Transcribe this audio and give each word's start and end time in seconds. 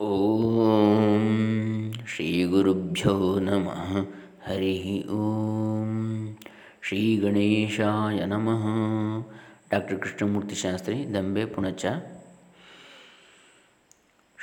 ಓಂ 0.00 1.92
ಶ್ರೀ 2.06 2.44
ಗುರುಭ್ಯೋ 2.44 3.38
ನಮಃ. 3.38 3.96
ಹರಿ 4.46 5.04
ಓಂ. 5.08 6.36
ಶ್ರೀ 6.82 7.16
ಗಣೇಶಾಯ 7.16 8.24
ನಮಃ. 8.24 8.66
ಡಾಕ್ಟರ್ 9.70 9.98
ಕೃಷ್ಣಮೂರ್ತಿ 9.98 10.54
ಶಾಸ್ತ್ರಿ, 10.54 11.14
ದಂಬೆ 11.14 11.44
ಪುಣಚ. 11.44 11.86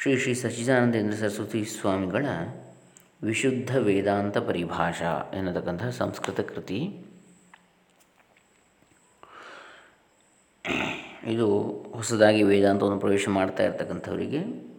ಶ್ರೀ 0.02 0.18
ಶ್ರೀ 0.18 0.34
ಸಚ್ಚಿದಾನಂದೇಂದ್ರ 0.34 1.16
ಸರಸ್ವತಿ 1.16 1.66
ಸ್ವಾಮಿಗಳ 1.66 2.26
ವಿಶುದ್ಧ 3.24 3.78
ವೇದಾಂತ 3.78 4.38
ಪರಿಭಾಷಾ 4.38 5.32
ಎನ್ನತಕ್ಕಂತಹ 5.34 5.90
ಸಂಸ್ಕೃತ 5.90 6.40
ಕೃತಿ. 6.40 7.06
ಇದು 11.28 11.62
ಹೊಸದಾಗಿ 11.96 12.44
ವೇದಾಂತವನ್ನು 12.44 13.00
ಪ್ರವೇಶ 13.00 13.30
ಮಾಡ್ತಾ 13.30 13.64
ಇರ್ತಕ್ಕಂಥವರಿಗೆ 13.64 14.75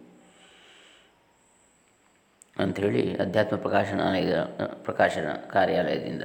ಅಂಥೇಳಿ 2.59 3.15
ಅಧ್ಯಾತ್ಮ 3.15 3.55
ಪ್ರಕಾಶನಾಲಯದ 3.57 4.37
ಪ್ರಕಾಶನ 4.83 5.27
ಕಾರ್ಯಾಲಯದಿಂದ 5.51 6.23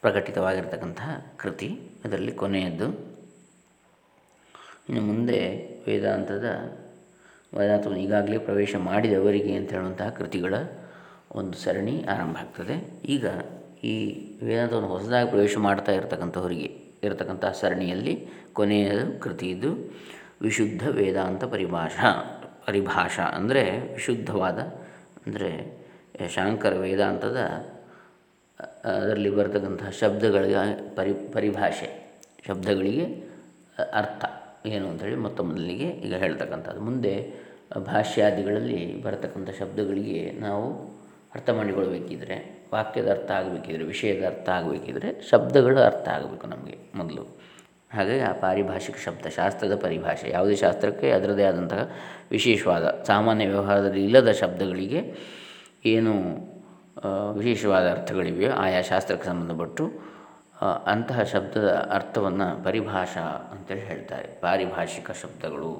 ಪ್ರಕಟಿತವಾಗಿರ್ತಕ್ಕಂತಹ 0.00 1.10
ಕೃತಿ 1.36 1.68
ಅದರಲ್ಲಿ 2.04 2.32
ಕೊನೆಯದ್ದು. 2.32 2.86
ಇನ್ನು 4.88 5.02
ಮುಂದೆ 5.02 5.40
ವೇದಾಂತದ 5.86 6.46
ವೇದಾಂತವನ್ನು 7.58 8.00
ಈಗಾಗಲೇ 8.00 8.38
ಪ್ರವೇಶ 8.38 8.74
ಮಾಡಿದವರಿಗೆ 8.76 9.52
ಅಂತ 9.54 9.70
ಹೇಳುವಂತಹ 9.72 10.08
ಕೃತಿಗಳ 10.08 10.54
ಒಂದು 11.34 11.58
ಸರಣಿ 11.58 12.04
ಆರಂಭ 12.04 12.36
ಆಗ್ತದೆ. 12.36 12.76
ಈಗ 13.04 13.26
ಈ 13.84 13.94
ವೇದಾಂತವನ್ನು 14.42 14.88
ಹೊಸದಾಗಿ 14.88 15.30
ಪ್ರವೇಶ 15.30 15.56
ಮಾಡ್ತಾ 15.58 15.92
ಇರತಕ್ಕಂಥವರಿಗೆ 15.92 16.68
ಇರತಕ್ಕಂಥ 17.02 17.44
ಸರಣಿಯಲ್ಲಿ 17.44 18.28
ಕೊನೆಯ 18.52 18.90
ಕೃತಿ 19.20 19.50
ಇದು. 19.50 19.70
ವಿಶುದ್ಧ 20.40 20.88
ವೇದಾಂತ 20.88 21.44
ಪರಿಭಾಷಾ 21.44 22.10
ಪರಿಭಾಷಾ 22.66 23.22
ಅಂದರೆ 23.22 23.62
ವಿಶುದ್ಧವಾದ 23.92 24.58
ಅಂದರೆ 25.26 25.50
ಶಾಂಕರ 26.28 26.74
ವೇದಾಂತದ 26.78 27.38
ಅದರಲ್ಲಿ 28.84 29.30
ಬರ್ತಕ್ಕಂತಹ 29.30 29.90
ಶಬ್ದಗಳಿಗೆ 29.90 30.56
ಪರಿ, 30.94 31.12
ಪರಿಭಾಷೆ, 31.32 31.88
ಶಬ್ದಗಳಿಗೆ 32.46 33.04
ಅರ್ಥ 33.92 34.24
ಏನು 34.66 34.88
ಅಂಥೇಳಿ 34.88 35.16
ಮೊತ್ತ 35.16 35.40
ಮೊದಲಿಗೆ 35.40 35.88
ಈಗ 36.06 36.14
ಹೇಳ್ತಕ್ಕಂಥದ್ದು. 36.14 36.80
ಮುಂದೆ 36.80 37.14
ಭಾಷ್ಯಾದಿಗಳಲ್ಲಿ 37.78 39.02
ಬರತಕ್ಕಂಥ 39.02 39.50
ಶಬ್ದಗಳಿಗೆ 39.50 40.32
ನಾವು 40.40 40.66
ಅರ್ಥ 41.34 41.50
ಮಾಡಿಕೊಳ್ಬೇಕಿದ್ರೆ, 41.50 42.36
ವಾಕ್ಯದ 42.72 43.08
ಅರ್ಥ 43.10 43.30
ಆಗಬೇಕಿದ್ರೆ, 43.30 43.84
ವಿಷಯದ 43.84 44.24
ಅರ್ಥ 44.26 44.48
ಆಗಬೇಕಿದ್ರೆ 44.48 45.08
ಶಬ್ದಗಳ 45.30 45.76
ಅರ್ಥ 45.84 46.08
ಆಗಬೇಕು 46.08 46.46
ನಮಗೆ 46.46 46.76
ಮೊದಲು. 46.94 47.24
ಹಾಗಾಗಿ 47.94 48.22
ಆ 48.28 48.32
ಪಾರಿಭಾಷಿಕ 48.44 48.96
ಶಬ್ದ 49.04 49.26
ಶಾಸ್ತ್ರದ 49.36 49.74
ಪರಿಭಾಷೆ. 49.84 50.26
ಯಾವುದೇ 50.36 50.56
ಶಾಸ್ತ್ರಕ್ಕೆ 50.56 51.08
ಅದರದೇ 51.16 51.44
ಆದಂತಹ 51.50 51.82
ವಿಶೇಷವಾದ, 52.30 52.84
ಸಾಮಾನ್ಯ 53.10 53.46
ವ್ಯವಹಾರದಲ್ಲಿ 53.52 54.02
ಇಲ್ಲದ 54.08 54.30
ಶಬ್ದಗಳಿಗೆ 54.40 55.00
ಏನು 55.94 56.14
ವಿಶೇಷವಾದ 57.38 57.86
ಅರ್ಥಗಳಿವೆಯೋ 57.96 58.50
ಆಯಾ 58.64 58.80
ಶಾಸ್ತ್ರಕ್ಕೆ 58.90 59.26
ಸಂಬಂಧಪಟ್ಟು 59.28 59.84
ಅಂತಹ 60.92 61.20
ಶಬ್ದದ 61.32 61.70
ಅರ್ಥವನ್ನು 61.96 62.46
ಪರಿಭಾಷಾ 62.64 63.24
ಅಂತೇಳಿ 63.52 63.84
ಹೇಳ್ತಾರೆ. 63.90 64.28
ಪಾರಿಭಾಷಿಕ 64.44 65.10
ಶಬ್ದಗಳು. 65.22 65.70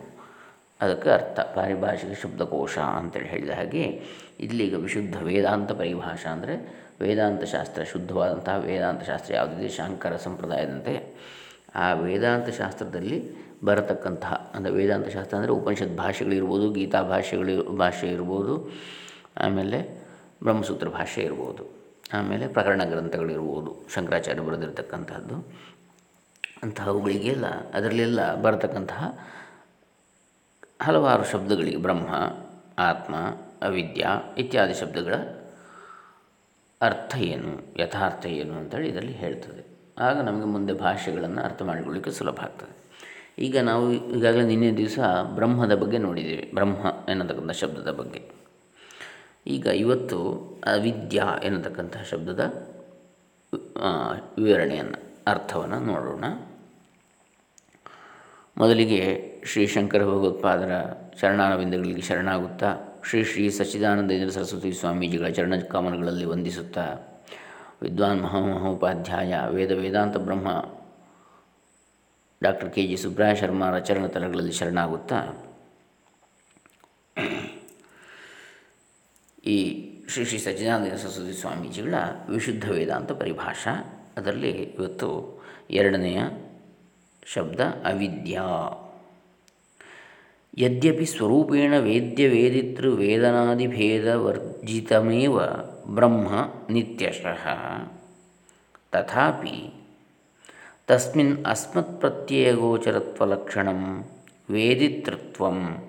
ಅದಕ್ಕೆ 0.80 1.10
ಅರ್ಥ. 1.10 1.40
ಪಾರಿಭಾಷಿಕ 1.56 2.12
ಶಬ್ದಕೋಶ 2.22 2.76
ಅಂತೇಳಿ 3.00 3.28
ಹೇಳಿದ 3.32 3.52
ಹಾಗೆ 3.58 3.84
ಇಲ್ಲಿಗ 4.46 4.74
ವಿಶುದ್ಧ 4.86 5.16
ವೇದಾಂತ 5.28 5.70
ಪರಿಭಾಷಾ 5.82 6.30
ಅಂದರೆ 6.36 6.54
ವೇದಾಂತ 7.02 7.44
ಶಾಸ್ತ್ರ, 7.54 7.80
ಶುದ್ಧವಾದಂತಹ 7.92 8.56
ವೇದಾಂತ 8.68 9.02
ಶಾಸ್ತ್ರ 9.10 9.30
ಯಾವುದಿದೆ 9.38 9.68
ಶಾಂಕರ 9.78 10.16
ಸಂಪ್ರದಾಯದಂತೆ 10.26 10.94
ಆ 11.74 11.86
ವೇದಾಂತ 12.04 12.48
ಶಾಸ್ತ್ರದಲ್ಲಿ 12.60 13.18
ಬರತಕ್ಕಂತಹ, 13.68 14.34
ಅಂದರೆ 14.56 14.72
ವೇದಾಂತ 14.78 15.08
ಶಾಸ್ತ್ರ 15.16 15.34
ಅಂದರೆ 15.38 15.52
ಉಪನಿಷತ್ 15.58 15.94
ಭಾಷೆಗಳಿರ್ಬೋದು 16.00 16.66
ಗೀತಾ 16.78 17.00
ಭಾಷೆಗಳು 17.12 17.54
ಭಾಷೆ 17.82 18.08
ಇರ್ಬೋದು, 18.16 18.54
ಆಮೇಲೆ 19.44 19.78
ಬ್ರಹ್ಮಸೂತ್ರ 20.46 20.88
ಭಾಷೆ 20.98 21.22
ಇರ್ಬೋದು, 21.28 21.64
ಆಮೇಲೆ 22.18 22.46
ಪ್ರಕರಣ 22.56 22.82
ಗ್ರಂಥಗಳಿರ್ಬೋದು 22.92 23.70
ಶಂಕರಾಚಾರ್ಯ 23.94 24.42
ಬರೆದಿರ್ತಕ್ಕಂಥದ್ದು 24.48 25.36
ಅಂತಹವುಗಳಿಗೆಲ್ಲ 26.64 27.46
ಅದರಲ್ಲೆಲ್ಲ 27.76 28.20
ಬರತಕ್ಕಂತಹ 28.46 29.04
ಹಲವಾರು 30.86 31.24
ಶಬ್ದಗಳಿಗೆ 31.32 31.80
ಬ್ರಹ್ಮ, 31.86 32.10
ಆತ್ಮ, 32.88 33.14
ಅವಿದ್ಯಾ 33.68 34.10
ಇತ್ಯಾದಿ 34.42 34.74
ಶಬ್ದಗಳ 34.82 35.14
ಅರ್ಥ 36.80 37.12
ಏನು, 37.32 37.52
ಯಥಾರ್ಥ 37.80 38.24
ಏನು 38.40 38.54
ಅಂತೇಳಿ 38.60 38.88
ಇದರಲ್ಲಿ 38.92 39.16
ಹೇಳ್ತದೆ. 39.24 39.62
ಆಗ 39.98 40.20
ನಮಗೆ 40.20 40.44
ಮುಂದೆ 40.44 40.72
ಭಾಷೆಗಳನ್ನು 40.72 41.42
ಅರ್ಥ 41.42 41.62
ಮಾಡಿಕೊಳ್ಳಿಕ್ಕೆ 41.62 42.10
ಸುಲಭ 42.10 42.38
ಆಗ್ತದೆ. 42.40 42.82
ಈಗ 43.38 43.58
ನಾವು 43.58 43.92
ಈಗಾಗಲೇ 43.92 44.42
ನಿನ್ನೆ 44.42 44.76
ದಿವಸ 44.76 44.98
ಬ್ರಹ್ಮದ 45.34 45.74
ಬಗ್ಗೆ 45.74 45.98
ನೋಡಿದ್ದೇವೆ. 45.98 46.50
ಬ್ರಹ್ಮ 46.54 47.10
ಎನ್ನತಕ್ಕಂಥ 47.10 47.50
ಶಬ್ದದ 47.50 47.90
ಬಗ್ಗೆ. 47.90 48.30
ಈಗ 49.46 49.66
ಇವತ್ತು 49.66 50.18
ಅವಿದ್ಯಾ 50.66 51.24
ಎನ್ನತಕ್ಕಂತಹ 51.44 52.02
ಶಬ್ದದ 52.02 52.40
ವಿವರಣೆಯನ್ನು, 54.42 54.98
ಅರ್ಥವನ್ನು 55.26 55.80
ನೋಡೋಣ. 55.80 56.24
ಮೊದಲಿಗೆ 58.56 59.32
ಶ್ರೀ 59.44 59.66
ಶಂಕರ 59.66 60.02
ಭಗವತ್ಪಾದರ 60.04 60.72
ಶರಣಾನವಿಂದಗಳಿಗೆ 61.20 62.00
ಶರಣಾಗುತ್ತಾ, 62.00 62.76
ಶ್ರೀ 63.08 63.24
ಶ್ರೀ 63.24 63.50
ಸಚ್ಚಿದಾನಂದೇಂದ್ರ 63.50 64.30
ಸರಸ್ವತಿ 64.30 64.72
ಸ್ವಾಮೀಜಿಗಳ 64.72 65.28
ಚರಣ 65.28 65.56
ಕಾಮನಗಳಲ್ಲಿ 65.56 66.24
ವಂದಿಸುತ್ತಾ 66.24 66.86
ವಿದ್ವಾನ್ 67.82 68.22
ಮಹಾಮಹೋಪಾಧ್ಯಾಯ, 68.22 69.38
ವೇದ 69.50 69.72
ವೇದಾಂತ 69.72 70.16
ಬ್ರಹ್ಮ, 70.16 70.64
ಡಾಕ್ಟರ್ 72.42 72.72
ಕೆ 72.72 72.86
ಜಿ 72.86 72.96
ಸುಬ್ರಾಯ 72.96 73.34
ಶರ್ಮಾರ 73.34 73.78
ಚರಣ 73.78 74.06
ತಲಗಳಲ್ಲಿ 74.06 74.52
ಶರಣಾಗುತ್ತಾ, 74.52 75.50
ಈ 79.44 79.88
ಶ್ರೀ 80.08 80.24
ಶ್ರೀ 80.24 80.38
ಸಚ್ಚಿದಾನಂದ 80.38 80.92
ಸರಸ್ವತಿ 80.92 81.40
ಸ್ವಾಮೀಜಿಗಳ 81.40 81.94
ವಿಶುದ್ಧ 82.28 82.70
ವೇದಾಂತ 82.70 83.12
ಪರಿಭಾಷಾ, 83.12 83.72
ಅದರಲ್ಲಿ 84.16 84.50
ಇವತ್ತು 84.50 85.40
ಎರಡನೆಯ 85.70 86.22
ಶಬ್ದ 87.26 87.60
ಅವಿದ್ಯಾ. 87.60 88.78
ಯದ್ಯಪಿ 90.58 91.06
ಸ್ವರೂಪೇಣ 91.06 91.78
ವೇದ್ಯ 91.78 92.28
ವೇದಿತೃ 92.28 92.96
ವೇದನಾದಿಭೇದವರ್ಜಿತಮೇವ 92.96 95.40
ಬ್ರಹ್ಮ 95.86 96.28
ನಿತ್ಯಶಃ. 96.70 97.46
ತಥಾಪಿ 98.92 99.72
ತಸ್ಮಿನ್ 100.86 101.46
ಅಸ್ಮತ್ಪ್ರತ್ಯಯಗೋಚರತ್ವಲಕ್ಷಣಂ 101.46 104.10
ವೇದಿತೃತ್ವಂ 104.50 105.88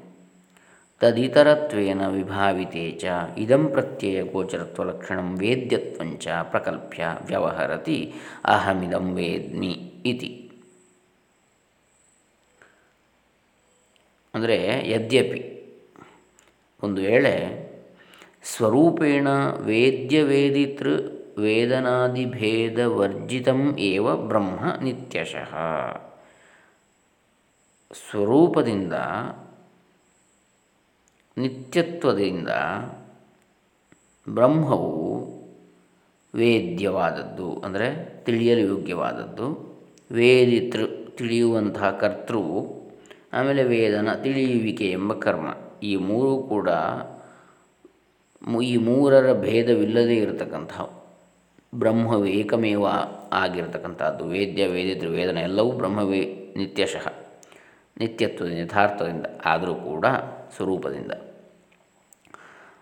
ತದಿತರತ್ವೇನ 1.00 2.08
ವಿಭಾವಿತೆ 2.08 2.92
ಚ 2.92 3.06
ಇದಂ 3.38 3.68
ಪ್ರತ್ಯಯಗೋಚರತ್ವಲಕ್ಷಣಂ 3.68 5.38
ವೇದ್ಯತ್ವಂಚ 5.38 6.28
ಪ್ರಕಲ್ಪ್ಯ 6.52 7.08
ವ್ಯವಹರತಿ 7.26 8.14
ಅಹಮಿದಂ 8.46 9.14
ವೇದ್ಮಿ 9.14 10.02
ಇತಿ. 10.06 10.40
ಅಂದರೆ 14.34 14.90
ಯದ್ಯಪಿ 14.90 15.70
ಒಂದು 16.84 17.02
ವೇಳೆ 17.02 17.64
ಸ್ವರೂಪೇಣ 18.52 19.28
ವೇದ್ಯ 19.60 20.24
ವೇದಿತೃ 20.24 20.94
ವೇದನಾದಿಭೇದ 21.38 22.80
ವರ್ಜಿತಂ 22.86 23.62
ಏವ 23.80 24.16
ಬ್ರಹ್ಮ 24.28 24.60
ನಿತ್ಯಶಃ. 24.84 25.54
ಸ್ವರೂಪದಿಂದ, 27.92 28.94
ನಿತ್ಯತ್ವದಿಂದ 31.38 32.50
ಬ್ರಹ್ಮವು 34.28 35.00
ವೇದ್ಯವಾದದ್ದು, 36.34 37.50
ಅಂದರೆ 37.60 37.88
ತಿಳಿಯಲು 38.26 38.64
ಯೋಗ್ಯವಾದದ್ದು. 38.68 39.48
ವೇದಿತೃ 40.12 40.86
ತಿಳಿಯುವಂತಹ 41.18 41.90
ಕರ್ತೃವು, 42.02 42.60
ಆಮೇಲೆ 43.34 43.64
ವೇದನ 43.64 44.10
ತಿಳಿಯುವಿಕೆ 44.24 44.88
ಎಂಬ 44.92 45.14
ಕರ್ಮ, 45.14 45.48
ಈ 45.84 45.96
ಮೂರು 45.96 46.44
ಕೂಡ 46.44 46.70
ಈ 48.62 48.78
ಮೂರರ 48.78 49.34
ಭೇದವಿಲ್ಲದೇ 49.34 50.16
ಇರತಕ್ಕಂಥ 50.16 50.82
ಬ್ರಹ್ಮವೇ 51.76 52.32
ಏಕಮೇವ 52.32 52.88
ಆಗಿರತಕ್ಕಂಥದ್ದು. 53.32 54.26
ವೇದ್ಯ 54.26 54.68
ವೇದಿತ್ರ 54.68 55.08
ವೇದನ 55.08 55.38
ಎಲ್ಲವೂ 55.38 55.72
ಬ್ರಹ್ಮವೇ 55.72 56.54
ನಿತ್ಯಶಃ. 56.58 57.14
ನಿತ್ಯತ್ವದಿಂದ 57.98 58.60
ಯಥಾರ್ಥದಿಂದ 58.60 59.26
ಆದರೂ 59.46 59.76
ಕೂಡ 59.76 60.06
ಸ್ವರೂಪದಿಂದ. 60.56 61.12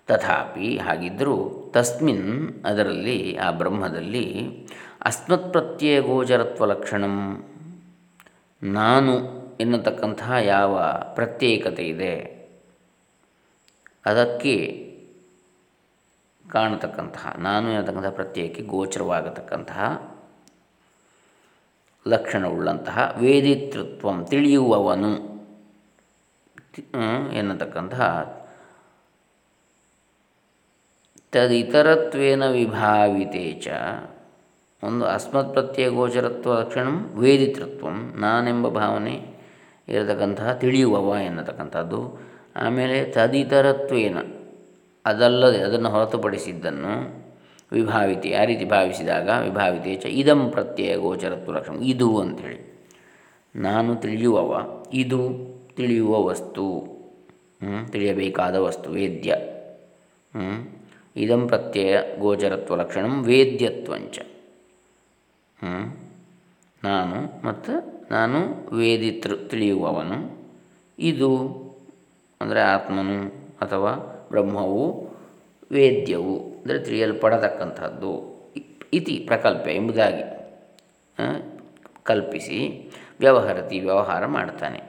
ತಥಾಪಿ 0.08 0.78
ಹಾಗಿದ್ದರೂ 0.78 1.66
ತಸ್ಮಿನ್ 1.74 2.66
ಅದರಲ್ಲಿ, 2.66 3.36
ಆ 3.36 3.52
ಬ್ರಹ್ಮದಲ್ಲಿ 3.52 4.48
ಅಸ್ಮತ್ 5.06 5.52
ಪ್ರತ್ಯಯ 5.52 6.02
ಗೋಚರತ್ವ 6.02 6.66
ಲಕ್ಷಣಂ 6.66 7.44
ನಾನು 8.64 9.42
ಎನ್ನತಕ್ಕಂತಹ 9.62 10.34
ಯಾವ 10.42 10.82
ಪ್ರತ್ಯೇಕತೆ 11.16 11.84
ಇದೆ? 11.84 12.42
ಅದಕ್ಕೆ 14.06 14.91
ಕಾಣತಕ್ಕಂತಹ, 16.52 17.36
ನಾನು 17.38 17.72
ಎನ್ನತಕ್ಕಂತಹ 17.72 18.10
ಪ್ರತ್ಯಯಕ್ಕೆ 18.10 18.62
ಗೋಚರವಾಗತಕ್ಕಂತಹ 18.64 19.82
ಲಕ್ಷಣವುಳ್ಳಂತಹ 22.08 23.16
ವೇದಿತೃತ್ವ 23.20 24.24
ತಿಳಿಯುವವನು 24.24 25.12
ಎನ್ನತಕ್ಕಂತಹ 27.34 28.02
ತದಿತರತ್ವೇನ 31.32 32.52
ವಿಭಾವಿತೆ 32.52 33.62
ಚ. 33.62 33.68
ಒಂದು 34.84 35.06
ಅಸ್ಮತ್ 35.06 35.54
ಪ್ರತ್ಯಯ 35.54 35.90
ಗೋಚರತ್ವ 35.90 36.60
ಲಕ್ಷಣ 36.60 36.88
ವೇದಿತೃತ್ವ, 37.20 37.90
ನಾನೆಂಬ 38.20 38.68
ಭಾವನೆ 38.68 39.16
ಇರತಕ್ಕಂತಹ 39.88 40.54
ತಿಳಿಯುವವ 40.54 41.16
ಎನ್ನತಕ್ಕಂಥದ್ದು. 41.26 42.20
ಆಮೇಲೆ 42.56 43.06
ತದಿತರತ್ವೇನ 43.06 44.18
ಅದಲ್ಲದೆ 45.06 45.58
ಅದನ್ನು 45.58 45.90
ಹೊರತುಪಡಿಸಿದ್ದನ್ನು 45.90 46.94
ವಿಭಾವಿತಿ, 47.72 48.30
ಆ 48.34 48.44
ರೀತಿ 48.44 48.66
ಭಾವಿಸಿದಾಗ 48.66 49.30
ವಿಭಾವಿತೆ 49.44 49.92
ಚ 49.96 50.06
ಇದಂ 50.22 50.42
ಪ್ರತ್ಯಯ 50.50 50.98
ಗೋಚರತ್ವ 50.98 51.52
ಲಕ್ಷಣ 51.52 51.76
ಇದು 51.84 52.08
ಅಂಥೇಳಿ. 52.18 52.60
ನಾನು 53.56 53.92
ತಿಳಿಯುವವ, 53.96 54.52
ಇದು 54.94 55.22
ತಿಳಿಯುವ 55.76 56.14
ವಸ್ತು 56.26 56.66
ತಿಳಿಯಬೇಕಾದ 57.92 58.56
ವಸ್ತು, 58.56 58.88
ವೇದ್ಯ. 58.90 59.38
ಇದಂ 61.16 61.42
ಪ್ರತ್ಯಯ 61.48 61.96
ಗೋಚರತ್ವ 62.20 62.76
ಲಕ್ಷಣ 62.76 63.06
ವೇದ್ಯತ್ವಂಚ. 63.22 64.20
ನಾನು 66.84 67.18
ಮತ್ತು 67.48 67.74
ನಾನು 68.12 68.40
ವೇದಿತೃ 68.78 69.36
ತಿಳಿಯುವವನು, 69.50 70.18
ಇದು 71.00 71.30
ಅಂದರೆ 72.42 72.62
ಆತ್ಮನು 72.62 73.18
ಅಥವಾ 73.62 73.92
ಬ್ರಹ್ಮವು 74.32 74.84
ವೇದ್ಯವು, 75.72 76.36
ಅಂದರೆ 76.62 76.80
ತಿಳಿಯಲ್ಪಡತಕ್ಕಂಥದ್ದು 76.80 78.12
ಇತಿ 78.94 79.16
ಪ್ರಕಲ್ಪ 79.28 79.66
ಎಂಬುದಾಗಿ 79.68 80.24
ಕಲ್ಪಿಸಿ 82.04 82.60
ವ್ಯವಹರತಿ 83.20 83.78
ವ್ಯವಹಾರ 83.80 84.24
ಮಾಡ್ತಾನೆ. 84.26 84.80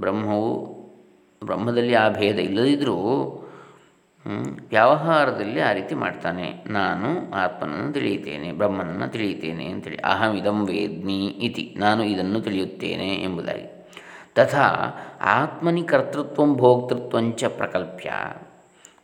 ಬ್ರಹ್ಮವು, 0.00 0.52
ಬ್ರಹ್ಮದಲ್ಲಿ 1.42 1.94
ಆ 1.94 2.06
ಭೇದ 2.08 2.38
ಇಲ್ಲದಿದ್ದರೂ 2.38 2.98
ವ್ಯವಹಾರದಲ್ಲಿ 4.68 5.60
ಆ 5.60 5.70
ರೀತಿ 5.72 5.94
ಮಾಡ್ತಾನೆ. 5.94 6.46
ನಾನು 6.70 7.08
ಆತ್ಮನನ್ನು 7.34 7.92
ತಿಳಿಯುತ್ತೇನೆ, 7.92 8.48
ಬ್ರಹ್ಮನನ್ನು 8.52 9.08
ತಿಳಿಯುತ್ತೇನೆ 9.08 9.64
ಅಂತೇಳಿ 9.66 10.00
ಇದಂ 10.38 10.58
ವೇದ್ಮಿ 10.66 11.18
ಇತಿ, 11.46 11.64
ನಾನು 11.78 12.02
ಇದನ್ನು 12.04 12.40
ತಿಳಿಯುತ್ತೇನೆ 12.40 13.10
ಎಂಬುದಾಗಿ. 13.22 13.66
ತಥಾ 14.34 14.66
ಆತ್ಮನಿ 15.32 15.82
ಕರ್ತೃತ್ವ 15.82 16.46
ಭೋಕ್ತೃತ್ವಂಚ 16.54 17.44
ಪ್ರಕಲ್ಪ್ಯ. 17.56 18.10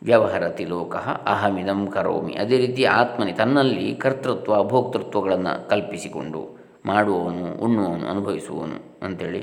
ವ್ಯವಹರತಿ 0.03 0.65
ಲೋಕ 0.65 0.95
ಅಹಮಿದಂ 1.25 1.87
ಕರೋಮಿ. 1.87 2.33
ಅದೇ 2.33 2.57
ರೀತಿ 2.57 2.83
ಆತ್ಮನಿ 2.83 3.31
ತನ್ನಲ್ಲಿ 3.31 3.95
ಕರ್ತೃತ್ವ, 3.95 4.63
ಭೋಕ್ತೃತ್ವಗಳನ್ನು 4.63 5.69
ಕಲ್ಪಿಸಿಕೊಂಡು 5.69 6.57
ಮಾಡುವವನು, 6.85 7.45
ಉಣ್ಣುವವನು, 7.63 8.07
ಅನುಭವಿಸುವವನು 8.07 9.05
ಅಂಥೇಳಿ 9.05 9.41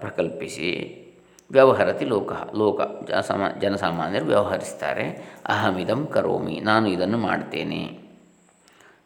ಪ್ರಕಲ್ಪಿಸಿ 0.00 1.04
ವ್ಯವಹರತಿ 1.50 2.04
ಲೋಕ. 2.04 2.32
ಲೋಕ 2.54 2.80
ಸಮ 3.20 3.42
ಜನಸಾಮಾನ್ಯರು 3.60 4.26
ವ್ಯವಹರಿಸ್ತಾರೆ, 4.26 5.04
ಅಹಮಿದಂ 5.46 6.06
ಕರೋಮಿ, 6.06 6.60
ನಾನು 6.60 6.88
ಇದನ್ನು 6.88 7.18
ಮಾಡ್ತೇನೆ. 7.18 7.98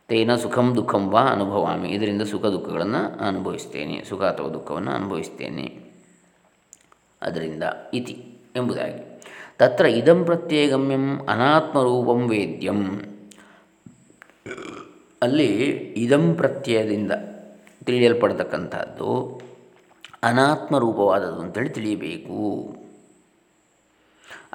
ತೇನ 0.08 0.34
ಸುಖಂ 0.34 0.75
ದುಃಖಂ 0.75 1.10
ವಾ 1.10 1.20
ಅನುಭವಾಮಿ, 1.20 1.88
ಇದರಿಂದ 1.88 2.22
ಸುಖ 2.22 2.44
ದುಃಖಗಳನ್ನು 2.46 3.26
ಅನುಭವಿಸ್ತೇನೆ, 3.26 4.04
ಸುಖ 4.04 4.22
ಅಥವಾ 4.22 4.48
ದುಃಖವನ್ನು 4.48 4.90
ಅನುಭವಿಸ್ತೇನೆ. 4.90 5.66
ಅದರಿಂದ 7.22 7.62
ಇತಿ 7.94 8.16
ಎಂಬುದಾಗಿ. 8.56 9.12
ತತ್ರ 9.58 9.84
ಇದಂ 9.84 10.25
ಪ್ರತ್ಯೇಗಮ್ಯಂ 10.25 11.26
ಅನಾತ್ಮರೂಪಂ 11.28 12.28
ವೇದ್ಯಂ 12.31 12.81
ಅಲ್ಲಿ 15.22 15.50
ಇದಂ 15.96 16.34
ಪ್ರತ್ಯಯದಿಂದ 16.34 17.12
ತಿಳಿಯಲ್ಪಡ್ತಕ್ಕಂಥದ್ದು 17.84 19.10
ಅನಾತ್ಮರೂಪವಾದದ್ದು 20.22 21.40
ಅಂತೇಳಿ 21.40 21.69
ತಿಳಿಯಬೇಕು। 21.69 22.38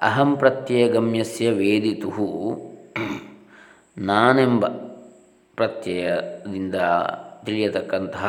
ಅಹಂ 0.01 0.35
ಪ್ರತ್ಯಯಗಮ್ಯಸ್ಯ 0.35 1.49
ವೇದಿತು 1.51 2.11
ನಾನೆಂಬ 3.97 4.65
ಪ್ರತ್ಯಯದಿಂದ 5.57 6.75
ತಿಳಿಯತಕ್ಕಂತಹ 7.45 8.25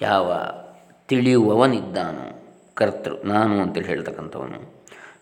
ಯಾವ 0.00 0.26
ತಿಳಿಯುವವನಿದ್ದಾನೋ 1.08 2.26
ಕರ್ತೃ, 2.74 3.14
ನಾನು 3.24 3.60
ಅಂತೇಳಿ 3.60 3.86
ಹೇಳ್ತಕ್ಕಂಥವನು. 3.86 4.60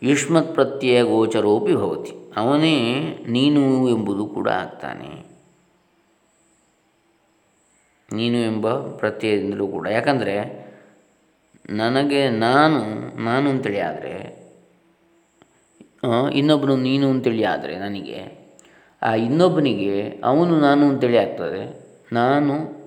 ಯುಷ್ಮತ್ 0.02 0.54
ಪ್ರತ್ಯಯ 0.54 1.02
ಗೋಚರೋಪಿ 1.02 1.74
ಭವತಿ. 1.74 2.12
ಅವನೇ 2.36 2.76
ನೀನು 3.28 3.88
ಎಂಬುದು 3.88 4.26
ಕೂಡ 4.26 4.48
ಆಗ್ತಾನೆ. 4.48 5.10
ನೀನು 8.12 8.38
ಎಂಬ 8.38 8.68
ಪ್ರತ್ಯಯದಿಂದಲೂ 8.96 9.66
ಕೂಡ. 9.66 9.86
ಯಾಕಂದರೆ 9.88 10.36
ನನಗೆ 11.70 12.28
ನಾನು 12.28 12.80
ನಾನು 13.22 13.50
ಅಂತೇಳಿ 13.50 13.80
ಆದರೆ 13.80 14.14
ಇನ್ನೊಬ್ಬನು 16.32 16.76
ನೀನು 16.76 17.10
ಅಂತೇಳಿ 17.10 17.44
ಆದರೆ 17.44 17.78
ನನಗೆ, 17.78 18.18
ಆ 19.02 19.14
ಇನ್ನೊಬ್ಬನಿಗೆ 19.14 20.20
ಅವನು 20.24 20.60
ನಾನು 20.60 20.88
ಅಂತೇಳಿ 20.88 21.18
ಆಗ್ತದೆ. 21.18 21.62
ನಾನು 22.12 22.77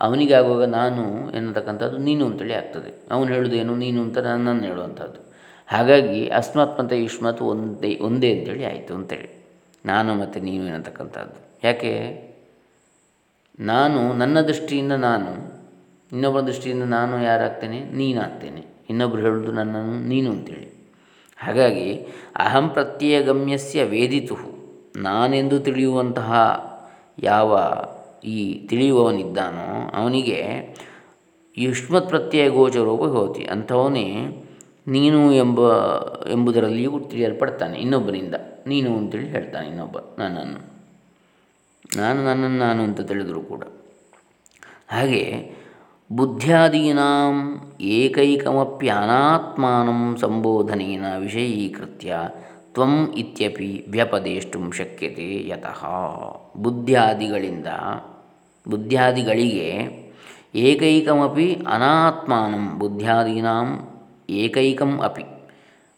ಅವನಿಗೆ 0.00 0.34
ಆಗುವಾಗ 0.34 0.64
ನಾನು 0.64 1.30
ಎನ್ನತಕ್ಕಂಥದ್ದು 1.30 1.98
ನೀನು 1.98 2.26
ಅಂತೇಳಿ 2.26 2.54
ಆಗ್ತದೆ. 2.54 3.08
ಅವನು 3.10 3.32
ಹೇಳೋದೇನು, 3.32 3.76
ನೀನು 3.76 4.02
ಅಂತ 4.02 4.18
ನನ್ನನ್ನು 4.18 4.62
ಹೇಳುವಂಥದ್ದು. 4.62 5.26
ಹಾಗಾಗಿ 5.66 6.28
ಅಸ್ಮತ್ 6.28 6.80
ಮತ್ತು 6.80 6.96
ಯುಷ್ಮತ್ 6.96 7.42
ಒಂದೇ 7.42 7.98
ಒಂದೇ 8.02 8.38
ಅಂತೇಳಿ 8.38 8.64
ಆಯಿತು 8.64 8.94
ಅಂತೇಳಿ. 8.94 9.46
ನಾನು 9.86 10.14
ಮತ್ತು 10.14 10.40
ನೀನು 10.40 10.64
ಎನ್ನತಕ್ಕಂಥದ್ದು. 10.64 11.66
ಯಾಕೆ? 11.66 12.26
ನಾನು, 13.60 14.12
ನನ್ನ 14.12 14.40
ದೃಷ್ಟಿಯಿಂದ 14.40 14.92
ನಾನು, 14.92 15.60
ಇನ್ನೊಬ್ಬರ 16.12 16.40
ದೃಷ್ಟಿಯಿಂದ 16.40 16.82
ನಾನು 16.82 17.22
ಯಾರಾಗ್ತೇನೆ? 17.22 17.80
ನೀನಾಗ್ತೇನೆ. 17.80 18.66
ಇನ್ನೊಬ್ಬರು 18.90 19.22
ಹೇಳೋದು 19.22 19.52
ನನ್ನನ್ನು 19.52 20.08
ನೀನು 20.08 20.30
ಅಂತೇಳಿ. 20.30 20.76
ಹಾಗಾಗಿ 21.38 22.06
ಅಹಂ 22.36 22.68
ಪ್ರತ್ಯಯಗಮ್ಯಸ್ಯ 22.68 23.84
ವೇದಿತು 23.84 24.36
ನಾನೆಂದು 24.96 25.60
ತಿಳಿಯುವಂತಹ 25.60 26.32
ಯಾವ 27.18 27.60
ಈ 28.26 28.66
ತಿಳಿಯುವವನಿದ್ದಾನೋ 28.66 30.02
ಅವನಿಗೆ 30.02 30.68
ಯುಷ್ಮತ್ 31.58 32.08
ಪ್ರತ್ಯಯ 32.08 32.48
ಗೋಚರೋಪ 32.48 33.02
ಹೋತಿ. 33.02 33.44
ಅಂಥವನೇ 33.44 34.26
ನೀನು 34.88 35.34
ಎಂಬ, 35.34 35.60
ಎಂಬುದರಲ್ಲಿಯೂ 36.32 36.98
ತಿಳಿಯಲ್ಪಡ್ತಾನೆ 36.98 37.78
ಇನ್ನೊಬ್ಬರಿಂದ 37.78 38.34
ನೀನು 38.66 38.96
ಅಂತೇಳಿ 38.96 39.28
ಹೇಳ್ತಾನೆ 39.28 39.68
ಇನ್ನೊಬ್ಬ 39.68 39.96
ನನ್ನನ್ನು. 40.18 40.76
ನಾನು 41.96 42.24
ನನ್ನನ್ನು 42.24 42.58
ನಾನು 42.58 42.82
ಅಂತ 42.82 43.00
ತಿಳಿದರೂ 43.00 43.40
ಕೂಡ. 43.40 43.62
ಹಾಗೆ 44.88 45.56
ಬುದ್ಧ್ಯಾದೀನಾಂ 46.12 47.60
ಏಕೈಕಮಪ್ಯಾನಾತ್ಮಾನಂ 47.80 50.16
ಸಂಬೋಧನೇನ 50.16 51.18
ವಿಷಯೀಕೃತ್ಯ 51.18 52.16
ತ್ವಂ 52.74 53.14
ಇತ್ಯಪಿ 53.16 53.84
ವ್ಯಪದೇಷ್ಟು 53.88 54.72
ಶಕ್ಯತೆ 54.72 55.48
ಯತಃ. 55.48 55.84
ಬುದ್ಧ್ಯಾದಿಗಳಿಂದ 56.56 57.66
ಬುದ್ಧ್ಯಾದಿಗಳಿಗೆ 58.68 59.96
ಏಕೈಕಮಪಿ 60.54 61.54
ಅನಾತ್ಮಾನಂ 61.54 62.78
ಬುದ್ಧ್ಯಾದೀನಾಂ 62.78 63.88
ಏಕೈಕಂ 64.30 65.00
ಅಪಿ. 65.00 65.24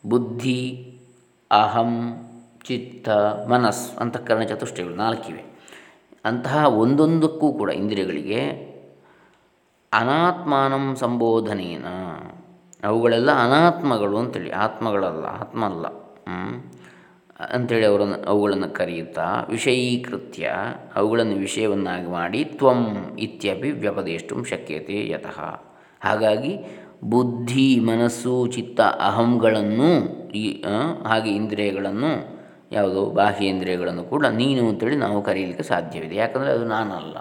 ಬುದ್ಧಿ, 0.06 0.84
ಅಹಂ, 1.50 2.16
ಚಿತ್ತ, 2.64 3.08
ಮನಸ್ 3.48 3.96
ಅಂತಃಕರಣ 3.96 4.42
ಚತುಷ್ಟಯಗಳು 4.42 4.94
ನಾಲ್ಕಿವೆ. 4.94 5.44
ಅಂತಹ 6.25 6.68
ಒಂದೊಂದಕ್ಕೂ 6.68 7.52
ಕೂಡ 7.52 7.70
ಇಂದ್ರಿಯಗಳಿಗೆ 7.70 8.68
ಅನಾತ್ಮಾನಂ 9.92 10.96
ಸಂಬೋಧನೇನ. 10.96 11.84
ಅವುಗಳೆಲ್ಲ 12.84 13.30
ಅನಾತ್ಮಗಳು 13.30 14.18
ಅಂತೇಳಿ. 14.18 14.50
ಆತ್ಮಗಳಲ್ಲ 14.50 15.25
ಆತ್ಮ 15.25 15.64
ಅಲ್ಲ 15.64 15.87
ಅಂಥೇಳಿ 17.40 17.87
ಅವರನ್ನು 17.87 18.23
ಅವುಗಳನ್ನು 18.23 18.68
ಕರೆಯುತ್ತಾ, 18.68 19.47
ವಿಷಯೀಕೃತ್ಯ 19.49 20.50
ಅವುಗಳನ್ನು 20.95 21.37
ವಿಷಯವನ್ನಾಗಿ 21.37 22.07
ಮಾಡಿ 22.07 22.45
ತ್ವಂ 22.45 23.16
ಇತ್ಯಪಿ 23.18 23.71
ವ್ಯಪದೇಷ್ಟು 23.71 24.45
ಶಕ್ಯತೆ 24.45 25.09
ಯತಃ. 25.09 25.62
ಹಾಗಾಗಿ 26.00 26.59
ಬುದ್ಧಿ, 27.04 27.80
ಮನಸ್ಸು, 27.80 28.47
ಚಿತ್ತ 28.47 28.80
ಅಹಂಗಳನ್ನು 28.80 30.18
ಈ 30.30 30.64
ಹಾಗೆ 31.07 31.30
ಇಂದ್ರಿಯಗಳನ್ನು, 31.30 32.40
ಯಾವುದು 32.73 33.11
ಬಾಹ್ಯೇಂದ್ರಿಯಗಳನ್ನು 33.11 34.02
ಕೂಡ 34.02 34.26
ನೀನು 34.26 34.68
ಅಂತೇಳಿ 34.68 34.97
ನಾವು 34.97 35.23
ಕರೀಲಿಕ್ಕೆ 35.23 35.62
ಸಾಧ್ಯವಿದೆ. 35.62 36.16
ಯಾಕಂದರೆ 36.16 36.50
ಅದು 36.50 36.64
ನಾನಲ್ಲ. 36.64 37.16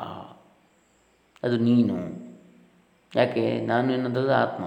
ಅದು 1.44 1.58
ನೀನು. 1.58 1.96
ಯಾಕೆ? 3.16 3.66
ನಾನು 3.66 3.94
ಎನ್ನುವಂಥದ್ದು 3.94 4.34
ಆತ್ಮ. 4.34 4.64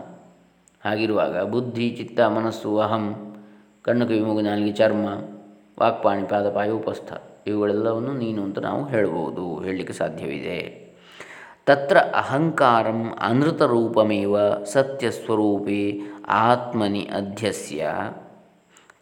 ಹಾಗಿರುವಾಗ 0.85 1.43
ಬುದ್ಧಿ, 1.43 1.91
ಚಿತ್ತ, 1.91 2.21
ಮನಸ್ಸು, 2.21 2.79
ಅಹಂ, 2.79 3.37
ಕಣ್ಣು 3.83 4.07
ಕಿವಿ 4.07 4.43
ನಾಲಿಗೆ, 4.43 4.73
ಚರ್ಮ 4.73 5.09
ವಾಕ್ಪಾಣಿ 5.81 6.29
ಪಾದಪಾಯಿ 6.29 6.71
ಉಪಸ್ಥ. 6.71 7.13
ಇವುಗಳೆಲ್ಲವನ್ನು 7.47 8.13
ನೀನು 8.13 8.43
ಅಂತ 8.43 8.59
ನಾವು 8.59 8.89
ಹೇಳಬಹುದು 8.89 9.61
ಹೇಳಲಿಕ್ಕೆ 9.61 9.93
ಸಾಧ್ಯವಿದೆ. 9.93 10.91
ತತ್ರ 11.67 11.99
ಅಹಂಕಾರಂ 11.99 13.15
ಅನೃತರೂಪಮೇವ 13.21 14.65
ಸತ್ಯಸ್ವರೂಪೇ 14.65 16.01
ಆತ್ಮನಿ 16.29 17.11
ಅಧ್ಯಸ್ಯ. 17.17 17.91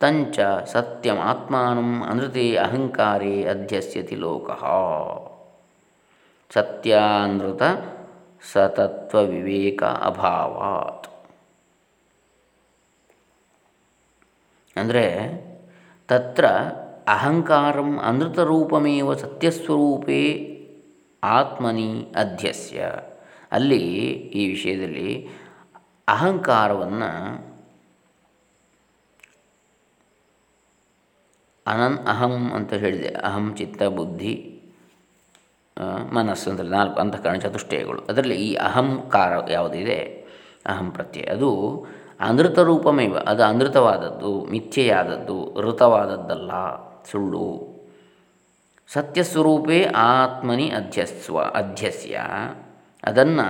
ತಂಚ 0.00 0.40
ಸತ್ಯಂ 0.66 1.18
ಆತ್ಮಾನಂ 1.18 2.04
ಅನೃತೆ 2.04 2.56
ಅಹಂಕಾರೇ 2.56 3.44
ಅಧ್ಯಸ್ಯತಿ 3.44 4.16
ಲೋಕ. 4.16 4.50
ಸತ್ಯಾನೃತ 6.52 7.62
ಸತತ್ವ 8.52 9.24
ವಿವೇಕ 9.24 9.82
ಅಭಾವಾತ್. 9.82 11.08
ಅಂದರೆ 14.76 15.04
ತತ್ರ 16.08 16.44
ಅಹಂಕಾರಂ 17.06 17.98
ಅನೃತರೂಪಮೇವ 17.98 19.14
ಸತ್ಯಸ್ವರೂಪೇ 19.14 20.22
ಆತ್ಮನಿ 21.22 22.12
ಅಧ್ಯಸ್ಯ 22.16 22.92
ಅಲ್ಲಿ 23.52 23.78
ಈ 24.40 24.48
ವಿಷಯದಲ್ಲಿ 24.48 25.28
ಅಹಂಕಾರವನ್ನು 26.08 27.10
ಅನನ್ 31.66 31.98
ಅಹಂ 32.06 32.52
ಅಂತ 32.52 32.72
ಹೇಳಿದೆ. 32.72 33.08
ಅಹಂ, 33.08 33.54
ಚಿತ್ತ, 33.54 33.82
ಬುದ್ಧಿ 33.82 34.60
ಮನಸ್ಸು 36.12 36.50
ಅಂದರೆ 36.50 36.68
ನಾಲ್ಕು 36.68 37.00
ಅಂತಃಕರಣ 37.00 37.34
ಚತುಷ್ಟಯಗಳು. 37.34 38.00
ಅದರಲ್ಲಿ 38.02 38.34
ಈ 38.34 38.54
ಅಹಂಕಾರ 38.54 39.50
ಯಾವುದಿದೆ? 39.50 39.98
ಅಹಂ 40.66 40.90
ಪ್ರತ್ಯಯ. 40.90 41.22
ಅದು 41.22 41.50
ಅನೃತ 42.20 42.58
ರೂಪಮೇವ, 42.58 43.16
ಅದು 43.16 43.42
ಅನೃತವಾದದ್ದು, 43.44 44.32
ಮಿಥ್ಯೆಯಾದದ್ದು, 44.44 45.38
ಋತವಾದದ್ದಲ್ಲ, 45.60 46.52
ಸುಳ್ಳು. 47.10 47.48
ಸತ್ಯ 48.88 49.22
ಸ್ವರೂಪೇ 49.22 49.78
ಆತ್ಮನಿ 49.84 50.66
ಅಧ್ಯಸ್ವ, 50.70 51.38
ಅಧ್ಯಸ್ಯ. 51.38 52.18
ಅದನ್ನು 53.04 53.48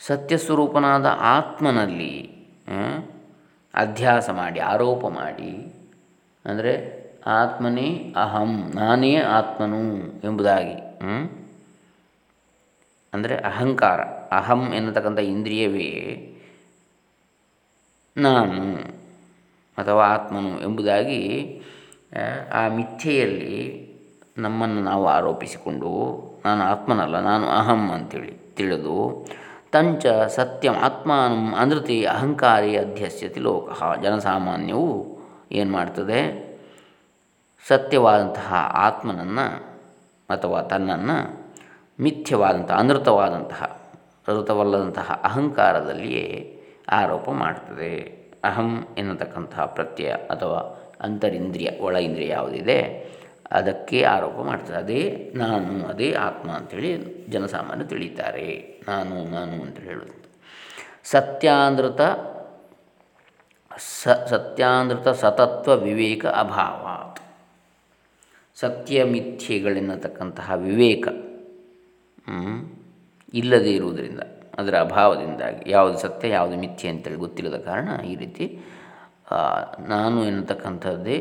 ಸತ್ಯಸ್ವರೂಪನಾದ 0.00 1.06
ಆತ್ಮನಲ್ಲಿ 1.06 2.14
ಅಧ್ಯಾಸ 3.74 4.26
ಮಾಡಿ, 4.30 4.60
ಆರೋಪ 4.72 5.04
ಮಾಡಿ, 5.06 5.52
ಅಂದರೆ 6.44 6.72
ಆತ್ಮನೇ 7.26 7.88
ಅಹಂ, 8.16 8.52
ನಾನೇ 8.74 9.16
ಆತ್ಮನು 9.16 9.82
ಎಂಬುದಾಗಿ 10.24 10.76
ಅಂದರೆ 13.12 13.34
ಅಹಂಕಾರ, 13.36 14.00
ಅಹಂ 14.32 14.62
ಎನ್ನತಕ್ಕಂಥ 14.74 15.18
ಇಂದ್ರಿಯವೇ 15.18 15.90
ನಾನು 18.16 18.76
ಅಥವಾ 19.78 20.06
ಆತ್ಮನು 20.06 20.60
ಎಂಬುದಾಗಿ, 20.60 21.62
ಆ 22.54 22.68
ಮಿಥ್ಯೆಯಲ್ಲಿ 22.68 23.94
ನಮ್ಮನ್ನು 24.38 24.82
ನಾವು 24.82 25.08
ಆರೋಪಿಸಿಕೊಂಡು, 25.08 25.90
ನಾನು 26.44 26.62
ಆತ್ಮನಲ್ಲ, 26.62 27.20
ನಾನು 27.20 27.48
ಅಹಂ 27.48 27.90
ಅಂತೇಳಿ 27.90 28.54
ತಿಳಿದು, 28.56 29.26
ತಂಚ 29.72 30.06
ಸತ್ಯಂ 30.06 30.74
ಆತ್ಮಾನಂ 30.74 31.54
ಅನೃತಿ 31.54 32.04
ಅಹಂಕಾರಿ 32.04 32.76
ಅಧ್ಯಸ್ಯತಿ 32.76 33.40
ಲೋಕ. 33.40 33.82
ಜನಸಾಮಾನ್ಯವು 34.02 35.18
ಏನು 35.52 35.72
ಮಾಡ್ತದೆ? 35.72 36.44
ಸತ್ಯವಾದಂತಹ 37.68 38.54
ಆತ್ಮನನ್ನು 38.72 39.46
ಅಥವಾ 40.30 40.62
ತನ್ನನ್ನು 40.62 41.46
ಮಿಥ್ಯವಾದಂಥ 42.00 42.70
ಅನೃತವಾದಂತಹ 42.70 43.80
ಋತವಲ್ಲದಂತಹ 44.28 45.20
ಅಹಂಕಾರದಲ್ಲಿಯೇ 45.24 46.53
ಆರೋಪ 46.88 47.30
ಮಾಡ್ತದೆ. 47.30 48.24
ಅಹಂ 48.44 48.86
ಎನ್ನತಕ್ಕಂತಹ 48.98 49.64
ಪ್ರತ್ಯಯ 49.64 50.12
ಅಥವಾ 50.12 50.80
ಅಂತರಿಂದ್ರಿಯ, 51.00 51.70
ಒಳ 51.80 51.96
ಇಂದ್ರಿಯ 51.96 52.28
ಯಾವುದಿದೆ, 52.28 53.14
ಅದಕ್ಕೆ 53.50 54.02
ಆರೋಪ 54.02 54.36
ಮಾಡ್ತದೆ. 54.42 54.76
ಅದೇ 54.76 55.32
ನಾನು, 55.36 55.86
ಅದೇ 55.86 56.12
ಆತ್ಮ 56.12 56.50
ಅಂಥೇಳಿ 56.50 57.26
ಜನಸಾಮಾನ್ಯ 57.28 57.84
ತಿಳಿತಾರೆ. 57.84 58.80
ನಾನು 58.88 59.30
ನಾನು 59.30 59.52
ಅಂತ 59.52 59.78
ಹೇಳೋದು. 59.78 60.24
ಸತ್ಯಾಂದ್ರತ 61.04 62.00
ಸ 63.78 64.08
ಸತ್ಯಾಂದೃತ 64.08 65.08
ಸತತ್ವ 65.08 65.76
ವಿವೇಕ 65.76 66.26
ಅಭಾವ 66.26 67.14
ಸತ್ಯ 68.54 69.04
ಮಿಥ್ಯೆಗಳೆನ್ನತಕ್ಕಂತಹ 69.04 70.52
ವಿವೇಕ 70.56 71.08
ಇಲ್ಲದೇ 73.34 73.72
ಇರುವುದರಿಂದ 73.72 74.20
ಅದರ 74.58 74.74
ಅಭಾವದಿಂದಾಗಿ, 74.86 75.62
ಯಾವುದು 75.70 75.96
ಸತ್ಯ, 75.98 76.28
ಯಾವುದು 76.28 76.56
ಮಿಥ್ಯೆ 76.56 76.88
ಅಂತೇಳಿ 76.90 77.18
ಗೊತ್ತಿಲ್ಲದ 77.24 77.58
ಕಾರಣ 77.68 77.88
ಈ 78.10 78.14
ರೀತಿ 78.16 78.46
ನಾನು 79.88 80.18
ಎನ್ನತಕ್ಕಂಥದ್ದೇ 80.24 81.18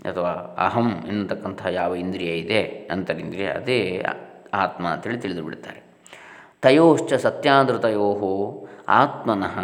ಅಥವಾ 0.00 0.32
ಅಹಂ 0.58 0.88
ಎನ್ನತಕ್ಕಂಥ 1.08 1.60
ಯಾವ 1.70 1.90
ಇಂದ್ರಿಯ 1.94 2.32
ಇದೆ, 2.44 2.60
ಅಂತರಿಂದ್ರಿಯ 2.90 3.48
ಅದೇ 3.60 3.78
ಆತ್ಮ 4.54 4.84
ಅಂತೇಳಿ 4.88 5.20
ತಿಳಿದು 5.20 5.42
ಬಿಡ್ತಾರೆ 5.42 5.80
ತಯೋಶ್ಚ 6.62 7.12
ಸತ್ಯಾದೃತಯೋ 7.26 8.08
ಆತ್ಮನಃ 9.00 9.56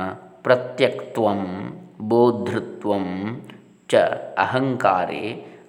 ಪ್ರತ್ಯಕ್ತ್ವಂ 0.42 1.42
ಬೋಧೃತ್ವಂ 2.08 3.06
ಚ 3.88 4.02
ಅಹಂಕಾರೇ, 4.38 5.22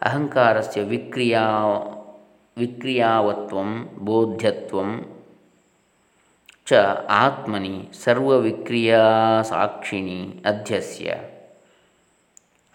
ಅಹಂಕಾರಸ್ಯ 0.03 0.81
ವಿಕ್ರಿಯಾ, 0.91 1.45
ವಿಕ್ರಿಯಾವತ್ವಂ 2.57 3.69
ಬೋಧ್ಯತ್ವಂ 4.05 4.91
ಚ 6.65 6.73
ಆತ್ಮನಿ 7.09 7.89
ಸರ್ವವಿಕ್ರಿಯಾ 8.03 9.01
ಸಾಕ್ಷಿಣಿ 9.41 10.43
ಅಧ್ಯಸ್ಯ. 10.45 11.15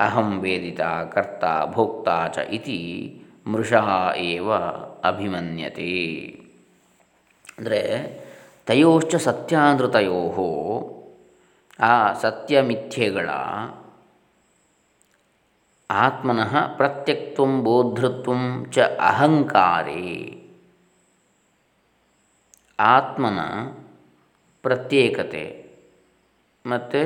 ಅಹಂ 0.00 0.40
ವೇದಿತ 0.40 0.80
ಕರ್ತ 1.12 1.44
ಭೋಕ್ತ 1.74 2.08
ಚ 2.34 2.38
ಇತಿ 2.38 2.78
ಮೃಷಾ 3.46 4.14
ಏವ 4.16 4.54
ಅಭಿಮನ್ಯತೆ. 5.04 6.16
ಅಂದರೆ 7.58 7.80
ತಯೋಶ್ಚ 8.66 9.14
ಸತ್ಯಾನೃತಯೋ 9.14 10.92
ಆ 11.80 12.12
ಸತ್ಯ 12.12 12.60
ಮಿಥ್ಯೆಗಳ 12.60 13.28
ಆತ್ಮನಃ 15.90 16.76
ಪ್ರತ್ಯಕ್ತ್ವ 16.76 17.46
ಬೋಧೃತ್ವ 17.46 18.32
ಚ 18.70 18.78
ಅಹಂಕಾರೇ. 19.00 20.42
ಆತ್ಮನ 22.78 23.40
ಪ್ರತ್ಯೇಕತೆ 24.64 25.44
ಮತ್ತು 26.64 27.00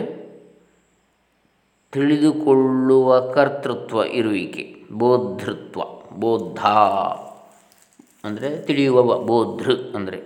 ತಿಳಿದುಕೊಳ್ಳುವ 1.92 3.08
ಕರ್ತೃತ್ವ 3.30 4.02
ಇರುವಿಕೆ 4.18 4.64
ಬೋಧೃತ್ವ 4.92 5.80
ಬೋದ್ಧ 6.18 6.60
ಅಂದರೆ 8.24 8.48
ತಿಳಿಯುವ 8.66 9.02
ಬೋಧೃ 9.24 9.74
ಅಂದರೆ. 9.96 10.18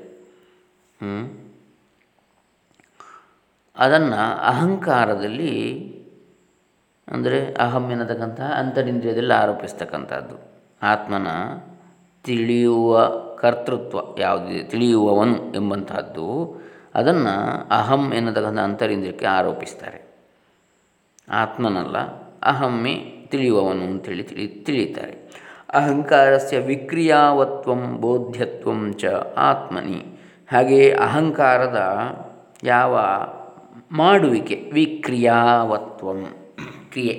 ಅದನ್ನು 3.76 4.20
ಅಹಂಕಾರದಲ್ಲಿ 4.50 5.52
ಅಂದರೆ 7.08 7.38
ಅಹಂ 7.54 7.84
ಎನ್ನತಕ್ಕಂತಹ 7.90 8.50
ಅಂತರಿಂದ್ರಿಯದಲ್ಲಿ 8.60 9.34
ಆರೋಪಿಸ್ತಕ್ಕಂಥದ್ದು. 9.34 10.36
ಆತ್ಮನ 10.82 11.28
ತಿಳಿಯುವ 12.24 12.92
ಕರ್ತೃತ್ವ 13.44 13.98
ಯಾವುದಿದೆ 14.18 14.62
ತಿಳಿಯುವವನು 14.64 15.36
ಎಂಬಂತಹದ್ದು, 15.54 16.26
ಅದನ್ನು 16.94 17.34
ಅಹಂ 17.78 18.02
ಎನ್ನತಕ್ಕಂಥ 18.14 18.62
ಅಂತರಿಂದ್ರಿಯಕ್ಕೆ 18.68 19.26
ಆರೋಪಿಸ್ತಾರೆ. 19.38 20.00
ಆತ್ಮನಲ್ಲ, 21.42 21.98
ಅಹಮ್ಮೆ 22.42 22.94
ತಿಳಿಯುವವನು 23.30 23.84
ಅಂತೇಳಿ 23.84 24.24
ತಿಳಿ, 24.30 24.46
ತಿಳಿಯುತ್ತಾರೆ. 24.66 25.14
ಅಹಂಕಾರಸ್ಯ 25.72 26.58
ವಿಕ್ರಿಯಾವತ್ವಂ 26.58 27.82
ಬೋಧ್ಯತ್ವಂ 28.00 28.80
ಚ 29.00 29.12
ಆತ್ಮನಿ. 29.50 30.00
ಹಾಗೆಯೇ 30.52 30.88
ಅಹಂಕಾರದ 31.06 31.80
ಯಾವ 32.64 32.94
ಮಾಡುವಿಕೆ? 33.92 34.56
ವಿಕ್ರಿಯಾವತ್ವಂ, 34.72 36.20
ಕ್ರಿಯೆ. 36.92 37.16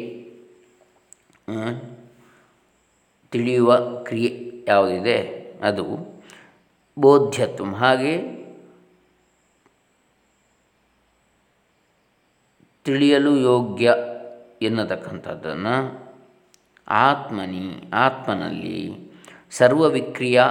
ತಿಳಿಯುವ 3.32 3.72
ಕ್ರಿಯೆ 4.08 4.32
ಯಾವುದಿದೆ? 4.68 5.18
ಅದು 5.64 5.84
ಬೋಧ್ಯತ್ವ. 7.00 7.76
ಹಾಗೆ 7.76 8.46
ತಿಳಿಯಲು 12.84 13.38
ಯೋಗ್ಯ 13.38 13.94
ಎನ್ನತಕ್ಕಂಥದ್ದನ್ನು 14.62 16.06
ಆತ್ಮನಿ, 16.88 17.92
ಆತ್ಮನಲ್ಲಿ 17.94 19.12
ಸರ್ವವಿಕ್ರಿಯ 19.52 20.44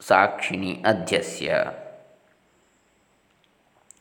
ಸಾಕ್ಷಿಣಿ 0.00 0.84
ಅಧ್ಯಸ್ಯ. 0.86 1.64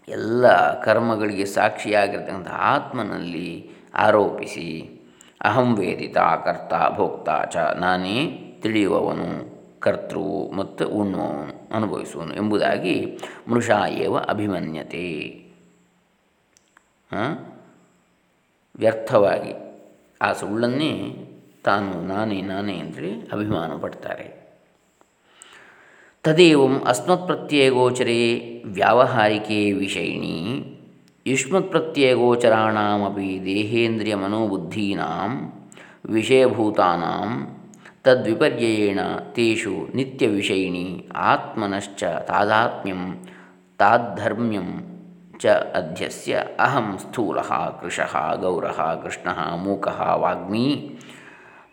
ಎಲ್ಲ 0.07 0.74
ಕರ್ಮಗಳಿಗೆ 0.84 1.46
ಸಾಕ್ಷಿಯಾಗಿರ್ತಕ್ಕಂಥ 1.46 2.48
ಆತ್ಮನಲ್ಲಿ 2.48 3.69
ಆರೋಪಿಸಿ, 3.93 5.00
ಅಹಂ 5.41 5.75
ವೇದಿತ 5.75 6.17
ಕರ್ತ 6.17 6.74
ಭೋಕ್ತ 6.96 7.29
ಚ, 7.50 7.57
ನಾನೇ 7.57 8.25
ತಿಳಿಯುವವನು. 8.62 9.56
ಕರ್ತೃ 9.79 10.53
ಮತ್ತು 10.53 10.88
ಉಣ್ಣುವವನು 10.88 11.75
ಅನುಭವಿಸುವನು 11.75 12.36
ಎಂಬುದಾಗಿ 12.36 13.17
ಮೃಷಾ 13.48 13.88
ಏವ 13.88 14.17
ಅಭಿಮನ್ಯತೆ. 14.17 15.39
ವ್ಯರ್ಥವಾಗಿ 18.79 19.53
ಆ 20.22 20.34
ಸುಳ್ಳನ್ನೇ 20.34 21.15
ತಾನು 21.63 22.07
ನಾನೇ 22.07 22.41
ನಾನೇ 22.41 22.74
ಅಂದರೆ 22.74 23.12
ಅಭಿಮಾನ 23.12 23.75
ಪಡ್ತಾರೆ 23.75 24.48
ತದೇವಂ 26.24 26.84
ಅಸ್ಮತ್ಪ್ರತ್ಯಯಗೋಚರೇ 26.84 28.62
ವ್ಯಾವಹಾರಿಕೆ 28.65 29.72
ವಿಷಯಿಣಿ. 29.72 30.65
ಯುಷ್ಮತ್ಪ್ರತ್ಯಯಗೋಚರಾಣಮಿ 31.27 33.46
ದೇಹೇಂದ್ರಿಯ 33.46 34.15
ಮನೋಬುದ್ಧೀನಾಂ 34.15 35.63
ವಿಷಯಭೂತಾನಾಂ 36.05 37.56
ತದ್ವಿಪರ್ಯಯೇಣ 38.07 38.99
ತೇಷು 39.35 39.73
ನಿತ್ಯವಿಷಯಿಣಿ 39.95 40.83
ಆತ್ಮನಶ್ಚ 41.23 42.01
ತಾದಾತ್ಮ್ಯಂ 42.27 43.01
ತಾದ್ಧರ್ಮ್ಯಂ 43.79 44.69
ಚ 45.41 45.53
ಅಧ್ಯಸ್ಯ 45.75 46.35
ಅಹಂ 46.59 46.87
ಸ್ಥೂಲ 47.01 47.39
ಕೃಶಃ 47.79 48.13
ಗೌರ 48.41 48.67
ಕೃಷ್ಣ 49.03 49.29
ಮೂಕ 49.63 49.87
ವಾಗ್ಮೀ 50.21 50.67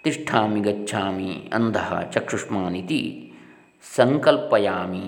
ತಿಷ್ಠಾಮಿ 0.04 0.60
ಗಚ್ಚಾಮಿ 0.60 1.34
ಅಂಧ 1.54 1.78
ಚಕ್ಷುಷ್ಮಾನಿತಿ 2.10 3.02
ಸಂಕಲ್ಪಯಾಮಿ 3.84 5.06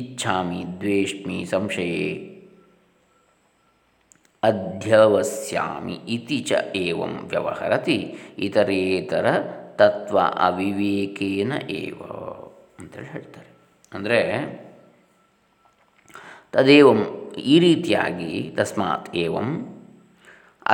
ಇಚ್ಛಾಮಿ 0.00 0.60
ದ್ವೇಷ್ಮಿ 0.80 1.38
ಸಂಶಯೇ 1.44 2.08
ಅಧ್ಯವಸ್ಯಾಮಿ 4.42 5.96
ಇತಿ 6.08 6.40
ಚ 6.48 6.62
ಏವಂ 6.76 7.14
ವ್ಯವಹರತಿ 7.28 7.98
ಇತರೇತರ 8.38 9.26
ತತ್ವ 9.80 10.18
ಅವಿವೇಕೇನ 10.48 11.52
ಏವ 11.80 12.00
ಅಂತೇಳಿ 12.80 13.08
ಹೇಳ್ತಾರೆ. 13.14 13.50
ಅಂದರೆ 13.92 14.20
ತದೇವಂ 16.54 17.00
ಈ 17.52 17.56
ರೀತಿಯಾಗಿ 17.64 18.30
ತಸ್ಮಾತ್ 18.58 19.08
ಏವಂ 19.24 19.48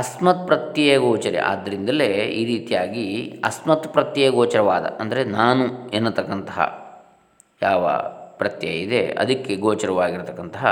ಅಸ್ಮತ್ 0.00 0.44
ಪ್ರತ್ಯಯ 0.46 0.92
ಗೋಚರ. 0.98 1.34
ಆದ್ದರಿಂದಲೇ 1.50 2.10
ಈ 2.40 2.42
ರೀತಿಯಾಗಿ 2.44 3.06
ಅಸ್ಮತ್ 3.44 3.88
ಪ್ರತ್ಯಯ 3.88 4.28
ಗೋಚರವಾದ, 4.30 4.84
ಅಂದರೆ 5.00 5.22
ನಾನು 5.38 5.64
ಎನ್ನತಕ್ಕಂತಹ 5.90 6.66
ಯಾವ 7.62 7.90
ಪ್ರತ್ಯಯ 8.40 8.84
ಇದೆ, 8.84 9.02
ಅದಕ್ಕೆ 9.22 9.54
ಗೋಚರವಾಗಿರತಕ್ಕಂತಹ, 9.56 10.70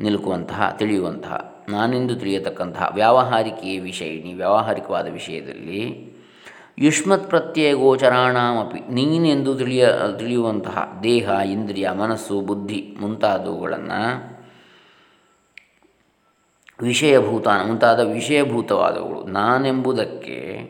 ನಿಲುಕುವಂತಹ, 0.00 0.62
ತಿಳಿಯುವಂತಹ, 0.80 1.36
ನಾನೆಂದು 1.68 2.14
ತಿಳಿಯತಕ್ಕಂತಹ 2.14 2.88
ವ್ಯಾವಹಾರಿಕೆಯ 2.94 3.76
ವಿಷಯಿಣಿ, 3.80 4.32
ವ್ಯಾವಹಾರಿಕವಾದ 4.34 5.08
ವಿಷಯದಲ್ಲಿ 5.18 5.82
ಯುಷ್ಮತ್ 6.78 7.28
ಪ್ರತ್ಯಯ 7.28 7.74
ಗೋಚರಾಣಾಮಪಿ. 7.74 8.92
ನೀನೆಂದು 8.92 9.54
ತಿಳಿಯ, 9.54 9.88
ತಿಳಿಯುವಂತಹ 10.18 11.00
ದೇಹ, 11.02 11.28
ಇಂದ್ರಿಯ, 11.28 11.90
ಮನಸ್ಸು, 11.90 12.40
ಬುದ್ಧಿ 12.40 12.96
ಮುಂತಾದವುಗಳನ್ನು 13.00 14.32
ವಿಷಯಭೂತ 16.82 17.48
ಮುಂತಾದ 17.48 18.00
ವಿಷಯಭೂತವಾದವುಗಳು. 18.00 19.24
ನಾನೆಂಬುದಕ್ಕೆ 19.24 20.68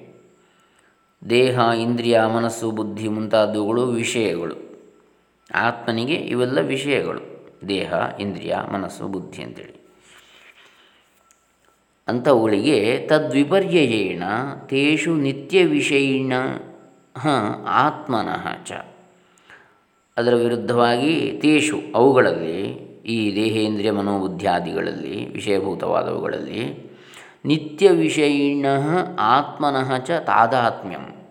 ದೇಹ, 1.30 1.58
ಇಂದ್ರಿಯ, 1.58 2.20
ಮನಸ್ಸು, 2.34 2.70
ಬುದ್ಧಿ 2.70 3.08
ಮುಂತಾದವುಗಳು 3.08 3.86
ವಿಷಯಗಳು. 3.86 4.54
ಆತ್ಮನಿಗೆ 5.54 6.14
ಇವೆಲ್ಲ 6.14 6.60
ವಿಷಯಗಳು. 6.60 7.20
ದೇಹ, 7.68 7.94
ಇಂದ್ರಿಯ, 8.20 8.54
ಮನಸ್ಸು, 8.72 9.08
ಬುದ್ಧಿ 9.08 9.42
ಅಂತೇಳಿ. 9.42 9.81
ಅಂಥವುಗಳಿಗೆ 12.08 12.98
ತದ್ವಿಪರ್ಯಯೇಣ 12.98 14.22
ತೇಷು 14.66 15.14
ನಿತ್ಯ 15.14 15.64
ವಿಷಯಿಣ 15.64 16.32
ಆತ್ಮನಃ 17.66 18.64
ಚ. 18.64 18.72
ಅದರ 20.16 20.34
ವಿರುದ್ಧವಾಗಿ 20.34 21.38
ತೇಷು 21.42 21.80
ಅವುಗಳಲ್ಲಿ, 21.94 22.62
ಈ 23.06 23.34
ದೇಹೇಂದ್ರಿಯ 23.34 23.90
ಮನೋಬುದ್ಧಿಯಾದಿಗಳಲ್ಲಿ, 23.90 25.32
ವಿಷಯಭೂತವಾದವುಗಳಲ್ಲಿ 25.32 26.92
ನಿತ್ಯ 27.44 27.90
ವಿಷಯಿಣ 27.90 28.66
ಆತ್ಮನಃ 29.18 29.96
ಚ 29.96 30.10
ತಾದಾತ್ಮ್ಯಂ. 30.10 31.26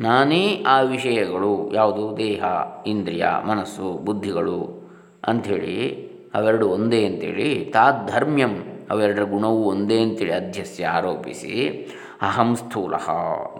ನಾನೇ 0.00 0.64
ಆ 0.66 0.80
ವಿಷಯಗಳು, 0.80 1.74
ಯಾವುದು? 1.74 2.16
ದೇಹ, 2.16 2.44
ಇಂದ್ರಿಯ, 2.86 3.26
ಮನಸ್ಸು, 3.44 3.92
ಬುದ್ಧಿಗಳು 3.92 4.90
ಅಂಥೇಳಿ 5.26 6.06
ಅವೆರಡು 6.34 6.68
ಒಂದೇ 6.68 7.06
ಅಂಥೇಳಿ 7.06 7.70
ತಾಧರ್ಮ್ಯಂ 7.72 8.75
ಅವೆರಡರ 8.90 9.22
ಗುಣವು 9.22 9.64
ಒಂದೇ 9.64 10.02
ಅಂತೇಳಿ 10.02 10.32
ಅಧ್ಯಸ್ಯ 10.32 10.86
ಆರೋಪಿಸಿ, 10.86 11.86
ಅಹಂ 12.22 12.56
ಸ್ಥೂಲ, 12.56 12.94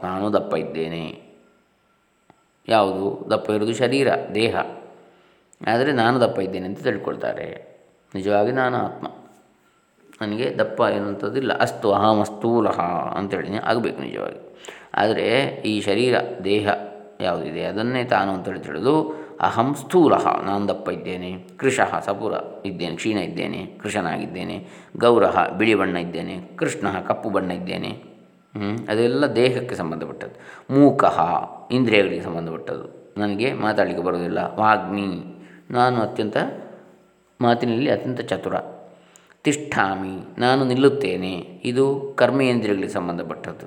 ನಾನು 0.04 0.32
ದಪ್ಪ 0.32 0.54
ಇದ್ದೇನೆ. 0.54 1.26
ಯಾವುದು? 2.68 3.26
ದಪ್ಪ 3.30 3.50
ಇರೋದು 3.50 3.74
ಶರೀರ, 3.74 4.08
ದೇಹ. 4.34 4.56
ಆದರೆ 5.66 5.92
ನಾನು 5.92 6.20
ದಪ್ಪ 6.20 6.38
ಇದ್ದೇನೆ 6.38 6.66
ಅಂತ 6.66 6.82
ತಿಳ್ಕೊಳ್ತಾರೆ. 6.82 7.76
ನಿಜವಾಗಿ 8.14 8.52
ನಾನು 8.52 8.76
ಆತ್ಮ. 8.76 9.06
ನನಗೆ 10.20 10.58
ದಪ್ಪ 10.58 10.80
ಏನಂಥದ್ದಿಲ್ಲ 10.80 11.58
ಅಸ್ತು 11.58 11.92
ಅಹಂ 11.92 12.24
ಸ್ಥೂಲ 12.24 12.68
ಅಂತೇಳಿ 13.14 13.58
ಆಗಬೇಕು 13.58 14.00
ನಿಜವಾಗಿ. 14.00 14.58
ಆದರೆ 14.94 15.44
ಈ 15.44 15.80
ಶರೀರ, 15.80 16.14
ದೇಹ 16.44 16.68
ಯಾವುದಿದೆ? 17.20 17.64
ಅದನ್ನೇ 17.64 18.04
ತಾನು 18.04 18.32
ಅಂತೇಳಿ 18.32 18.60
ತಿಳಿದು 18.60 19.25
ಅಹಂ 19.40 19.74
ಸ್ಥೂಲ 19.74 20.14
ನಾನು 20.42 20.68
ದಪ್ಪ 20.68 20.88
ಇದ್ದೇನೆ 20.88 21.48
ಕೃಶಃ 21.56 22.00
ಸಪುರ 22.00 22.32
ಇದ್ದೇನೆ, 22.66 22.96
ಕ್ಷೀಣ 22.96 23.18
ಇದ್ದೇನೆ, 23.18 23.66
ಕೃಷನಾಗಿದ್ದೇನೆ, 23.82 24.68
ಗೌರಹ 24.96 25.48
ಬಿಳಿ 25.48 25.74
ಬಣ್ಣ 25.74 25.96
ಇದ್ದೇನೆ, 25.96 26.56
ಕೃಷ್ಣ 26.56 27.00
ಕಪ್ಪು 27.00 27.30
ಬಣ್ಣ 27.30 27.50
ಇದ್ದೇನೆ. 27.50 28.16
ಅದೆಲ್ಲ 28.88 29.26
ದೇಹಕ್ಕೆ 29.26 29.74
ಸಂಬಂಧಪಟ್ಟದ್ದು. 29.74 30.64
ಮೂಕಃ 30.74 31.20
ಇಂದ್ರಿಯಗಳಿಗೆ 31.70 32.22
ಸಂಬಂಧಪಟ್ಟದ್ದು. 32.22 33.14
ನನಗೆ 33.20 33.52
ಮಾತಾಡಲಿಕ್ಕೆ 33.52 34.04
ಬರೋದಿಲ್ಲ 34.04 34.38
ವಾಗ್ಮಿ, 34.38 35.24
ನಾನು 35.70 36.02
ಅತ್ಯಂತ 36.02 36.36
ಮಾತಿನಲ್ಲಿ 37.40 37.90
ಅತ್ಯಂತ 37.90 38.20
ಚತುರ. 38.20 38.54
ತಿಷ್ಠಾಮಿ, 39.42 40.40
ನಾನು 40.40 40.64
ನಿಲ್ಲುತ್ತೇನೆ. 40.64 41.60
ಇದು 41.64 42.12
ಕರ್ಮೇಂದ್ರಿಯಗಳಿಗೆ 42.16 42.92
ಸಂಬಂಧಪಟ್ಟದ್ದು. 42.92 43.66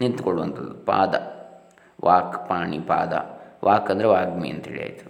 ನಿಂತುಕೊಳ್ಳುವಂಥದ್ದು. 0.00 0.86
ಪಾದ. 0.86 1.14
ವಾಕ್, 2.04 2.48
ಪಾಣಿ, 2.48 2.78
ಪಾದ. 2.78 3.39
ವಾಕ್ 3.64 3.90
ಅಂದರೆ 3.90 4.06
ವಾಗ್ಮಿ 4.06 4.48
ಅಂತೇಳಿ 4.48 4.82
ಆಯಿತು. 4.82 5.06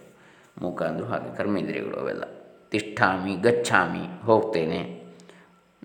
ಮುಖ 0.61 0.83
ಅಂದರೂ 0.83 1.07
ಹಾಗೆ, 1.07 1.37
ಕರ್ಮೇಂದ್ರಿಯಗಳು 1.37 1.97
ಅವೆಲ್ಲ. 1.97 2.25
ತಿಷ್ಠಾಮಿ 2.71 3.35
ಗಚ್ಚಾಮಿ 3.35 4.23
ಹೋಗ್ತೇನೆ, 4.23 5.05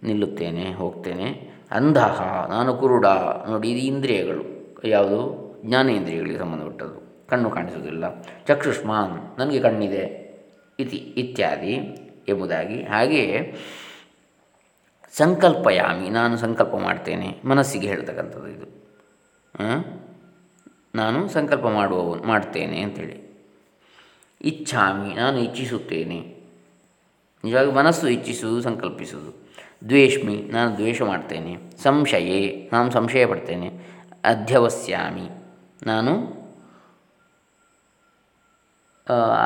ನಿಲ್ಲುತ್ತೇನೆ, 0.03 0.73
ಹೋಗ್ತೇನೆ. 0.73 1.27
ಅಂಧಃ, 1.71 2.47
ನಾನು 2.47 2.73
ಕುರುಡ, 2.73 3.05
ನೋಡಿ 3.49 3.69
ಇದು 3.69 3.95
ಇಂದ್ರಿಯಗಳು. 3.95 4.43
ಯಾವುದು? 4.87 5.19
ಜ್ಞಾನೇಂದ್ರಿಯಗಳಿಗೆ 5.65 6.37
ಸಂಬಂಧಪಟ್ಟದ್ದು. 6.37 7.27
ಕಣ್ಣು 7.27 7.49
ಕಾಣಿಸುವುದಿಲ್ಲ. 7.49 8.21
ಚಕ್ಷುಷ್ಮಾನ್, 8.47 9.39
ನನಗೆ 9.39 9.59
ಕಣ್ಣಿದೆ, 9.59 10.03
ಇತಿ, 10.79 10.97
ಇತ್ಯಾದಿ 10.97 11.73
ಎಂಬುದಾಗಿ. 12.27 12.83
ಹಾಗೆಯೇ 12.83 13.55
ಸಂಕಲ್ಪಯಾಮಿ, 15.11 16.09
ನಾನು 16.09 16.37
ಸಂಕಲ್ಪ 16.37 16.75
ಮಾಡ್ತೇನೆ, 16.75 17.41
ಮನಸ್ಸಿಗೆ 17.45 17.87
ಹೇಳ್ತಕ್ಕಂಥದ್ದು 17.87 18.47
ಇದು. 18.47 18.67
ನಾನು 20.95 21.19
ಸಂಕಲ್ಪ 21.29 21.67
ಮಾಡುವವನು 21.77 22.23
ಮಾಡ್ತೇನೆ 22.23 22.77
ಅಂಥೇಳಿ 22.81 23.17
ಇಚ್ಛಾಮಿ, 24.41 25.09
ನಾನು 25.15 25.37
ಇಚ್ಛಿಸುತ್ತೇನೆ. 25.39 26.19
ನಿಜವಾಗಿ 27.43 27.71
ಮನಸ್ಸು 27.71 28.07
ಇಚ್ಛಿಸುವುದು, 28.07 28.61
ಸಂಕಲ್ಪಿಸುವುದು. 28.61 29.31
ದ್ವೇಷ್ಮಿ, 29.89 30.37
ನಾನು 30.51 30.69
ದ್ವೇಷ 30.77 31.01
ಮಾಡ್ತೇನೆ. 31.01 31.53
ಸಂಶಯೇ, 31.83 32.69
ನಾನು 32.73 32.87
ಸಂಶಯ 32.91 33.25
ಪಡ್ತೇನೆ. 33.25 33.67
ಅಧ್ಯವಸ್ಯಾಮಿ, 34.23 35.27
ನಾನು 35.85 36.13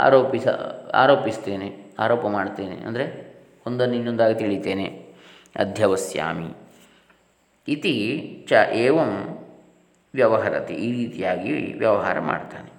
ಆರೋಪಿಸ, 0.03 0.47
ಆರೋಪಿಸ್ತೇನೆ, 0.93 1.69
ಆರೋಪ 1.99 2.23
ಮಾಡ್ತೇನೆ, 2.27 2.77
ಅಂದರೆ 2.87 3.05
ಒಂದನ್ನು 3.67 3.95
ಇನ್ನೊಂದಾಗಿ 3.95 4.35
ತಿಳಿತೇನೆ. 4.39 4.87
ಅಧ್ಯವಸ್ಯಾಮಿ. 5.55 6.49
ಇತಿ 7.67 7.95
ಚ 8.49 8.51
ಏವಂ 8.73 9.11
ವ್ಯವಹರತಿ, 10.13 10.73
ಈ 10.73 10.89
ರೀತಿಯಾಗಿ 10.91 11.73
ವ್ಯವಹಾರ 11.77 12.19
ಮಾಡ್ತಾನೆ. 12.19 12.71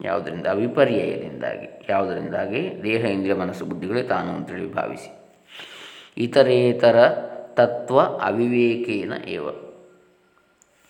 ಯಾವುದರಿಂದ? 0.00 0.46
ವಿಪರ್ಯಯದಿಂದಾಗಿ. 0.46 1.66
ಯಾವುದರಿಂದಾಗಿ? 1.88 2.82
ದೇಹ, 2.82 3.04
ಇಂದ್ರಿಯ, 3.04 3.34
ಮನಸ್ಸು, 3.34 3.64
ಬುದ್ಧಿಗಳೇ 3.64 4.02
ತಾನು 4.02 4.32
ಅಂತೇಳಿ 4.32 4.72
ಭಾವಿಸಿ. 4.72 5.10
ಇತರೇತರ 6.16 7.08
ತತ್ವ 7.54 8.00
ಅವಿವೇಕೇನ 8.00 9.12
ಏವ? 9.28 9.48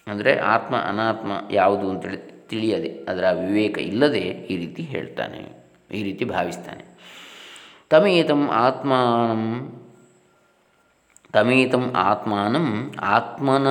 ಅಂದರೆ 0.06 0.38
ಆತ್ಮ, 0.38 0.76
ಅನಾತ್ಮ 0.76 1.32
ಯಾವುದು 1.50 1.90
ಅಂತೇಳಿ 1.90 2.16
ತಿಳಿಯದೆ, 2.48 3.04
ಅದರ 3.08 3.30
ವಿವೇಕ 3.30 3.78
ಇಲ್ಲದೆ 3.78 4.20
ಈ 4.20 4.56
ರೀತಿ 4.56 4.82
ಹೇಳ್ತಾನೆ, 4.82 5.40
ಈ 5.90 6.02
ರೀತಿ 6.02 6.24
ಭಾವಿಸ್ತಾನೆ. 6.24 6.84
ತಮೇತಂ 7.90 8.48
ಆತ್ಮಾನಂ 8.50 9.44
ತಮೇತಂ 11.32 11.92
ಆತ್ಮಾನಂ 11.96 12.94
ಆತ್ಮನ 13.00 13.66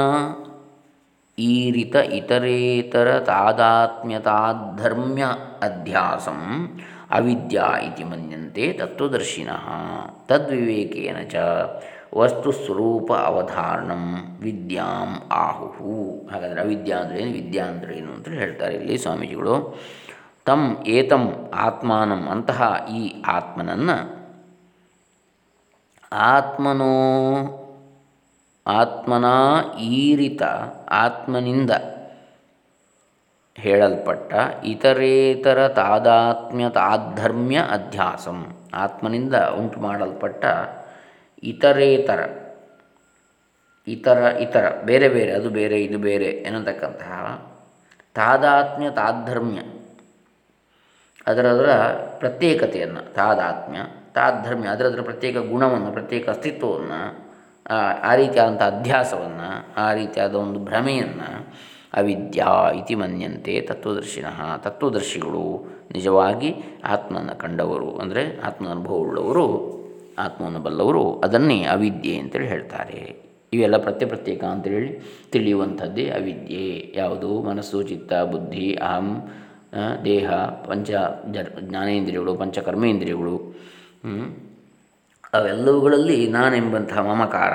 ಈರಿತ 1.50 1.96
ಇತರೇತರ 2.20 3.20
ತಾದಾತ್ಮ್ಯತಾಧರ್ಮ್ಯ 3.20 5.26
ಅಧ್ಯಾಸಂ 5.62 6.70
ಅವಿದ್ಯಾ 7.12 7.88
ಇತಿ 7.88 8.04
ಮನ್ಯಂತೆ 8.04 8.74
ತತ್ವದರ್ಶಿನಃ 8.80 9.66
ತದ್ವಿವೇಕೇನ 10.28 11.18
ಚ 11.32 11.36
ವಸ್ತುಸ್ವರೂಪ 12.16 13.12
ಅವಧಾರಣಂ 13.30 14.38
ವಿದ್ಯಾಂ 14.42 15.32
ಆಹುಹು. 15.42 16.28
ಹಾಗಾದರೆ 16.32 16.62
ಅವಿದ್ಯಾ 16.62 16.98
ಏನು? 17.20 17.32
ವಿದ್ಯಾ 17.32 17.66
ಅಂದರೆ 17.66 17.98
ಏನು 17.98 18.14
ಅಂತ 18.14 18.30
ಹೇಳ್ತಾರೆ 18.40 18.76
ಇಲ್ಲಿ 18.76 18.98
ಸ್ವಾಮೀಜಿಗಳು. 18.98 19.80
ತಮ್ 20.46 20.88
ಏತಂ 20.88 21.52
ಆತ್ಮಾನಂ 21.66 22.32
ಅಂತಹ 22.32 22.88
ಈ 22.94 23.24
ಆತ್ಮನನ್ನು 23.28 24.22
ಆತ್ಮನೋ 26.32 26.94
ಆತ್ಮನ 28.68 29.26
ಈರಿತ 29.80 30.42
ಆತ್ಮನಿಂದ 30.90 31.72
ಹೇಳಲ್ಪಟ್ಟ 33.56 34.34
ಇತರೇತರ 34.64 35.68
ತಾದಾತ್ಮ್ಯ 35.68 36.70
ತಾಧರ್ಮ್ಯ 36.70 37.58
ಅಧ್ಯಾಸಂ. 37.58 38.58
ಆತ್ಮನಿಂದ 38.74 39.36
ಉಂಟು 39.36 39.80
ಮಾಡಲ್ಪಟ್ಟ 39.80 40.46
ಇತರೇತರ, 41.44 42.30
ಇತರ 43.88 44.18
ಇತರ, 44.18 44.82
ಬೇರೆ 44.86 45.10
ಬೇರೆ, 45.10 45.32
ಅದು 45.32 45.50
ಬೇರೆ, 45.50 45.84
ಇದು 45.84 45.98
ಬೇರೆ 45.98 46.26
ಎನ್ನತಕ್ಕಂತಹ 46.26 47.46
ತಾದಾತ್ಮ್ಯ 48.16 48.90
ತಾಧರ್ಮ್ಯ 48.90 49.60
ಅದರದರ 51.28 51.72
ಪ್ರತ್ಯೇಕತೆಯನ್ನು, 52.20 53.14
ತಾದಾತ್ಮ್ಯ 53.14 53.80
ತಾಧರ್ಮ್ಯ 54.14 54.70
ಅದರದರ 54.70 55.02
ಪ್ರತ್ಯೇಕ 55.02 55.38
ಗುಣವನ್ನು, 55.38 55.92
ಪ್ರತ್ಯೇಕ 55.92 56.30
ಅಸ್ತಿತ್ವವನ್ನು 56.30 57.31
ಆ 57.70 58.16
ರೀತಿಯಾದಂಥ 58.16 58.62
ಅಧ್ಯಾಸವನ್ನು, 58.62 59.74
ಆ 59.78 59.94
ರೀತಿಯಾದ 59.94 60.36
ಒಂದು 60.36 60.60
ಭ್ರಮೆಯನ್ನು 60.60 61.54
ಅವಿದ್ಯಾ 61.94 62.72
ಇತಿ 62.72 62.96
ಮನ್ಯಂತೆ 62.96 63.62
ತತ್ವದರ್ಶಿನಃ, 63.62 64.58
ತತ್ವದರ್ಶಿಗಳು 64.58 65.68
ನಿಜವಾಗಿ 65.92 66.56
ಆತ್ಮನ 66.84 67.30
ಕಂಡವರು, 67.30 67.98
ಅಂದರೆ 67.98 68.42
ಆತ್ಮ 68.42 68.70
ಅನುಭವವುಳ್ಳವರು, 68.70 69.82
ಆತ್ಮವನ್ನು 70.20 70.60
ಬಲ್ಲವರು, 70.60 71.14
ಅದನ್ನೇ 71.14 71.64
ಅವಿದ್ಯೆ 71.64 72.18
ಅಂತೇಳಿ 72.18 72.48
ಹೇಳ್ತಾರೆ. 72.48 73.22
ಇವೆಲ್ಲ 73.54 73.78
ಪ್ರತ್ಯ 73.78 74.06
ಪ್ರತ್ಯೇಕ 74.06 74.44
ಅಂತೇಳಿ 74.44 75.02
ತಿಳಿಯುವಂಥದ್ದೇ 75.32 76.10
ಅವಿದ್ಯೆ. 76.10 76.94
ಯಾವುದು? 76.96 77.42
ಮನಸ್ಸು, 77.42 77.84
ಚಿತ್ತ, 77.84 78.14
ಬುದ್ಧಿ, 78.14 78.76
ಅಹಂ 78.76 79.30
ದೇಹ, 80.06 80.32
ಪಂಚ 80.34 80.92
ಜ್ಞಾನೇಂದ್ರಿಯಗಳು, 81.60 82.36
ಪಂಚಕರ್ಮೇಂದ್ರಿಯಗಳು 82.36 83.72
ಅವೆಲ್ಲವುಗಳಲ್ಲಿ 85.34 86.28
ನಾನೆಂಬಂತಹ 86.28 86.98
ಮಮಕಾರ. 86.98 87.54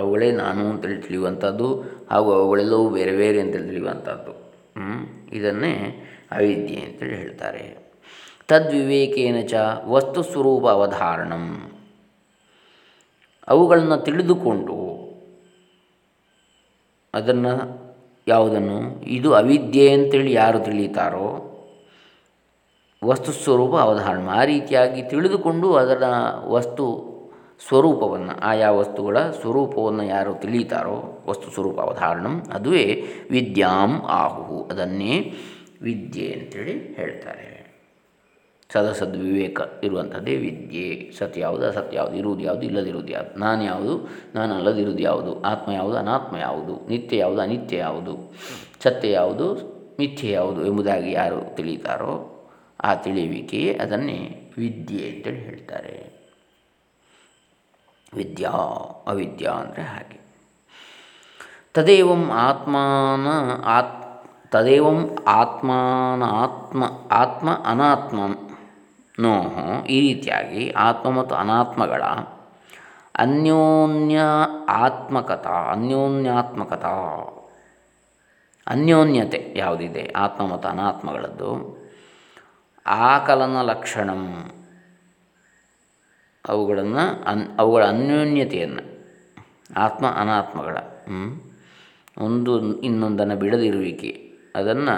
ಅವುಗಳೇ 0.00 0.32
ನಾನು 0.32 0.70
ಅಂತೇಳಿ 0.70 1.02
ತಿಳಿಯುವಂಥದ್ದು 1.02 1.82
ಹಾಗೂ 2.10 2.32
ಅವುಗಳೆಲ್ಲವೂ 2.32 2.88
ಬೇರೆ 2.88 3.16
ಬೇರೆ 3.16 3.40
ಅಂತೇಳಿ 3.40 3.64
ತಿಳಿಯುವಂಥದ್ದು. 3.64 4.32
ಇದನ್ನೇ 5.32 5.72
ಅವಿದ್ಯೆ 6.30 6.80
ಅಂತೇಳಿ 6.80 7.16
ಹೇಳ್ತಾರೆ. 7.16 7.76
ತದ್ವಿವೇಕೇನ 8.48 9.46
ಚ 9.46 9.54
ವಸ್ತು 9.84 10.22
ಸ್ವರೂಪ 10.22 10.66
ಅವಧಾರಣಂ. 10.66 11.72
ಅವುಗಳನ್ನು 13.48 13.96
ತಿಳಿದುಕೊಂಡು 13.96 15.04
ಅದನ್ನು 17.14 17.84
ಯಾವುದನ್ನು? 18.28 19.04
ಇದು 19.04 19.34
ಅವಿದ್ಯೆ 19.34 19.92
ಅಂತೇಳಿ 19.92 20.32
ಯಾರು 20.32 20.58
ತಿಳಿಯುತ್ತಾರೋ? 20.58 21.50
ವಸ್ತು 23.04 23.32
ಸ್ವರೂಪ 23.32 23.76
ಅವಧಾರಣ. 23.76 24.28
ಆ 24.28 24.44
ರೀತಿಯಾಗಿ 24.44 25.02
ತಿಳಿದುಕೊಂಡು 25.02 25.74
ಅದರ 25.74 26.02
ವಸ್ತು 26.44 27.13
ಸ್ವರೂಪವನ್ನು, 27.68 28.40
ಆಯಾ 28.40 28.70
ವಸ್ತುಗಳ 28.70 29.20
ಸ್ವರೂಪವನ್ನು 29.20 30.04
ಯಾರು 30.04 30.34
ತಿಳಿಯುತ್ತಾರೋ 30.34 31.22
ವಸ್ತು 31.26 31.50
ಸ್ವರೂಪ 31.50 31.80
ಅವಧಾರಣಂ, 31.80 32.42
ಅದುವೇ 32.54 33.04
ವಿದ್ಯಾಂ 33.30 34.02
ಆಹು 34.06 34.64
ಅದನ್ನೇ 34.64 35.34
ವಿದ್ಯೆ 35.82 36.32
ಅಂತೇಳಿ 36.32 36.94
ಹೇಳ್ತಾರೆ. 36.94 37.54
ಸದಸದ್ 38.72 39.16
ವಿವೇಕ 39.16 39.60
ಇರುವಂಥದ್ದೇ 39.82 40.36
ವಿದ್ಯೆ. 40.36 41.12
ಸತ್ಯ 41.18 41.40
ಯಾವುದು 41.40 41.66
ಅಸತ್ಯ 41.66 41.96
ಯಾವುದು, 41.96 42.16
ಇರುವುದು 42.16 42.40
ಯಾವುದು, 42.40 42.62
ಇಲ್ಲದಿರುವುದು 42.62 43.12
ಯಾವುದು. 43.12 43.40
ನಾನು 43.40 43.64
ಯಾವುದು, 43.64 44.08
ನಾನು 44.34 44.54
ಅಲ್ಲದಿರುವುದು 44.54 45.02
ಯಾವುದು. 45.02 45.42
ಆತ್ಮ 45.42 45.72
ಯಾವುದು, 45.72 45.96
ಅನಾತ್ಮ 45.96 46.36
ಯಾವುದು. 46.36 46.88
ನಿತ್ಯ 46.88 47.16
ಯಾವುದು, 47.16 47.40
ಅನಿತ್ಯ 47.40 47.76
ಯಾವುದು. 47.76 48.34
ಸತ್ಯ 48.82 49.10
ಯಾವುದು, 49.10 49.74
ಮಿಥ್ಯ 49.98 50.32
ಯಾವುದು 50.32 50.66
ಎಂಬುದಾಗಿ 50.66 51.12
ಯಾರು 51.12 51.56
ತಿಳಿತಾರೋ 51.56 52.30
ಆ 52.80 52.94
ತಿಳಿಯುವಿಕೆಯೇ 52.94 53.74
ಅದನ್ನೇ 53.74 54.52
ವಿದ್ಯೆ 54.58 55.08
ಅಂತೇಳಿ 55.08 55.40
ಹೇಳ್ತಾರೆ. 55.40 56.13
ವಿದ್ಯಾ, 58.16 58.50
ಅವಿದ್ಯಾ 59.06 59.52
ಅಂದರೆ 59.52 59.82
ಹಾಗೆ. 59.82 60.20
ತದೇವಂ 61.74 62.30
ಆತ್ಮಾನ 62.30 63.26
ಆತ್, 63.64 64.04
ತದೇವಂ 64.50 65.18
ಆತ್ಮಾನ 65.26 66.22
ಆತ್ಮ 66.22 66.84
ಆತ್ಮ 67.10 67.48
ಅನಾತ್ಮ 67.64 68.18
ನೋ 69.18 69.34
ಈ 69.84 70.00
ರೀತಿಯಾಗಿ 70.00 70.70
ಆತ್ಮ 70.70 71.10
ಮತ್ತು 71.10 71.34
ಅನಾತ್ಮಗಳ 71.34 72.02
ಅನ್ಯೋನ್ಯ 73.18 74.20
ಆತ್ಮಕಥಾ, 74.68 75.68
ಅನ್ಯೋನ್ಯಾತ್ಮಕಥಾ, 75.70 76.94
ಅನ್ಯೋನ್ಯತೆ 78.66 79.54
ಯಾವುದಿದೆ? 79.56 80.12
ಆತ್ಮ 80.16 80.46
ಮತ್ತು 80.46 80.68
ಅನಾತ್ಮಗಳದ್ದು. 80.68 81.50
ಆಕಲನ 82.86 83.62
ಲಕ್ಷಣಂ. 83.62 84.22
ಅವುಗಳನ್ನು 86.48 87.24
ಅನ್, 87.24 87.44
ಅವುಗಳ 87.58 87.82
ಅನ್ಯೋನ್ಯತೆಯನ್ನು, 87.84 88.82
ಆತ್ಮ 89.76 90.04
ಅನಾತ್ಮಗಳ 90.16 90.76
ಒಂದು 92.18 92.52
ಇನ್ನೊಂದನ್ನು 92.80 93.36
ಬಿಡದಿರುವಿಕೆ, 93.36 94.12
ಅದನ್ನು 94.56 94.96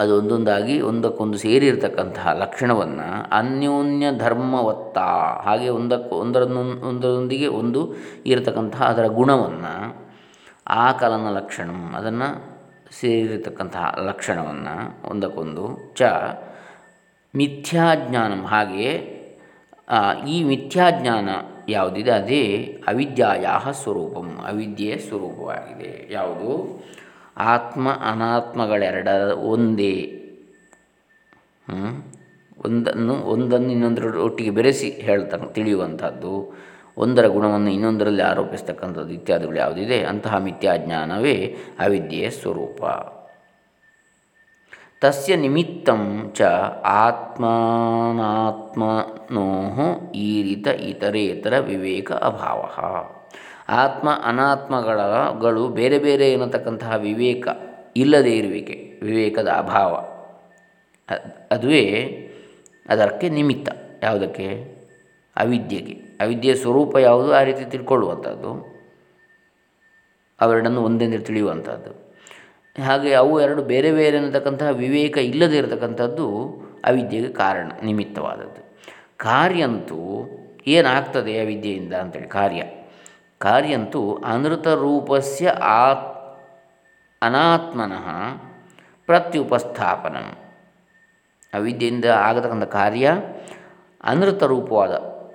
ಅದು 0.00 0.12
ಒಂದೊಂದಾಗಿ 0.18 0.80
ಒಂದಕ್ಕೊಂದು 0.80 1.38
ಸೇರಿರ್ತಕ್ಕಂತಹ 1.38 2.32
ಲಕ್ಷಣವನ್ನು 2.32 3.06
ಅನ್ಯೋನ್ಯ 3.30 4.06
ಧರ್ಮವತ್ತ, 4.18 4.98
ಹಾಗೆ 5.46 5.68
ಒಂದಕ್ಕೆ 5.68 6.14
ಒಂದರನ್ನೊಂದು 6.14 6.86
ಒಂದರೊಂದಿಗೆ 6.86 7.46
ಒಂದು 7.46 7.80
ಇರತಕ್ಕಂತಹ 8.26 8.82
ಅದರ 8.82 9.06
ಗುಣವನ್ನು 9.06 9.74
ಆಕಲನ 10.86 11.28
ಲಕ್ಷಣ, 11.30 11.70
ಅದನ್ನು 11.96 12.28
ಸೇರಿರತಕ್ಕಂತಹ 12.92 13.94
ಲಕ್ಷಣವನ್ನು 14.06 14.74
ಒಂದಕ್ಕೊಂದು, 15.08 15.64
ಚ 15.94 16.02
ಮಿಥ್ಯಾಜ್ಞಾನಂ. 17.36 18.44
ಹಾಗೆ 18.44 19.20
ಈ 20.28 20.44
ಮಿಥ್ಯಾಜ್ಞಾನ 20.44 21.28
ಯಾವುದಿದೆ? 21.68 22.10
ಅದೇ 22.10 22.42
ಅವಿದ್ಯಾಯ 22.88 23.46
ಸ್ವರೂಪಂ. 23.72 24.38
ಅವಿದ್ಯೆಯ 24.48 24.96
ಸ್ವರೂಪವಾಗಿದೆ. 24.96 26.08
ಯಾವುದು? 26.10 26.82
ಆತ್ಮ 27.36 27.88
ಅನಾತ್ಮಗಳೆರಡ, 27.90 29.08
ಒಂದೇ. 29.34 30.16
ಒಂದನ್ನು 32.66 33.14
ಒಂದನ್ನು 33.14 33.72
ಇನ್ನೊಂದರ 33.72 34.16
ಒಟ್ಟಿಗೆ 34.16 34.50
ಬೆರೆಸಿ 34.50 34.90
ಹೇಳ್ತಾರೆ 34.90 35.52
ತಿಳಿಯುವಂಥದ್ದು. 35.52 36.56
ಒಂದರ 36.96 37.26
ಗುಣವನ್ನು 37.26 37.70
ಇನ್ನೊಂದರಲ್ಲಿ 37.70 38.22
ಆರೋಪಿಸ್ತಕ್ಕಂಥದ್ದು 38.22 39.10
ಇತ್ಯಾದಿಗಳು 39.10 39.56
ಯಾವುದಿದೆ? 39.56 40.04
ಅಂತಹ 40.04 40.36
ಮಿಥ್ಯಾಜ್ಞಾನವೇ 40.36 41.56
ಅವಿದ್ಯೆಯ 41.78 42.30
ಸ್ವರೂಪ. 42.30 42.84
ತಸ್ಯ 45.00 45.36
ನಿಮಿತ್ತಂ 45.36 46.32
ಚ 46.34 46.42
ಆತ್ಮನಾತ್ಮನೋ 46.84 47.42
ಈರಿತ 50.14 50.66
ಇತರೇತರ 50.66 51.58
ವಿವೇಕ 51.58 52.12
ಅಭಾವ. 52.12 52.68
ಆತ್ಮ 53.68 54.08
ಅನಾತ್ಮಗಳಗಳು 54.24 55.68
ಬೇರೆ 55.68 55.98
ಬೇರೆ 55.98 56.32
ಎನ್ನತಕ್ಕಂತಹ 56.32 56.94
ವಿವೇಕ 56.96 57.48
ಇಲ್ಲದೇ 57.96 58.36
ಇರುವಿಕೆ, 58.36 59.00
ವಿವೇಕದ 59.02 59.48
ಅಭಾವ. 59.48 59.94
ಅದುವೇ 61.50 62.06
ಅದಕ್ಕೆ 62.88 63.28
ನಿಮಿತ್ತ. 63.28 63.68
ಯಾವುದಕ್ಕೆ? 64.02 64.48
ಅವಿದ್ಯೆಗೆ. 65.36 65.92
ಅವಿದ್ಯೆಯ 65.92 66.54
ಸ್ವರೂಪ 66.54 66.96
ಯಾವುದು? 66.96 67.34
ಆ 67.34 67.42
ರೀತಿ 67.42 67.64
ತಿಳ್ಕೊಳ್ಳುವಂಥದ್ದು. 67.64 68.52
ಅವೆರಡನ್ನು 70.40 70.82
ಒಂದೆಂದು 70.82 71.20
ತಿಳಿಯುವಂಥದ್ದು. 71.20 72.09
ಹಾಗೆ 72.76 73.14
ಅವು 73.14 73.40
ಎರಡು 73.40 73.62
ಬೇರೆ 73.62 73.92
ಬೇರೆ 73.92 74.16
ಅನ್ನತಕ್ಕಂತಹ 74.18 74.68
ವಿವೇಕ 74.68 75.16
ಇಲ್ಲದೇ 75.18 75.56
ಇರತಕ್ಕಂಥದ್ದು 75.56 76.26
ಅವಿದ್ಯೆಗೆ 76.84 77.30
ಕಾರಣ, 77.32 77.70
ನಿಮಿತ್ತವಾದದ್ದು. 77.82 78.60
ಕಾರ್ಯಂತೂ 79.16 80.00
ಏನಾಗ್ತದೆ 80.66 81.32
ಅವಿದ್ಯೆಯಿಂದ 81.40 81.94
ಅಂತೇಳಿ, 81.94 82.28
ಕಾರ್ಯ. 82.28 82.62
ಕಾರ್ಯಂತೂ 83.38 84.02
ಅನೃತ 84.14 84.68
ರೂಪಸ್ಯ 84.68 85.52
ಆತ್, 85.62 86.08
ಅನಾತ್ಮನಃ 87.22 88.06
ಪ್ರತ್ಯುಪಸ್ಥಾಪನ. 89.06 90.16
ಅವಿದ್ಯೆಯಿಂದ 91.54 92.04
ಆಗತಕ್ಕಂಥ 92.04 92.64
ಕಾರ್ಯ 92.64 93.06
ಅನೃತ 94.04 94.42
ರೂಪವಾದ, 94.42 94.92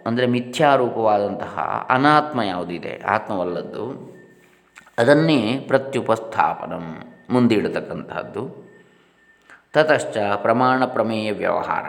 ಅಂದರೆ 0.07 0.25
ಮಿಥ್ಯಾರೂಪವಾದಂತಹ 0.25 1.85
ಅನಾತ್ಮ 1.89 2.41
ಯಾವುದಿದೆ, 2.41 2.93
ಆತ್ಮವಲ್ಲದ್ದು, 3.05 3.85
ಅದನ್ನೇ 4.97 5.41
ಪ್ರತ್ಯುಪಸ್ಥಾಪನಂ. 5.67 6.85
ಮುಂದಿಡತಕ್ಕಂತಹದ್ದು. 7.29 8.65
ತತಶ್ಚ 9.73 10.17
ಪ್ರಮಾಣ 10.35 10.85
ಪ್ರಮೇಯ 10.85 11.31
ವ್ಯವಹಾರ. 11.31 11.83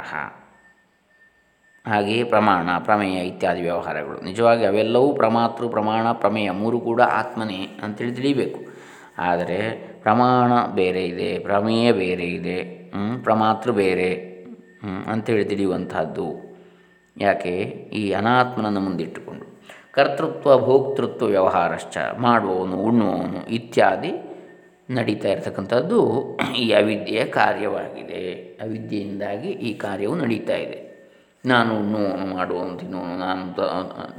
ಹಾಗೆಯೇ 1.90 2.24
ಪ್ರಮಾಣ, 2.24 2.68
ಪ್ರಮೇಯ 2.78 3.18
ಇತ್ಯಾದಿ 3.18 3.60
ವ್ಯವಹಾರಗಳು. 3.60 4.20
ನಿಜವಾಗಿ 4.20 4.64
ಅವೆಲ್ಲವೂ 4.64 5.12
ಪ್ರಮಾತೃ, 5.12 5.68
ಪ್ರಮಾಣ, 5.68 6.12
ಪ್ರಮೇಯ 6.12 6.50
ಮೂರು 6.50 6.80
ಕೂಡ 6.80 7.00
ಆತ್ಮನೇ 7.00 7.80
ಅಂತೇಳಿ 7.82 8.14
ತಿಳಿಬೇಕು. 8.14 8.60
ಆದರೆ 9.18 9.70
ಪ್ರಮಾಣ 10.02 10.66
ಬೇರೆ 10.74 11.06
ಇದೆ, 11.06 11.38
ಪ್ರಮೇಯ 11.38 11.92
ಬೇರೆ 11.92 12.24
ಇದೆ 12.24 12.64
ಪ್ರಮಾತೃ 13.22 13.72
ಬೇರೆ 13.72 14.36
ಅಂಥೇಳಿ 15.06 15.44
ತಿಳಿಯುವಂಥದ್ದು 15.44 16.56
ಯಾಕೆ? 17.18 17.50
ಈ 17.92 18.12
ಅನಾತ್ಮನನ್ನು 18.12 18.80
ಮುಂದಿಟ್ಟುಕೊಂಡು. 18.80 19.60
ಕರ್ತೃತ್ವ, 19.92 20.58
ಭೋಕ್ತೃತ್ವ 20.58 21.26
ವ್ಯವಹಾರಶ್ಚ, 21.26 21.96
ಮಾಡುವವನು, 22.18 22.76
ಉಣ್ಣುವವನು 22.76 23.46
ಇತ್ಯಾದಿ 23.46 24.25
ನಡೀತಾ 24.90 25.28
ಇರತಕ್ಕಂಥದ್ದು 25.28 25.98
ಈ 26.56 26.72
ಅವಿದ್ಯೆಯ 26.72 27.24
ಕಾರ್ಯವಾಗಿದೆ. 27.24 28.22
ಅವಿದ್ಯೆಯಿಂದಾಗಿ 28.62 29.48
ಈ 29.48 29.74
ಕಾರ್ಯವು 29.74 30.14
ನಡೀತಾ 30.14 30.56
ಇದೆ. 30.56 30.78
ನಾನು 31.44 31.78
ಉಣ್ಣುವವನು 31.80 32.26
ಮಾಡುವವನು 32.36 32.76
ತಿನ್ನುವನು 32.78 33.16
ನಾನು 33.18 33.42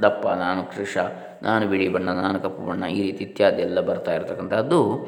ದಪ್ಪ, 0.02 0.28
ನಾನು 0.28 0.64
ಕೃಷ, 0.64 0.98
ನಾನು 1.44 1.68
ಬಿಳಿ 1.68 1.88
ಬಣ್ಣ, 1.88 2.10
ನಾನು 2.10 2.40
ಕಪ್ಪು 2.40 2.62
ಬಣ್ಣ, 2.66 2.86
ಈ 2.86 3.02
ರೀತಿ 3.02 3.24
ಇತ್ಯಾದಿ 3.24 3.62
ಎಲ್ಲ 3.62 3.80
ಬರ್ತಾ 3.80 4.14
ಇರತಕ್ಕಂಥದ್ದು 4.14 5.08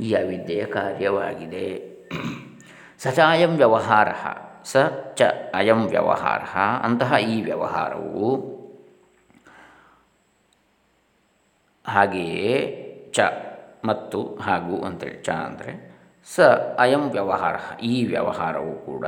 ಈ 0.00 0.12
ಅವಿದ್ಯೆಯ 0.12 0.64
ಕಾರ್ಯವಾಗಿದೆ. 0.64 1.66
ಸಚಾಯಂ 2.98 3.56
ವ್ಯವಹಾರ, 3.56 4.08
ಸ 4.64 4.76
ಚ 5.14 5.22
ಅಯಂ 5.54 5.86
ವ್ಯವಹಾರ, 5.86 6.42
ಅಂತಹ 6.82 7.18
ಈ 7.34 7.42
ವ್ಯವಹಾರವು 7.42 8.30
ಹಾಗೆಯೇ 11.84 12.54
ಚ 13.12 13.20
ಮತ್ತು 13.84 14.38
ಹಾಗೂ 14.42 14.82
ಅಂತೇಳಿ, 14.82 15.22
ಚ 15.22 15.30
ಅಂದರೆ 15.30 15.72
ಸ 16.34 16.40
ಅಯಂ 16.78 17.10
ವ್ಯವಹಾರ, 17.10 17.56
ಈ 17.82 18.04
ವ್ಯವಹಾರವು 18.04 18.86
ಕೂಡ 18.86 19.06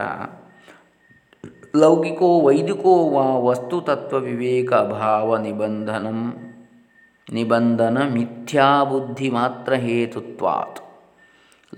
ಲೌಕಿಕೋ 1.77 2.41
ವೈದಿಕೋ 2.41 3.11
ವಾ 3.11 3.39
ವಸ್ತುತತ್ವ 3.39 4.19
ವಿವೇಕ 4.19 4.73
ಅಭಾವ 4.73 5.37
ನಿಬಂಧನಂ, 5.37 6.37
ನಿಬಂಧನ 7.33 7.99
ಮಿಥ್ಯಾಬುದ್ಧಿ 8.09 9.31
ಮಾತ್ರ 9.31 9.73
ಹೇತುತ್ವಾತ್. 9.75 10.81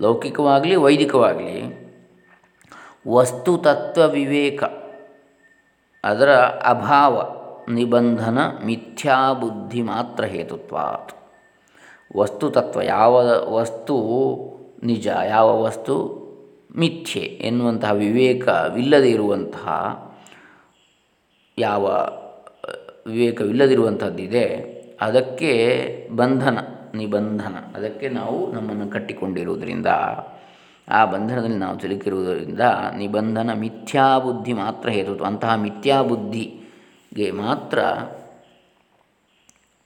ಲೌಕಿಕವಾಗಲಿ, 0.01 0.75
ವೈದಿಕವಾಗಲಿ 0.75 1.83
ವಸ್ತುತತ್ವ 3.09 4.07
ವಿವೇಕ, 4.07 4.63
ಅದರ 6.03 6.33
ಅಭಾವ, 6.69 7.21
ನಿಬಂಧನ 7.73 8.39
ಮಿಥ್ಯಾಬುದ್ಧಿ 8.65 9.81
ಮಾತ್ರ 9.81 10.23
ಹೇತುತ್ವಾತ್. 10.23 11.22
ವಸ್ತುತತ್ವ 12.17 12.81
ಯಾವ 12.81 13.13
ವಸ್ತು 13.49 13.95
ನಿಜ, 14.83 15.07
ಯಾವ 15.27 15.61
ವಸ್ತು 15.61 16.23
ಮಿಥ್ಯೆ 16.75 17.21
ಎನ್ನುವಂತಹ 17.21 17.91
ವಿವೇಕವಿಲ್ಲದೆ 17.91 19.11
ಇರುವಂತಹ, 19.11 19.67
ಯಾವ, 21.57 21.83
ವಿವೇಕವಿಲ್ಲದಿರುವಂಥದ್ದಿದೆ, 23.07 24.45
ಅದಕ್ಕೆ 25.01 25.51
ಬಂಧನ, 26.15 26.57
ನಿಬಂಧನ, 26.95 27.55
ಅದಕ್ಕೆ 27.75 28.09
ನಾವು 28.09 28.53
ನಮ್ಮನ್ನು 28.53 28.89
ಕಟ್ಟಿಕೊಂಡಿರುವುದರಿಂದ, 28.89 29.87
ಆ 30.89 31.05
ಬಂಧನದಲ್ಲಿ 31.05 31.57
ನಾವು 31.57 31.79
ಸಿಲುಕಿರುವುದರಿಂದ 31.79 32.59
ನಿಬಂಧನ 32.97 33.53
ಮಿಥ್ಯಾಬುದ್ಧಿ 33.53 34.53
ಮಾತ್ರ 34.53 34.89
ಹೇರುವುದು 34.89 35.23
ಅಂತಹ 35.23 35.55
ಮಿಥ್ಯಾಬುದ್ಧಿಗೆ 35.55 37.31
ಮಾತ್ರ 37.31 37.79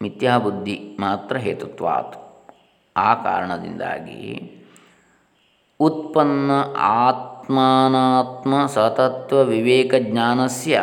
ಮಿಥ್ಯಾಬುದ್ಧಿ 0.02 0.98
ಮಾತ್ರ 1.00 1.38
ಹೇತುತ್ವಾತ್. 1.38 2.16
ಆ 2.98 3.14
ಕಾರಣದಿಂದಾಗಿ 3.14 4.54
ಉತ್ಪನ್ನ 5.80 6.52
ಆತ್ಮಾನಾತ್ಮ 6.78 8.66
ಸತತ್ವ 8.66 9.44
ವಿವೇಕ 9.44 9.94
ಜ್ಞಾನಸ್ಯ 10.00 10.82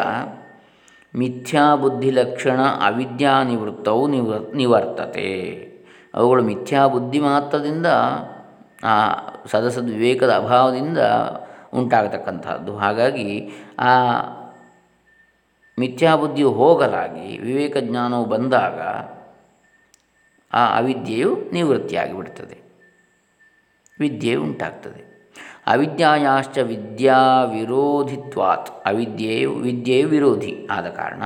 ಮಿಥ್ಯಾಬುದ್ಧಿಲಕ್ಷಣ 1.17 2.63
ಅವಿದ್ಯಾನಿವೃತ್ತವು 2.63 4.09
ನಿವ 4.09 4.53
ನಿವರ್ತತೆ. 4.55 5.59
ಅವುಗಳು 6.15 6.43
ಮಿಥ್ಯಾಬುದ್ಧಿ 6.43 7.21
ಮಾತ್ರದಿಂದ, 7.21 7.87
ಆ 8.85 9.11
ಸದಸದ್ 9.47 9.91
ವಿವೇಕದ 9.91 10.31
ಅಭಾವದಿಂದ 10.31 10.99
ಉಂಟಾಗತಕ್ಕಂಥದ್ದು. 11.75 12.77
ಹಾಗಾಗಿ 12.77 13.51
ಆ 13.79 13.91
ಮಿಥ್ಯಾಬುದ್ಧಿಯು 15.79 16.51
ಹೋಗಲಾಗಿ 16.51 17.39
ವಿವೇಕ 17.39 17.77
ಜ್ಞಾನವು 17.77 18.25
ಬಂದಾಗ 18.25 18.81
ಆ 20.57 20.79
ಅವಿದ್ಯೆಯು 20.79 21.51
ನಿವೃತ್ತಿಯಾಗಿಬಿಡ್ತದೆ. 21.53 22.65
ವಿದ್ಯೆ 24.01 24.35
ಉಂಟಾಗ್ತದೆ. 24.35 25.15
ಅವಿದ್ಯಾಯಾಶ್ಚ 25.67 26.59
ವಿದ್ಯಾ 26.59 27.45
ವಿರೋಧಿತ್ವಾತ್. 27.45 28.87
ಅವಿದ್ಯೆಯು, 28.87 29.55
ವಿದ್ಯೆಯು 29.55 30.09
ವಿರೋಧಿ 30.09 30.69
ಆದ 30.71 30.87
ಕಾರಣ 30.87 31.23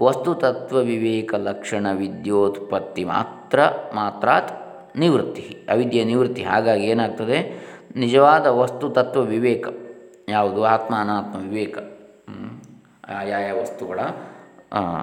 ವಸ್ತುತತ್ವ 0.00 0.78
ವಿವೇಕ 0.78 1.34
ಲಕ್ಷಣ 1.34 1.86
ವಿದ್ಯೋತ್ಪತ್ತಿ 1.92 3.04
ಮಾತ್ರ, 3.04 3.60
ಮಾತ್ರಾತ್ 3.94 4.52
ನಿವೃತ್ತಿ. 4.98 5.66
ಅವಿದ್ಯೆಯ 5.70 6.04
ನಿವೃತ್ತಿ 6.04 6.42
ಹಾಗಾಗಿ 6.42 6.84
ಏನಾಗ್ತದೆ? 6.84 7.68
ನಿಜವಾದ 7.96 8.46
ವಸ್ತುತತ್ವ 8.46 9.22
ವಿವೇಕ. 9.22 9.66
ಯಾವುದು? 10.28 10.64
ಆತ್ಮ 10.64 10.94
ಅನಾತ್ಮ 10.96 11.38
ವಿವೇಕ. 11.38 11.78
ಆಯಾಯ 13.08 13.52
ವಸ್ತುಗಳ? 13.52 14.00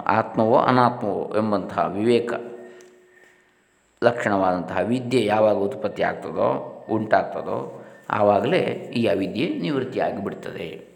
ಆತ್ಮವೋ 0.05 0.57
ಅನಾತ್ಮವೋ 0.57 1.33
ಎಂಬಂತಹ 1.37 1.87
ವಿವೇಕ 1.87 2.33
ಲಕ್ಷಣವಾದಂತಹ 4.03 4.77
ವಿದ್ಯೆ 4.77 5.25
ಯಾವಾಗ 5.25 5.55
ಉತ್ಪತ್ತಿ 5.55 6.03
ಆಗ್ತದೋ, 6.03 6.49
ಉಂಟಾಗ್ತದೋ, 6.89 7.85
ಆವಾಗಲೇ 8.09 8.59
ಈ 8.95 9.05
ಅವಿದ್ಯೆ 9.05 9.47
ನಿವೃತ್ತಿಯಾಗಿಬಿಡ್ತದೆ. 9.47 10.95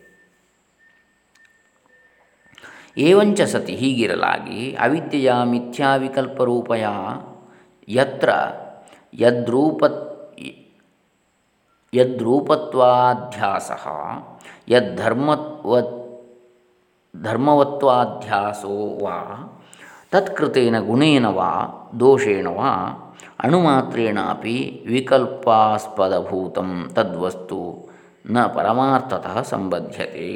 ಏವಂಚ 2.97 3.41
ಸತಿ 3.41 3.75
ಹೀಗಿರಲಾಗಿ 3.75 4.75
ಅವಿದ್ಯೆಯ 4.75 5.33
ಮಿಥ್ಯಾವಿಕಲ್ಪರೂಪಯ 5.43 6.85
ಯತ್ರ 7.87 8.29
ಯದ್ರೂಪ 9.13 9.83
ಯದ್ರೂಪತ್ವಾಧ್ಯಾಸ 11.93 13.71
ಯದ್ಧರ್ಮತ್ವ 14.67 15.98
ಧರ್ಮವತ್ವಾಧ್ಯಾಸೋ 17.15 19.03
ವಾ, 19.03 19.49
ತತ್ಕೃತೇನ 20.11 20.79
ಗುಣೇನ 20.79 21.25
ವಾ, 21.25 21.67
ದೋಷೇಣ 21.99 22.47
ವಾ 22.47 22.99
ಅಣುಮಾತ್ರೇಣ 23.39 24.19
ಅಪಿ 24.29 24.83
ವಿಕಲ್ಪಾಸ್ಪದಭೂತಂ 24.87 26.91
ತದ್ವಸ್ತು 26.95 27.89
ನ 28.31 28.45
ಪರಮಾರ್ಥತಃ 28.45 29.41
ಸಂಬಧ್ಯತೆ. 29.41 30.29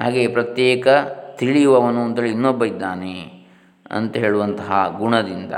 ಹಾಗೆ 0.00 0.28
ಪ್ರತ್ಯೇಕ 0.28 0.88
ತಿಳಿಯುವವನು 1.36 2.02
ಅಂತೇಳಿ 2.02 2.30
ಇನ್ನೊಬ್ಬ 2.30 2.64
ಇದ್ದಾನೆ 2.64 3.46
ಅಂತ 3.90 4.16
ಹೇಳುವಂತಹ 4.16 4.94
ಗುಣದಿಂದ 4.98 5.52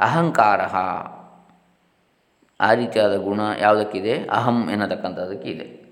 ಅಹಂಕಾರ 0.00 0.60
ಆ 2.60 2.74
ರೀತಿಯಾದ 2.74 3.16
ಗುಣ 3.16 3.40
ಯಾವುದಕ್ಕಿದೆ? 3.60 4.24
ಅಹಂ 4.24 4.70
ಎನ್ನತಕ್ಕಂಥದ್ದಕ್ಕೆ 4.70 5.48
ಇದೆ. 5.48 5.84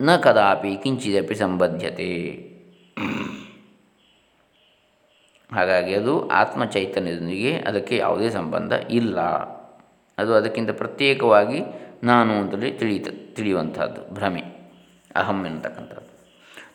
ನ 0.00 0.16
ಕದಾಪಿ 0.16 0.76
ಕಿಂಚಿದಪಿ 0.76 1.34
ಸಂಬದ್ಧತೆ. 1.34 2.12
ಹಾಗಾಗಿ 5.52 5.94
ಅದು 5.94 6.28
ಆತ್ಮ 6.28 6.64
ಚೈತನ್ಯದೊಂದಿಗೆ 6.64 7.58
ಅದಕ್ಕೆ 7.58 7.96
ಯಾವುದೇ 7.96 8.30
ಸಂಬಂಧ 8.30 8.72
ಇಲ್ಲ. 8.72 9.18
ಅದು 10.18 10.34
ಅದಕ್ಕಿಂತ 10.34 10.70
ಪ್ರತ್ಯೇಕವಾಗಿ 10.70 11.62
ನಾನು 12.04 12.34
ಅಂತಲೇ 12.34 12.70
ತಿಳಿಯುತ್ತ 12.70 13.36
ತಿಳಿಯುವಂಥದ್ದು, 13.36 14.14
ಭ್ರಮೆ. 14.14 14.42
ಅಹಂ 15.16 15.46
ಎನ್ನತಕ್ಕಂಥದ್ದು. 15.46 16.28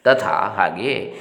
ತಥಾ 0.04 0.30
ಹಾಗೆಯೇ 0.30 1.16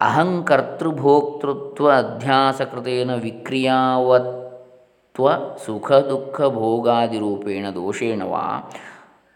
ಅಹಂಕರ್ತೃಭೋಕ್ತೃತ್ವ 0.00 1.92
ಅಧ್ಯಾಸಕೃತೇನ 1.92 3.14
ವಿಕ್ರಿಯಾವತ್ವ 3.14 5.56
ಸುಖ 5.56 5.92
ದುಃಖ 5.92 6.40
ಭೋಗಾದಿರೂಪೇಣ 6.40 7.66
ದೋಷೇಣ 7.74 8.22
ವಾ 8.22 8.72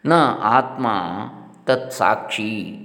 ನ 0.06 0.12
ಆತ್ಮ 0.42 0.86
ತತ್ಸಾಕ್ಷಿ. 1.64 2.78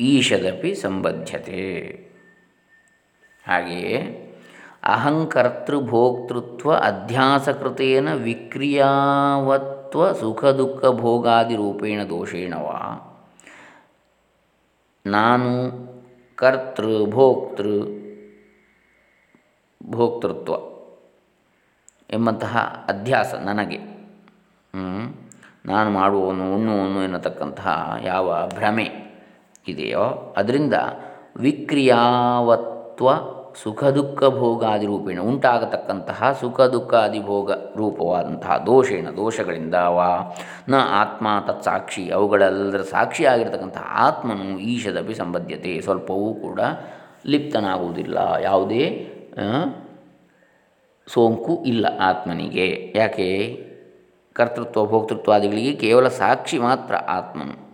ಈಶದಪಿ 0.00 0.74
ಸಂಬದ್ಧತೆ. 0.74 2.10
ಹಾಗೆಯೇ 3.46 4.26
ಅಹಂಕರ್ತೃಭೋಕ್ತೃತ್ವ 4.82 6.74
ಅಧ್ಯಾಸಕೃತೇನ 6.74 8.12
ವಿಕ್ರಿಯಾವತ್ವ 8.12 10.12
ಸುಖ 10.12 10.44
ದುಃಖ 10.44 10.84
ಭೋಗಾದಿರೂಪೇಣ 10.84 12.02
ದೋಷೇಣವಾ. 12.02 13.06
ನಾನು 15.06 15.50
ಕರ್ತೃ 16.36 17.06
ಭೋಕ್ತೃ 17.06 17.80
ಭೋಕ್ತೃತ್ವ 19.90 20.54
ಎಂಬಂತಹ 22.10 22.84
ಅಧ್ಯಾಸ 22.88 23.34
ನನಗೆ. 23.34 23.78
ನಾನು 25.66 25.90
ಮಾಡುವವನು 25.90 26.54
ಉಣ್ಣುವನು 26.54 27.02
ಎನ್ನತಕ್ಕಂತಹ 27.02 27.98
ಯಾವ 28.02 28.50
ಭ್ರಮೆ 28.54 28.90
ಇದೆಯೋ, 29.68 30.34
ಅದರಿಂದ 30.36 30.74
ವಿಕ್ರಿಯಾವತ್ವ 31.36 33.08
ಸುಖ 33.54 33.84
ದುಃಖ 33.84 34.24
ಭೋಗಾದಿ 34.24 34.86
ರೂಪೇಣ 34.86 35.20
ಉಂಟಾಗತಕ್ಕಂತಹ 35.20 36.36
ಸುಖ 36.40 36.60
ದುಃಖಾದಿ 36.60 37.20
ಭೋಗ 37.20 37.50
ರೂಪವಾದಂತಹ 37.76 38.56
ದೋಷೇಣ 38.66 39.08
ದೋಷಗಳಿಂದ 39.16 39.74
ವಾ 39.74 40.36
ನ 40.68 40.74
ಆತ್ಮ 40.74 41.26
ತತ್ಸಾಕ್ಷಿ 41.46 42.10
ಅವುಗಳೆಲ್ಲದರ 42.10 42.82
ಸಾಕ್ಷಿಯಾಗಿರ್ತಕ್ಕಂತಹ 42.82 43.92
ಆತ್ಮನು 43.96 44.58
ಈಶದಪಿ 44.58 45.14
ಸಂಬದ್ಧತೆ. 45.14 45.80
ಸ್ವಲ್ಪವೂ 45.80 46.34
ಕೂಡ 46.34 46.60
ಲಿಪ್ತನಾಗುವುದಿಲ್ಲ. 47.26 48.18
ಯಾವುದೇ 48.42 48.84
ಸೋಂಕು 51.08 51.64
ಇಲ್ಲ 51.64 51.86
ಆತ್ಮನಿಗೆ. 52.00 52.92
ಯಾಕೆ? 52.96 53.66
ಕರ್ತೃತ್ವ, 54.32 54.86
ಭೋಕ್ತೃತ್ವಾದಿಗಳಿಗೆ 54.86 55.72
ಕೇವಲ 55.76 56.08
ಸಾಕ್ಷಿ 56.08 56.58
ಮಾತ್ರ 56.58 56.94
ಆತ್ಮನು. 56.94 57.70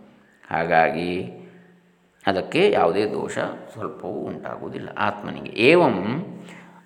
ಹಾಗಾಗಿ 0.50 1.42
ಅದಕ್ಕೆ 2.26 2.70
ಯಾವುದೇ 2.70 3.04
ದೋಷ 3.04 3.38
ಸ್ವಲ್ಪವೂ 3.72 4.08
ಉಂಟಾಗುವುದಿಲ್ಲ. 4.08 4.88
ಆತ್ಮನಿಗೆ 4.98 5.50
ಏವಂ 5.50 5.96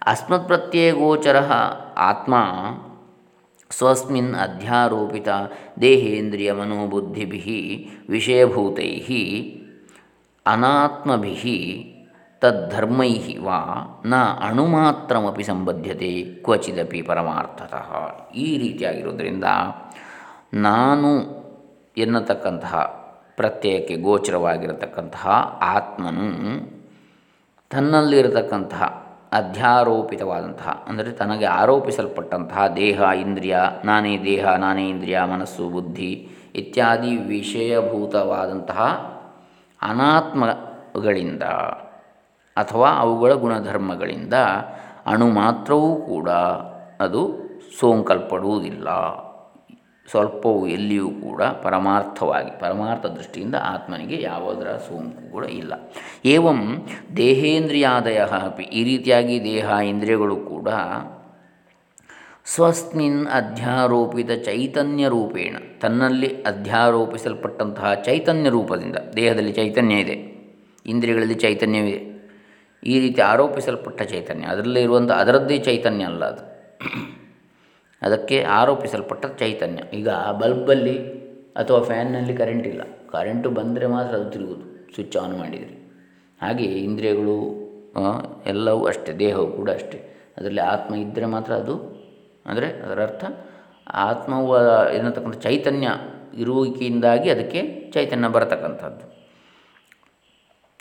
ಅಸ್ಮತ್ 0.07 0.46
ಪ್ರತ್ಯಯ 0.46 0.92
ಗೋಚರ 0.92 1.38
ಆತ್ಮ 1.96 2.35
ಸ್ವಸ್ಮಿನ್ 3.70 4.35
ಅಧ್ಯಾರೋಪಿತ 4.35 5.29
ದೇಹೇಂದ್ರಿಯ 5.81 6.53
ಮನೋಬುದ್ಧಿಭಿ 6.53 7.88
ವಿಷಯಭೂತೈ 8.09 8.92
ಅನಾತ್ಮಭಿ 10.46 11.59
ತದ್ಧರ್ಮೈ 12.40 13.38
ವಾ 13.42 13.59
ನ 14.07 14.14
ಅಣುಮಾತ್ರಮಿ 14.40 15.42
ಸಂಬದ್ಧತೆ 15.42 16.22
ಕ್ವಚಿದಪಿ 16.22 17.03
ಪರಮಾರ್ಥತಃ. 17.03 17.88
ಈ 18.35 18.59
ರೀತಿಯಾಗಿರೋದ್ರಿಂದ 18.59 19.44
ನಾನು 20.55 21.11
ಎನ್ನತಕ್ಕಂತಹ 21.96 22.99
ಪ್ರತ್ಯಯಕ್ಕೆ 23.40 23.94
ಗೋಚರವಾಗಿರತಕ್ಕಂತಹ 24.07 25.26
ಆತ್ಮನು 25.76 26.26
ತನ್ನಲ್ಲಿರತಕ್ಕಂತಹ 27.70 28.85
ಅಧ್ಯಾರೋಪಿತವಾದಂತಹ, 29.33 30.70
ಅಂದರೆ 30.88 31.11
ತನಗೆ 31.12 31.46
ಆರೋಪಿಸಲ್ಪಟ್ಟಂತಹ 31.61 32.62
ದೇಹ, 32.76 33.00
ಇಂದ್ರಿಯ, 33.20 33.57
ನಾನೇ 33.85 34.14
ದೇಹ, 34.24 34.44
ನಾನೇ 34.57 34.85
ಇಂದ್ರಿಯ, 34.88 35.18
ಮನಸ್ಸು, 35.35 35.64
ಬುದ್ಧಿ 35.68 36.11
ಇತ್ಯಾದಿ 36.55 37.12
ವಿಷಯಭೂತವಾದಂತಹ 37.29 38.81
ಅನಾತ್ಮಗಳಿಂದ 39.81 41.44
ಅಥವಾ 42.57 42.88
ಅವುಗಳ 43.03 43.33
ಗುಣಧರ್ಮಗಳಿಂದ 43.44 44.37
ಅಣು 45.07 45.26
ಮಾತ್ರವೂ 45.40 45.90
ಕೂಡ 46.03 46.31
ಅದು 47.00 47.22
ಸೋಂಕಲ್ಪಡುವುದಿಲ್ಲ. 47.79 48.88
ಸ್ವಲ್ಪವೂ 50.11 50.66
ಎಲ್ಲಿಯೂ 50.66 51.11
ಕೂಡ 51.11 51.42
ಪರಮಾರ್ಥವಾಗಿ, 51.42 52.51
ಪರಮಾರ್ಥ 52.61 53.07
ದೃಷ್ಟಿಯಿಂದ 53.07 53.57
ಆತ್ಮನಿಗೆ 53.75 54.23
ಯಾವುದರ 54.23 54.68
ಸೋಂಕು 54.88 55.33
ಕೂಡ 55.33 55.44
ಇಲ್ಲ. 55.44 55.73
ಏವಂ 56.25 56.61
ದೇಹೇಂದ್ರಿಯಾದಯ 57.16 58.18
ಅಪಿ, 58.18 58.62
ಈ 58.62 58.85
ರೀತಿಯಾಗಿ 58.85 59.44
ದೇಹ, 59.44 59.68
ಇಂದ್ರಿಯಗಳು 59.92 60.37
ಕೂಡ 60.37 60.68
ಸ್ವಸ್ಮಿನ್ 62.46 63.27
ಅಧ್ಯಾರೋಪಿತ 63.27 64.31
ಚೈತನ್ಯ 64.31 65.09
ರೂಪೇಣ, 65.09 65.57
ತನ್ನಲ್ಲಿ 65.81 66.42
ಅಧ್ಯಾರೋಪಿಸಲ್ಪಟ್ಟಂತಹ 66.42 67.94
ಚೈತನ್ಯ 67.94 68.51
ರೂಪದಿಂದ, 68.51 68.96
ದೇಹದಲ್ಲಿ 69.16 69.53
ಚೈತನ್ಯ 69.53 69.94
ಇದೆ, 69.96 70.16
ಇಂದ್ರಿಯಗಳಲ್ಲಿ 70.87 71.35
ಚೈತನ್ಯವಿದೆ, 71.35 72.01
ಈ 72.83 73.01
ರೀತಿ 73.01 73.20
ಆರೋಪಿಸಲ್ಪಟ್ಟ 73.23 74.03
ಚೈತನ್ಯ, 74.03 74.44
ಅದರಲ್ಲಿ 74.46 74.83
ಇರುವಂಥ 74.83 75.11
ಅದರದ್ದೇ 75.11 75.59
ಚೈತನ್ಯ 75.59 76.05
ಅಲ್ಲ 76.05 76.25
ಅದು. 76.25 76.42
ಅದಕ್ಕೆ 78.02 78.42
ಆರೋಪಿಸಲ್ಪಟ್ಟ 78.42 79.26
ಚೈತನ್ಯ. 79.26 79.98
ಈಗ 79.98 80.08
ಬಲ್ಬಲ್ಲಿ 80.08 80.98
ಅಥವಾ 81.54 81.80
ಫ್ಯಾನ್ನಲ್ಲಿ 81.82 82.34
ಕರೆಂಟ್ 82.36 82.66
ಇಲ್ಲ. 82.66 82.82
ಕರೆಂಟು 83.12 83.50
ಬಂದರೆ 83.50 83.86
ಮಾತ್ರ 83.86 84.14
ಅದು 84.14 84.30
ತಿರುಗುದು. 84.30 84.92
ಸ್ವಿಚ್ 84.94 85.16
ಆನ್ 85.16 85.38
ಮಾಡಿದರೆ. 85.38 85.90
ಹಾಗೆಯೇ 86.42 86.72
ಇಂದ್ರಿಯಗಳು 86.72 87.36
ಎಲ್ಲವೂ 88.46 88.86
ಅಷ್ಟೇ. 88.86 89.12
ದೇಹವು 89.12 89.52
ಕೂಡ 89.52 89.70
ಅಷ್ಟೇ. 89.70 90.16
ಅದರಲ್ಲಿ 90.36 90.60
ಆತ್ಮ 90.60 90.94
ಇದ್ದರೆ 90.94 91.26
ಮಾತ್ರ 91.26 91.52
ಅದು, 91.52 91.74
ಅಂದರೆ 92.46 92.66
ಅದರ 92.66 93.02
ಅರ್ಥ 93.02 93.24
ಆತ್ಮವು 93.92 94.56
ಏನತಕ್ಕಂಥ 94.92 95.38
ಚೈತನ್ಯ 95.38 95.88
ಇರುವಿಕೆಯಿಂದಾಗಿ 96.36 97.30
ಅದಕ್ಕೆ 97.30 97.90
ಚೈತನ್ಯ 97.92 98.28
ಬರತಕ್ಕಂಥದ್ದು. 98.28 99.06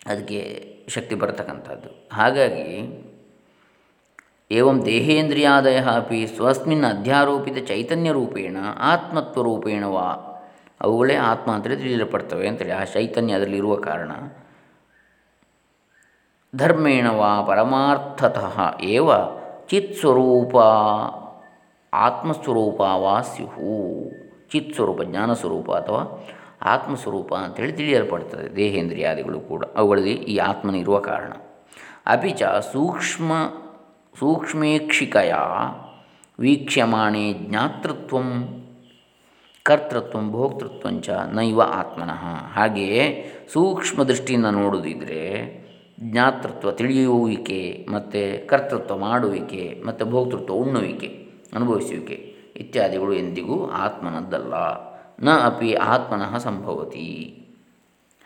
ಅದಕ್ಕೆ 0.05 0.39
ಶಕ್ತಿ 0.88 1.15
ಬರತಕ್ಕಂಥದ್ದು. 1.15 2.10
ಹಾಗಾಗಿ 2.13 2.65
ಏವಂ 4.51 4.85
ದೇಹೇಂದ್ರಿಯಾದಯ 4.85 5.77
ಅಪಿ 5.77 6.27
ಸ್ವಸ್ಮಿನ್ 6.27 6.85
ಅಧ್ಯಾರೋಪಿತ 6.85 7.67
ಚೈತನ್ಯರೂಪೇಣ 7.67 8.57
ಆತ್ಮತ್ವರೂಪೇಣ 8.79 9.83
ವಾ 9.83 10.07
ಅವುಗಳೇ 10.81 11.15
ಆತ್ಮ 11.15 11.51
ಅಂತೇಳಿ 11.51 11.77
ತಿಳಿಯಲ್ಪಡ್ತವೆ 11.77 12.47
ಅಂತೇಳಿ 12.47 12.71
ಆ 12.71 12.83
ಚೈತನ್ಯ 12.83 13.33
ಅದರಲ್ಲಿರುವ 13.33 13.75
ಕಾರಣ. 13.75 14.12
ಧರ್ಮೇಣ 16.55 17.09
ವಾ 17.09 17.41
ಪರಮಾರ್ಥತಃ 17.41 18.79
ಏವ 18.81 19.09
ಚಿತ್ಸ್ವರೂಪ 19.69 20.57
ಆತ್ಮಸ್ವರೂಪ 21.93 22.81
ವಾ 22.81 23.21
ಸ್ಯು 23.21 23.47
ಚಿತ್ಸ್ವರೂಪ 24.49 25.01
ಜ್ಞಾನಸ್ವರೂಪ 25.01 25.71
ಅಥವಾ 25.71 26.27
ಆತ್ಮಸ್ವರೂಪ 26.62 27.33
ಅಂತೇಳಿ 27.33 27.71
ತಿಳಿಯಲ್ಪಡ್ತದೆ 27.71 28.55
ದೇಹೇಂದ್ರಿಯಾದಿಗಳು 28.55 29.39
ಕೂಡ. 29.39 29.63
ಅವುಗಳಲ್ಲಿ 29.75 30.13
ಈ 30.13 30.38
ಆತ್ಮನಿರುವ 30.38 30.99
ಕಾರಣ. 30.99 31.33
ಅಪಿಚ 32.05 32.43
ಸೂಕ್ಷ್ಮ 32.43 33.31
ಸೂಕ್ಷ್ಮೇಕ್ಷಿಕೆಯ 34.19 35.34
ವೀಕ್ಷ್ಯಮಾಣೆ 36.39 37.34
ಜ್ಞಾತೃತ್ವ, 37.34 38.17
ಕರ್ತೃತ್ವ 39.63 40.32
ಭೋಕ್ತೃತ್ವಂಚ 40.32 41.10
ನೈವ 41.10 41.62
ಆತ್ಮನಃ. 41.62 42.53
ಹಾಗೆಯೇ 42.53 43.25
ಸೂಕ್ಷ್ಮ 43.53 44.03
ದೃಷ್ಟಿಯಿಂದ 44.03 44.45
ನೋಡುವುದಿದ್ರೆ 44.45 45.49
ಜ್ಞಾತೃತ್ವ 45.99 46.71
ತಿಳಿಯುವಿಕೆ, 46.71 47.88
ಮತ್ತು 47.91 48.47
ಕರ್ತೃತ್ವ 48.47 48.97
ಮಾಡುವಿಕೆ, 48.97 49.84
ಮತ್ತು 49.86 50.05
ಭೋಕ್ತೃತ್ವ 50.05 50.53
ಉಣ್ಣುವಿಕೆ, 50.53 51.27
ಅನುಭವಿಸುವಿಕೆ 51.55 52.36
ಇತ್ಯಾದಿಗಳು 52.55 53.13
ಎಂದಿಗೂ 53.13 53.65
ಆತ್ಮನದ್ದಲ್ಲ. 53.65 54.53
ನ 55.23 55.29
ಅಪಿ 55.39 55.73
ಆತ್ಮನಃ 55.73 56.38
ಸಂಭವತಿ. 56.38 57.36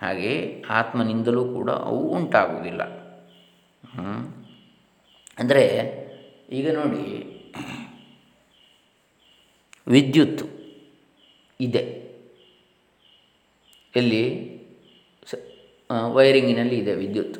ಹಾಗೆ 0.01 0.63
ಆತ್ಮನಿಂದಲೂ 0.69 1.45
ಕೂಡ 1.45 1.71
ಅವು 1.71 1.99
ಉಂಟಾಗುವುದಿಲ್ಲ. 1.99 2.81
ಅಂದರೆ 5.39 5.63
ಈಗ 6.51 6.71
ನೋಡಿ, 6.71 7.33
ವಿದ್ಯುತ್ 9.87 10.43
ಇದೆ. 11.59 12.03
ಎಲ್ಲಿ? 13.95 14.53
ಸ 15.25 15.35
ವೈರಿಂಗಿನಲ್ಲಿ 16.07 16.77
ಇದೆ 16.77 16.95
ವಿದ್ಯುತ್. 16.95 17.39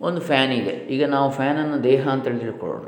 ಒಂದು 0.00 0.20
ಫ್ಯಾನ್ 0.20 0.52
ಇದೆ. 0.52 0.94
ಈಗ 0.94 1.04
ನಾವು 1.04 1.30
ಫ್ಯಾನನ್ನು 1.30 1.84
ದೇಹ 1.84 2.08
ಅಂತೇಳಿ 2.08 2.38
ತಿಳ್ಕೊಳ್ಳೋಣ. 2.38 2.86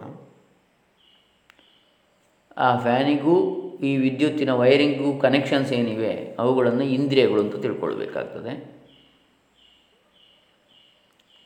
ಆ 2.57 2.79
ಫ್ಯಾನಿಗೂ 2.79 3.65
ಈ 3.83 3.97
ವಿದ್ಯುತ್ತಿನ 3.97 4.53
ವೈರಿಂಗೂ 4.53 5.18
ಕನೆಕ್ಷನ್ಸ್ 5.18 5.72
ಏನಿವೆ? 5.72 6.37
ಅವುಗಳನ್ನು 6.39 6.85
ಇಂದ್ರಿಯಗಳು 6.85 7.41
ಅಂತ 7.41 7.57
ತಿಳ್ಕೊಳ್ಬೇಕಾಗ್ತದೆ. 7.57 8.79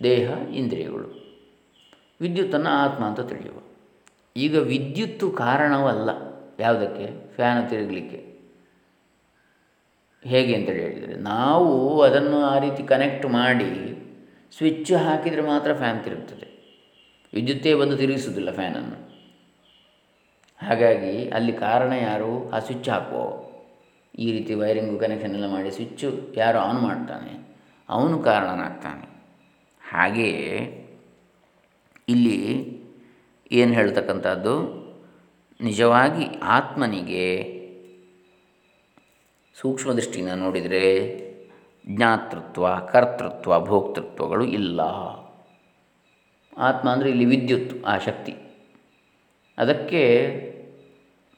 ದೇಹ, 0.03 0.31
ಇಂದ್ರಿಯಗಳು. 0.55 1.22
ವಿದ್ಯುತ್ತನ್ನು 2.23 2.70
ಆತ್ಮ 2.70 3.05
ಅಂತ 3.05 3.20
ತಿಳಿಯುವ. 3.20 3.57
ಈಗ 4.37 4.57
ವಿದ್ಯುತ್ತು 4.57 5.31
ಕಾರಣವಲ್ಲ 5.31 6.11
ಯಾವುದಕ್ಕೆ? 6.61 7.35
ಫ್ಯಾನ್ 7.35 7.70
ತಿರುಗಲಿಕ್ಕೆ. 7.70 8.33
ಹೇಗೆ 10.25 10.55
ಅಂತೇಳಿ 10.55 10.83
ಹೇಳಿದರೆ, 10.83 11.14
ನಾವು 11.14 12.01
ಅದನ್ನು 12.03 12.45
ಆ 12.45 12.59
ರೀತಿ 12.59 12.83
ಕನೆಕ್ಟ್ 12.83 13.27
ಮಾಡಿ 13.27 13.99
ಸ್ವಿಚ್ 14.57 14.93
ಹಾಕಿದರೆ 14.93 15.43
ಮಾತ್ರ 15.43 15.75
ಫ್ಯಾನ್ 15.75 16.05
ತಿರುಗ್ತದೆ. 16.05 16.53
ವಿದ್ಯುತ್ತೇ 17.35 17.75
ಬಂದು 17.75 17.97
ತಿರುಗಿಸುವುದಿಲ್ಲ 17.97 18.53
ಫ್ಯಾನನ್ನು. 18.53 19.12
ಹಾಗಾಗಿ 20.66 21.29
ಅಲ್ಲಿ 21.29 21.53
ಕಾರಣ 21.53 21.93
ಯಾರು? 21.93 22.51
ಆ 22.51 22.59
ಸ್ವಿಚ್ 22.59 22.89
ಹಾಕುವ 22.89 23.53
ಈ 24.18 24.33
ರೀತಿ 24.33 24.55
ವೈರಿಂಗು 24.55 24.99
ಕನೆಕ್ಷನ್ 24.99 25.35
ಎಲ್ಲ 25.35 25.49
ಮಾಡಿ 25.49 25.70
ಸ್ವಿಚ್ಚು 25.70 26.35
ಯಾರು 26.37 26.59
ಆನ್ 26.59 26.79
ಮಾಡ್ತಾನೆ? 26.79 27.57
ಅವನು 27.89 28.18
ಕಾರಣನಾಗ್ತಾನೆ. 28.18 29.09
ಹಾಗೆಯೇ 29.91 30.79
ಇಲ್ಲಿ 32.09 32.38
ಏನು 33.53 33.72
ಹೇಳ್ತಕ್ಕಂಥದ್ದು? 33.72 34.82
ನಿಜವಾಗಿ 35.61 36.24
ಆತ್ಮನಿಗೆ 36.42 37.42
ಸೂಕ್ಷ್ಮ 39.61 39.92
ದೃಷ್ಟಿಯಿಂದ 39.92 40.32
ನೋಡಿದರೆ 40.32 40.84
ಜ್ಞಾತೃತ್ವ, 41.88 42.76
ಕರ್ತೃತ್ವ, 42.78 43.64
ಭೋಕ್ತೃತ್ವಗಳು 43.64 44.44
ಇಲ್ಲ. 44.44 44.80
ಆತ್ಮ 46.59 46.88
ಅಂದರೆ 46.90 47.11
ಇಲ್ಲಿ 47.11 47.24
ವಿದ್ಯುತ್, 47.24 47.84
ಆ 47.84 47.98
ಶಕ್ತಿ. 47.98 48.32
ಅದಕ್ಕೆ 49.59 50.03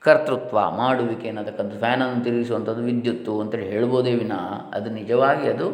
ಕರ್ತೃತ್ವ 0.01 0.71
ಮಾಡುವಿಕೆ 0.71 1.29
ಅನ್ನತಕ್ಕಂಥ 1.29 1.75
ಫ್ಯಾನನ್ನು 1.79 2.25
ತಿರುಗಿಸುವಂಥದ್ದು 2.25 2.83
ವಿದ್ಯುತ್ತು 2.83 3.41
ಅಂತೇಳಿ 3.41 3.69
ಹೇಳ್ಬೋದೇ 3.69 4.15
ವಿನ, 4.15 4.33
ಅದು 4.73 4.91
ನಿಜವಾಗಿ 4.91 5.49
ಅದು 5.49 5.69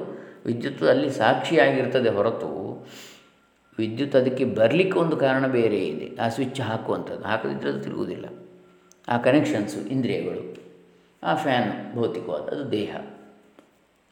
ವಿದ್ಯುತ್ 0.47 0.83
ಅಲ್ಲಿ 0.83 1.11
ಸಾಕ್ಷಿಯಾಗಿರ್ತದೆ 1.11 2.09
ಹೊರತು 2.09 2.70
ವಿದ್ಯುತ್ 3.81 4.17
ಅದಕ್ಕೆ 4.17 4.45
ಬರಲಿಕ್ಕೆ 4.45 4.99
ಒಂದು 4.99 5.17
ಕಾರಣ 5.17 5.47
ಬೇರೆ 5.47 5.89
ಇದೆ. 5.89 6.23
ಆ 6.23 6.29
ಸ್ವಿಚ್ 6.29 6.61
ಹಾಕುವಂಥದ್ದು. 6.61 7.25
ಹಾಕದಿದ್ದರೆ 7.25 7.69
ಅದು 7.69 7.81
ತಿರುಗುವುದಿಲ್ಲ. 7.81 8.25
ಆ 9.09 9.19
ಕನೆಕ್ಷನ್ಸು 9.19 9.89
ಇಂದ್ರಿಯಗಳು, 9.89 10.57
ಆ 11.23 11.35
ಫ್ಯಾನ್ 11.35 11.95
ಭೌತಿಕವಾದ, 11.95 12.41
ಅದು 12.41 12.73
ದೇಹ 12.73 12.97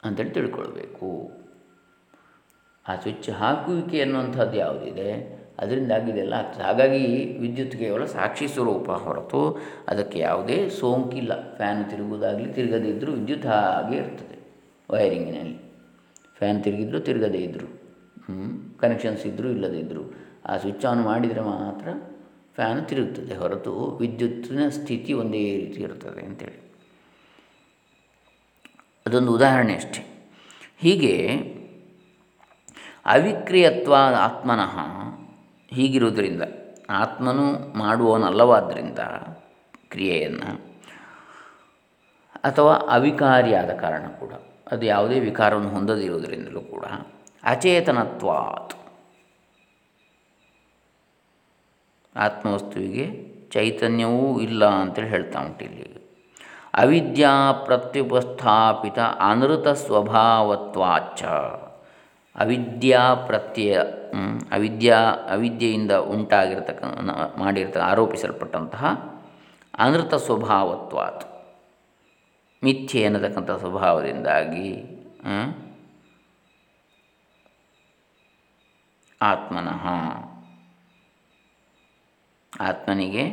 ಅಂತೇಳಿ 0.04 0.30
ತಿಳ್ಕೊಳ್ಬೇಕು. 0.30 1.30
ಆ 2.88 2.96
ಸ್ವಿಚ್ 2.96 3.30
ಹಾಕುವಿಕೆ 3.30 4.00
ಅನ್ನುವಂಥದ್ದು 4.00 4.58
ಯಾವುದಿದೆ? 4.58 5.38
ಅದರಿಂದಾಗಿ 5.58 6.10
ಇದೆಲ್ಲ 6.10 6.32
ಆಗ್ತದೆ. 6.32 6.62
ಹಾಗಾಗಿ 6.62 7.38
ವಿದ್ಯುತ್ 7.38 7.72
ಕೇವಲ 7.72 8.04
ಸಾಕ್ಷಿ 8.04 8.48
ಸ್ವರೂಪ 8.48 8.90
ಹೊರತು 8.90 9.58
ಅದಕ್ಕೆ 9.88 10.18
ಯಾವುದೇ 10.18 10.68
ಸೋಂಕಿಲ್ಲ. 10.68 11.56
ಫ್ಯಾನ್ 11.56 11.90
ತಿರುಗುವುದಾಗಲಿ 11.90 12.52
ತಿರುಗದೇ 12.52 12.88
ಇದ್ದರೂ 12.88 13.12
ವಿದ್ಯುತ್ 13.12 13.46
ಹಾಗೆ 13.46 13.96
ಇರ್ತದೆ. 13.96 14.38
ವೈರಿಂಗಿನಲ್ಲಿ 14.90 15.58
ಫ್ಯಾನ್ 16.38 16.64
ತಿರುಗಿದ್ರು 16.64 17.00
ತಿರುಗದೇ 17.00 17.38
ಇದ್ದರು 17.38 17.77
ಕನೆಕ್ಷನ್ಸ್ 18.80 19.26
ಇದ್ದರೂ 19.26 19.48
ಇಲ್ಲದೇ 19.48 19.78
ಇದ್ದರು 19.78 20.14
ಆ 20.46 20.56
ಸ್ವಿಚ್ 20.56 20.84
ಆನ್ 20.84 21.02
ಮಾಡಿದರೆ 21.02 21.40
ಮಾತ್ರ 21.40 21.88
ಫ್ಯಾನ್ 22.54 22.88
ತಿರುಗುತ್ತದೆ 22.88 23.36
ಹೊರತು 23.36 23.96
ವಿದ್ಯುತ್ತಿನ 23.96 24.68
ಸ್ಥಿತಿ 24.68 25.12
ಒಂದೇ 25.12 25.56
ರೀತಿ 25.56 25.82
ಇರ್ತದೆ 25.82 26.26
ಅಂತೇಳಿ. 26.26 26.68
ಅದೊಂದು 29.06 29.32
ಉದಾಹರಣೆ 29.32 29.74
ಅಷ್ಟೆ. 29.74 30.30
ಹೀಗೆ 30.78 31.28
ಅವಿಕ್ರಿಯತ್ವ 33.06 33.94
ಆತ್ಮನಃ 34.16 34.78
ಹೀಗಿರುವುದರಿಂದ, 35.68 36.42
ಆತ್ಮನು 36.90 37.78
ಮಾಡುವವನಲ್ಲವಾದ್ದರಿಂದ 37.78 38.98
ಕ್ರಿಯೆಯನ್ನು, 39.88 40.66
ಅಥವಾ 42.36 42.74
ಅವಿಕಾರಿಯಾದ 42.74 43.70
ಕಾರಣ 43.70 44.06
ಕೂಡ, 44.08 44.32
ಅದು 44.72 44.86
ಯಾವುದೇ 44.86 45.20
ವಿಕಾರವನ್ನು 45.20 45.70
ಹೊಂದದಿರುವುದರಿಂದಲೂ 45.70 46.60
ಕೂಡ 46.60 46.84
ಅಚೇತನತ್ವಾತ್. 47.43 48.74
ಆತ್ಮವಸ್ತುವಿಗೆ 52.16 53.05
ಚೈತನ್ಯವೂ 53.51 54.41
ಇಲ್ಲ 54.41 54.64
ಅಂತೇಳಿ 54.64 55.09
ಹೇಳ್ತಾ 55.09 55.41
ಇಲ್ಲಿ. 55.62 55.99
ಅವಿದ್ಯಾ 56.74 57.53
ಪ್ರತ್ಯುಪಸ್ಥಾಪಿತ 57.53 58.99
ಅನೃತ 58.99 59.68
ಸ್ವಭಾವತ್ವಾಚ. 59.68 61.22
ಅವಿದ್ಯಾ 62.36 63.14
ಪ್ರತ್ಯಯ 63.14 63.78
ಅವಿದ್ಯಾ, 64.53 64.99
ಅವಿದ್ಯೆಯಿಂದ 65.32 65.93
ಉಂಟಾಗಿರ್ತಕ್ಕ 65.93 66.84
ಮಾಡಿರ್ತಕ್ಕ, 67.39 67.84
ಆರೋಪಿಸಲ್ಪಟ್ಟಂತಹ 67.84 68.84
ಅನೃತ 69.78 70.14
ಸ್ವಭಾವತ್ವಾತ್. 70.14 71.24
ಮಿಥ್ಯೆ 72.64 73.05
ಅನ್ನತಕ್ಕಂಥ 73.05 73.51
ಸ್ವಭಾವದಿಂದಾಗಿ 73.51 74.68
ಆತ್ಮನಃ. 79.22 79.86
ಆತ್ಮನಿಗೆ 82.60 83.24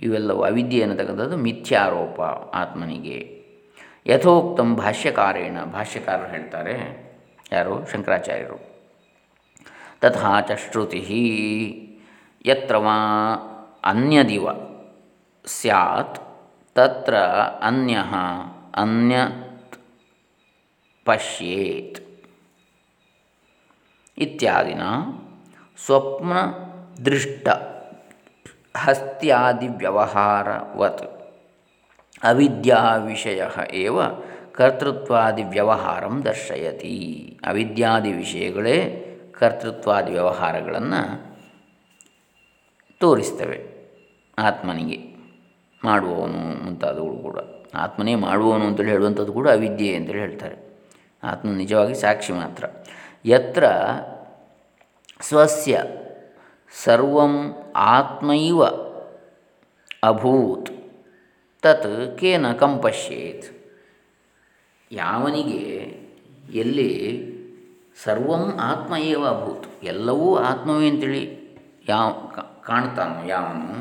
ಇವೆಲ್ಲವೂ 0.00 0.42
ಅವಿದ್ಯೆ 0.42 0.82
ಅನ್ನತಕ್ಕಂಥದ್ದು 0.82 1.36
ಮಿಥ್ಯಾರೋಪ 1.36 2.20
ಆತ್ಮನಿಗೆ. 2.54 3.36
ಯಥೋಕ್ತಂ 4.06 4.76
ಭಾಷ್ಯಕಾರೇಣ, 4.76 5.64
ಭಾಷ್ಯಕಾರರು 5.64 6.28
ಹೇಳ್ತಾರೆ, 6.28 6.74
ಯಾರು? 7.52 7.86
ಶಂಕರಾಚಾರ್ಯರು. 7.86 8.76
ತಥಾ 10.00 10.40
ಚ 10.40 10.50
ಶ್ರುತಿ 10.52 11.00
ಯತ್ರ 12.46 12.76
ವಾ 12.76 12.96
ಅನ್ಯದಿವ 13.84 14.48
ಸ್ಯಾತ್ 15.46 16.18
ತತ್ರ 16.74 17.14
ಅನ್ಯ 17.62 17.98
ಅನ್ಯತ್ 18.74 19.74
ಪಶ್ಯೇತ್. 21.04 22.05
ಇತ್ಯಾದಿನ 24.18 24.82
ಸ್ವಪ್ನ 25.86 26.32
ದೃಷ್ಟ 27.02 27.48
ಹಸ್ತ್ಯಾದಿ 28.76 29.68
ವ್ಯವಹಾರವತ್ 29.68 31.34
ಅವಿದ್ಯಾ 32.22 32.96
ವಿಷಯ 32.96 33.42
ಏವ 33.72 34.00
ಕರ್ತೃತ್ವಾದಿ 34.52 35.42
ವ್ಯವಹಾರಂ 35.42 36.24
ದರ್ಶಯತಿ. 36.24 37.38
ಅವಿದ್ಯಾದಿ 37.46 38.12
ವಿಷಯಗಳೇ 38.12 39.02
ಕರ್ತೃತ್ವಾದಿ 39.38 40.12
ವ್ಯವಹಾರಗಳನ್ನು 40.12 41.36
ತೋರಿಸ್ತವೆ 43.00 43.76
ಆತ್ಮನಿಗೆ. 44.38 45.16
ಮಾಡುವವನು 45.84 46.64
ಮುಂತಾದವುಗಳು 46.64 47.22
ಕೂಡ. 47.22 47.38
ಆತ್ಮನೇ 47.74 48.14
ಮಾಡುವವನು 48.14 48.66
ಅಂತೇಳಿ 48.66 48.90
ಹೇಳುವಂಥದ್ದು 48.90 49.32
ಕೂಡ 49.32 49.48
ಅವಿದ್ಯೆ 49.48 49.94
ಅಂತೇಳಿ 49.94 50.18
ಹೇಳ್ತಾರೆ. 50.18 50.56
ಆತ್ಮ 51.24 51.52
ನಿಜವಾಗಿ 51.52 51.94
ಸಾಕ್ಷಿ 51.94 52.32
ಮಾತ್ರ. 52.32 52.64
ಯತ್ರ 53.26 53.64
ಸ್ವಸ್ಯ 55.20 55.82
ಸರ್ವಂ 56.72 57.34
ಆತ್ಮೈವ 57.76 58.62
ಅಭೂತ್ 60.02 60.70
ತತ್ 61.62 62.18
ಕೇನ 62.20 62.46
ಕಂಪಶ್ಯೇತ್ 62.52 63.46
ಯಾವನಿಗೆ 64.92 65.62
ಎಲ್ಲಿ 66.54 66.92
ಸರ್ವಂ 68.04 68.44
ಆತ್ಮ 68.60 68.94
ಅಭೂತ್ 69.24 69.66
ಎಲ್ಲವೂ 69.82 70.36
ಆತ್ಮವೇ 70.36 70.88
ಅಂತೇಳಿ 70.90 71.22
ಯಾವ 71.88 72.10
ಕಾಣ್ತಾನೋ 72.60 73.28
ಯಾವನು 73.28 73.76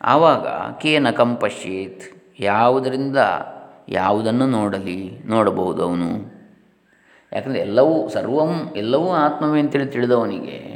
ಆವಾಗ 0.00 0.46
ಕೇನ 0.78 1.10
ಕಂಪಶ್ಯೇತ್ 1.10 2.04
ಯಾವುದರಿಂದ 2.40 3.18
ಯಾವುದನ್ನು 3.88 4.46
ನೋಡಲಿ 4.46 5.20
ನೋಡಬಹುದು 5.24 5.82
ಅವನು 5.82 6.10
ಯಾಕಂದರೆ 7.32 7.60
ಎಲ್ಲವೂ 7.60 8.08
ಸರ್ವಂ 8.08 8.72
ಎಲ್ಲವೂ 8.76 9.12
ಆತ್ಮವೇ 9.12 9.60
ಅಂತೇಳಿ 9.60 9.86
ತಿಳಿದವನಿಗೆ 9.86 10.72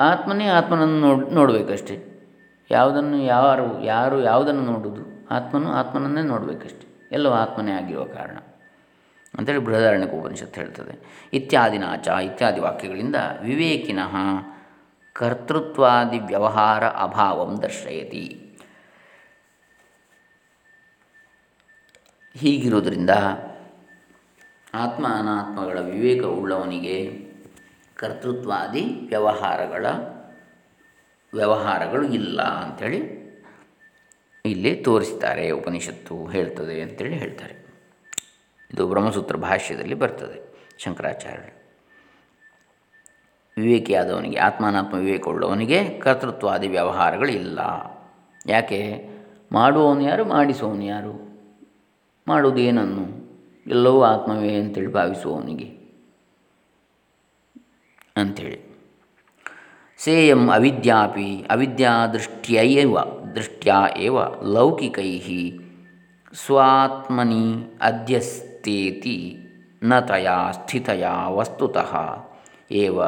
ಆತ್ಮನೇ 0.00 0.46
ಆತ್ಮನನ್ನು 0.46 1.00
ನೋಡ್ 1.00 1.32
ನೋಡಬೇಕಷ್ಟೆ. 1.32 2.16
ಯಾವುದನ್ನು 2.70 3.22
ಯಾರು 3.22 3.84
ಯಾರು 3.84 4.22
ಯಾವುದನ್ನು 4.22 4.62
ನೋಡುವುದು 4.62 5.28
ಆತ್ಮನು 5.30 5.72
ಆತ್ಮನನ್ನೇ 5.72 6.22
ನೋಡಬೇಕಷ್ಟೆ. 6.22 7.08
ಎಲ್ಲವೂ 7.12 7.34
ಆತ್ಮನೇ 7.34 7.72
ಆಗಿರುವ 7.72 8.04
ಕಾರಣ. 8.04 8.36
ಅಂತೇಳಿ 9.38 9.58
ಬೃಹದಾರಣ್ಯಕ 9.58 10.12
ಉಪನಿಷತ್ತು 10.12 10.60
ಹೇಳ್ತದೆ 10.60 11.26
ಇತ್ಯಾದಿನಾಚ 11.32 12.08
ಇತ್ಯಾದಿ 12.08 12.60
ವಾಕ್ಯಗಳಿಂದ 12.60 13.16
ವಿವೇಕಿನಃ 13.42 14.16
ಕರ್ತೃತ್ವಾದಿ 15.12 16.18
ವ್ಯವಹಾರ 16.18 16.84
ಅಭಾವಂ 16.84 17.62
ದರ್ಶಯತಿ. 17.62 18.45
ಹೀಗಿರುವುದರಿಂದ 22.36 23.10
ಆತ್ಮ 24.74 25.06
ಅನಾತ್ಮಗಳ 25.06 25.80
ವಿವೇಕ 25.80 26.24
ಉಳ್ಳವನಿಗೆ 26.24 27.26
ಕರ್ತೃತ್ವಾದಿ 27.94 28.80
ವ್ಯವಹಾರಗಳ 28.80 29.86
ವ್ಯವಹಾರಗಳು 31.34 32.06
ಇಲ್ಲ 32.06 32.42
ಅಂಥೇಳಿ 32.42 33.26
ಇಲ್ಲಿ 34.46 34.76
ತೋರಿಸ್ತಾರೆ, 34.76 35.50
ಉಪನಿಷತ್ತು 35.50 36.26
ಹೇಳ್ತದೆ 36.26 36.82
ಅಂತೇಳಿ 36.82 37.14
ಹೇಳ್ತಾರೆ. 37.14 37.66
ಇದು 38.74 38.88
ಬ್ರಹ್ಮಸೂತ್ರ 38.88 39.36
ಭಾಷ್ಯದಲ್ಲಿ 39.36 39.94
ಬರ್ತದೆ 39.94 40.56
ಶಂಕರಾಚಾರ್ಯರು. 40.78 41.74
ವಿವೇಕಿಯಾದವನಿಗೆ, 43.58 44.36
ಆತ್ಮಾನಾತ್ಮ 44.36 44.96
ಉಳ್ಳವನಿಗೆ 45.26 45.88
ಕರ್ತೃತ್ವಾದಿ 45.88 46.68
ವ್ಯವಹಾರಗಳು 46.68 47.28
ಇಲ್ಲ. 47.28 47.60
ಯಾಕೆ? 48.46 49.08
ಮಾಡುವವನು 49.52 50.00
ಯಾರು? 50.00 50.24
ಮಾಡಿಸುವವನು 50.24 50.84
ಯಾರು? 50.84 51.35
ಮಾಡುವುದು 52.28 52.58
ಏನನ್ನು 52.58 53.26
ಎಲ್ಲವೂ 53.66 54.02
ಆತ್ಮವೇ 54.02 54.54
ಅಂತೇಳಿ 54.54 54.92
ಭಾವಿಸುವವನಿಗೆ. 54.92 55.64
ಅಂಥೇಳಿ. 58.16 58.66
ಸೇಯಂ 59.98 60.50
ಅವಿದ್ಯಾಪಿ 60.50 61.46
ಅವಿದ್ಯಾದೃಷ್ಟ್ಯೈವ 61.50 63.00
ದೃಷ್ಟ್ಯಾ 63.34 63.88
ಏವ 63.96 64.18
ಲೌಕಿಕೈ 64.42 65.18
ಸ್ವಾತ್ಮನಿ 66.34 67.78
ಅಧ್ಯಸ್ತೇತಿ 67.82 69.36
ನ 69.82 69.98
ತಯಾ 69.98 70.50
ಸ್ಥಿತಯ 70.50 71.06
ವಸ್ತುತಃ, 71.26 71.96
ಏವ 72.70 73.02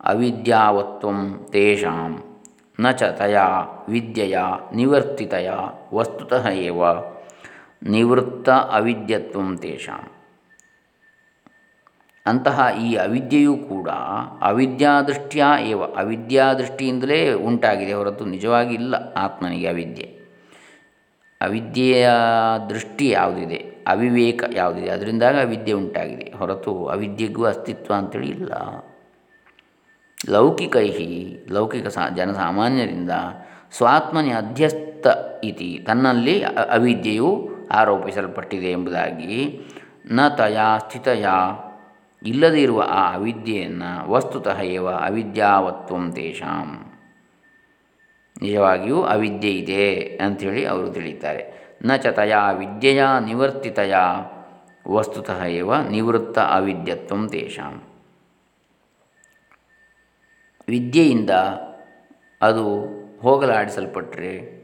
ಅವಿದ್ಯಾವತ್ವಂ 0.00 1.46
ತೇಷಾಂ, 1.52 2.40
ನ 2.80 2.90
ಚ 2.90 3.02
ತಯಾ 3.02 3.46
ವಿದ್ಯೆಯ 3.88 4.38
ನಿವರ್ತಿತಯ 4.74 5.50
ವಸ್ತುತಃ 5.94 6.48
ಏವ 6.48 6.82
ನಿವೃತ್ತ 7.82 8.50
ಅವಿದ್ಯತ್ವಂ 8.50 9.56
ತೇಷಾಂ. 9.56 10.10
ಅಂತಹ 12.26 12.66
ಈ 12.80 12.94
ಅವಿದ್ಯೆಯೂ 12.94 13.56
ಕೂಡ 13.56 13.88
ಅವಿದ್ಯಾದೃಷ್ಟಿಯ 14.40 15.44
ಏವ, 15.60 15.82
ಅವಿದ್ಯಾದೃಷ್ಟಿಯಿಂದಲೇ 15.82 17.32
ಉಂಟಾಗಿದೆ 17.32 17.92
ಹೊರತು 17.92 18.24
ನಿಜವಾಗಿ 18.24 18.74
ಇಲ್ಲ 18.74 18.94
ಆತ್ಮನಿಗೆ 18.94 19.68
ಅವಿದ್ಯೆ. 19.68 20.20
ಅವಿದ್ಯೆಯ 21.40 22.10
ದೃಷ್ಟಿ 22.68 23.08
ಯಾವುದಿದೆ, 23.08 23.56
ಅವಿವೇಕ 23.86 24.44
ಯಾವುದಿದೆ, 24.54 24.88
ಅದರಿಂದಾಗ 24.88 25.40
ಅವಿದ್ಯೆ 25.40 25.72
ಉಂಟಾಗಿದೆ. 25.72 26.32
ಹೊರತು 26.36 26.86
ಅವಿದ್ಯೆಗೂ 26.86 27.44
ಅಸ್ತಿತ್ವ 27.44 27.94
ಅಂತೇಳಿ 27.94 28.28
ಇಲ್ಲ. 28.28 28.52
ಲೌಕಿಕೈ 30.30 30.88
ಲೌಕಿಕ 31.50 31.86
ಸಾ, 31.86 32.08
ಜನಸಾಮಾನ್ಯರಿಂದ 32.08 33.10
ಸ್ವಾತ್ಮನಿ 33.72 34.30
ಅಧ್ಯಸ್ಥ 34.30 35.06
ಇತಿ, 35.44 35.84
ತನ್ನಲ್ಲಿ 35.86 36.42
ಅವಿದ್ಯೆಯು 36.44 37.59
ಆರೋಪಿಸಲ್ಪಟ್ಟಿದೆ 37.70 38.70
ಎಂಬುದಾಗಿ, 38.70 39.60
ನ 40.10 40.28
ತಯಾ 40.28 40.78
ಸ್ಥಿತಯ, 40.78 41.26
ಇಲ್ಲದೇ 42.22 42.62
ಇರುವ 42.62 42.84
ಆ 42.88 43.14
ಅವಿದ್ಯೆಯನ್ನು 43.14 44.10
ವಸ್ತುತಃ 44.10 44.60
ಏವ 44.60 44.88
ಅವಿದ್ಯಾವತ್ವಂ 44.90 46.12
ತೇಷಾಂ. 46.12 46.94
ನಿಜವಾಗಿಯೂ 48.42 49.02
ಅವಿದ್ಯೆ 49.02 49.52
ಇದೆ 49.52 50.16
ಅಂಥೇಳಿ 50.24 50.64
ಅವರು 50.64 50.90
ತಿಳಿತಾರೆ 50.90 51.60
ನ 51.84 51.96
ಚ 51.96 52.06
ತಯಾ 52.06 52.50
ವಿದ್ಯೆಯ 52.50 53.04
ನಿವರ್ತಿತಯ, 53.24 53.94
ವಸ್ತುತಃ 54.88 55.44
ಏವ 55.44 55.74
ನಿವೃತ್ತ 55.76 56.38
ಅವಿದ್ಯತ್ವಂ 56.38 57.28
ತೇಷಾಂ. 57.28 57.82
ವಿದ್ಯೆಯಿಂದ 60.68 61.30
ಅದು 62.40 62.64
ಹೋಗಲಾಡಿಸಲ್ಪಟ್ಟರೆ 63.20 64.59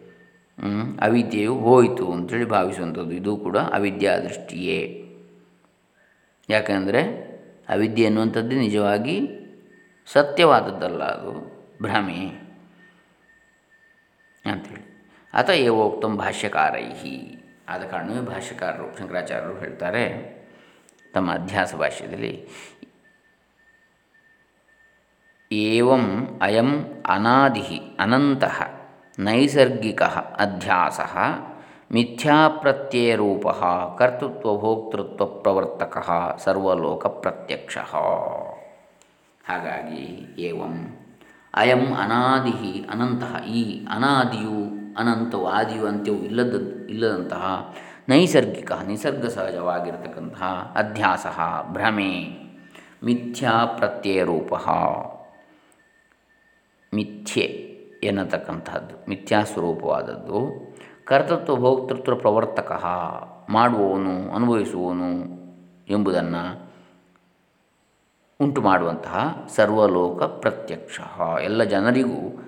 ಅವಿದ್ಯೆಯು 1.02 1.54
ಹೋಯಿತು 1.54 2.12
ಅಂತೇಳಿ 2.12 2.44
ಭಾವಿಸುವಂಥದ್ದು. 2.44 3.10
ಇದು 3.10 3.36
ಕೂಡ 3.36 3.58
ಅವಿದ್ಯಾ 3.58 4.16
ದೃಷ್ಟಿಯೇ. 4.16 5.02
ಯಾಕೆಂದರೆ 6.48 7.02
ಅವಿದ್ಯೆ 7.68 8.06
ಅನ್ನುವಂಥದ್ದು 8.06 8.56
ನಿಜವಾಗಿ 8.56 9.28
ಸತ್ಯವಾದದ್ದಲ್ಲ 10.12 11.02
ಅದು. 11.02 11.32
ಭ್ರಮೆ 11.82 12.46
ಅಂಥೇಳಿ 14.44 14.84
ಅತ 15.34 15.50
ಏವೋಕ್ತಂ 15.50 16.16
ಭಾಷ್ಯಕಾರೈ 16.16 16.84
ಆದ 17.68 17.82
ಕಾರಣವೇ 17.82 18.20
ಭಾಷ್ಯಕಾರರು, 18.20 18.98
ಶಂಕರಾಚಾರ್ಯರು 18.98 19.58
ಹೇಳ್ತಾರೆ, 19.58 20.04
ತಮ್ಮ 21.14 21.34
ಅಧ್ಯಾಸ 21.34 21.74
ಭಾಷ್ಯದಲ್ಲಿ, 21.74 22.48
ಏವಂ 25.52 26.38
ಅಯಂ 26.42 27.02
ಅನಾದಿ 27.06 27.96
ಅನಂತಃ. 27.98 28.75
ನೈಸರ್ಗಿಕ 29.18 30.02
ಅಧ್ಯಾಸ 30.38 31.00
ಮಿಥ್ಯಾಪ್ರತ್ಯಯರೂಪ 31.92 33.46
ಕರ್ತೃತ್ವ 33.98 34.74
ಪ್ರವರ್ತಕ 35.42 35.96
ಸರ್ವಲೋಕ 36.44 37.06
ಪ್ರತ್ಯಕ್ಷ 37.06 37.76
ಹಾಗಾಗಿ 39.44 40.04
ಏವಂ 40.38 40.74
ಅಯಂ 41.54 41.84
ಅನಾದಿ 41.94 42.86
ಅನಂತಹ 42.90 43.36
ಈ 43.48 43.62
ಅನಾದಿಯು 43.90 44.58
ಅನಂತವು 44.96 45.46
ಆದಿಯು 45.48 45.86
ಅಂತ್ಯವು 45.86 46.18
ಇಲ್ಲದ 46.24 46.56
ಇಲ್ಲದಂತಹ 46.90 47.44
ನೈಸರ್ಗಿಕ 48.08 48.72
ನಿಸರ್ಗ 48.86 49.26
ಸಹಜವಾಗಿರತಕ್ಕಂತಹ 49.26 50.72
ಅಧ್ಯಾಸ 50.76 51.26
ಭ್ರಮೆ 51.72 52.12
ಮಿಥ್ಯಾ 53.04 53.64
ಪ್ರತ್ಯಯರೂಪ 53.78 54.54
ಮಿಥ್ಯೆ 56.92 57.46
ಎನ್ನತಕ್ಕಂತಹದ್ದು 58.06 59.08
ಮಿಥ್ಯಾಸ್ವರೂಪವಾದದ್ದು 59.08 60.38
ಕರ್ತೃತ್ವ, 61.04 61.56
ಭೋಕ್ತೃತ್ವ 61.56 62.14
ಪ್ರವರ್ತಕ 62.14 62.72
ಮಾಡುವವನು, 63.48 64.34
ಅನುಭವಿಸುವವನು 64.34 65.10
ಎಂಬುದನ್ನು 65.88 66.66
ಉಂಟು 68.40 68.60
ಮಾಡುವಂತಹ 68.60 69.46
ಸರ್ವಲೋಕ 69.56 70.22
ಪ್ರತ್ಯಕ್ಷ. 70.22 71.00
ಎಲ್ಲ 71.42 71.62
ಜನರಿಗೂ 71.64 72.42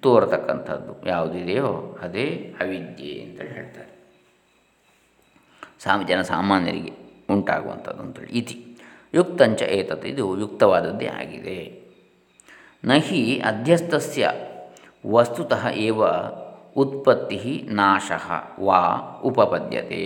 ತೋರತಕ್ಕಂಥದ್ದು 0.00 1.08
ಯಾವುದಿದೆಯೋ 1.08 1.98
ಅದೇ 2.02 2.54
ಅವಿದ್ಯೆ 2.60 3.12
ಅಂತೇಳಿ 3.22 3.50
ಹೇಳ್ತಾರೆ. 3.50 3.92
ಸಾಮ 5.78 6.02
ಜನಸಾಮಾನ್ಯರಿಗೆ 6.06 6.92
ಉಂಟಾಗುವಂಥದ್ದು 7.30 8.02
ಅಂತೇಳಿ. 8.02 8.32
ಇತಿ, 8.38 8.78
ಯುಕ್ತಂಚ 9.14 9.62
ಏತತ್, 9.62 10.06
ಇದು 10.06 10.38
ಯುಕ್ತವಾದದ್ದೇ 10.38 11.06
ಆಗಿದೆ. 11.06 11.85
ನಹಿ 12.84 13.38
ಅಧ್ಯಸ್ಥಸ್ಯ 13.38 14.30
ವಸ್ತುತಃ 15.06 15.66
ಇವ 15.66 16.04
ಉತ್ಪತ್ತಿ 16.76 17.68
ನಾಶ 17.70 18.12
ವಾ 18.60 18.80
ಉಪಪದ್ಯತೆ. 19.24 20.04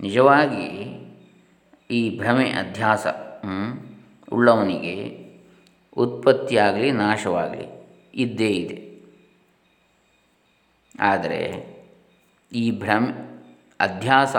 ನಿಜವಾಗಿ 0.00 0.66
ಈ 1.90 2.18
ಭ್ರಮೆ 2.18 2.50
ಅಧ್ಯಾಸ 2.50 3.06
ಉಳ್ಳವನಿಗೆ 4.32 4.96
ಉತ್ಪತ್ತಿಯಾಗಲಿ 5.96 6.90
ನಾಶವಾಗಲಿ 6.90 7.66
ಇದ್ದೇ 8.14 8.48
ಇದೆ. 8.48 8.78
ಆದರೆ 11.00 11.40
ಈ 12.52 12.70
ಭ್ರಮೆ, 12.70 13.12
ಅಧ್ಯಾಸ 13.80 14.36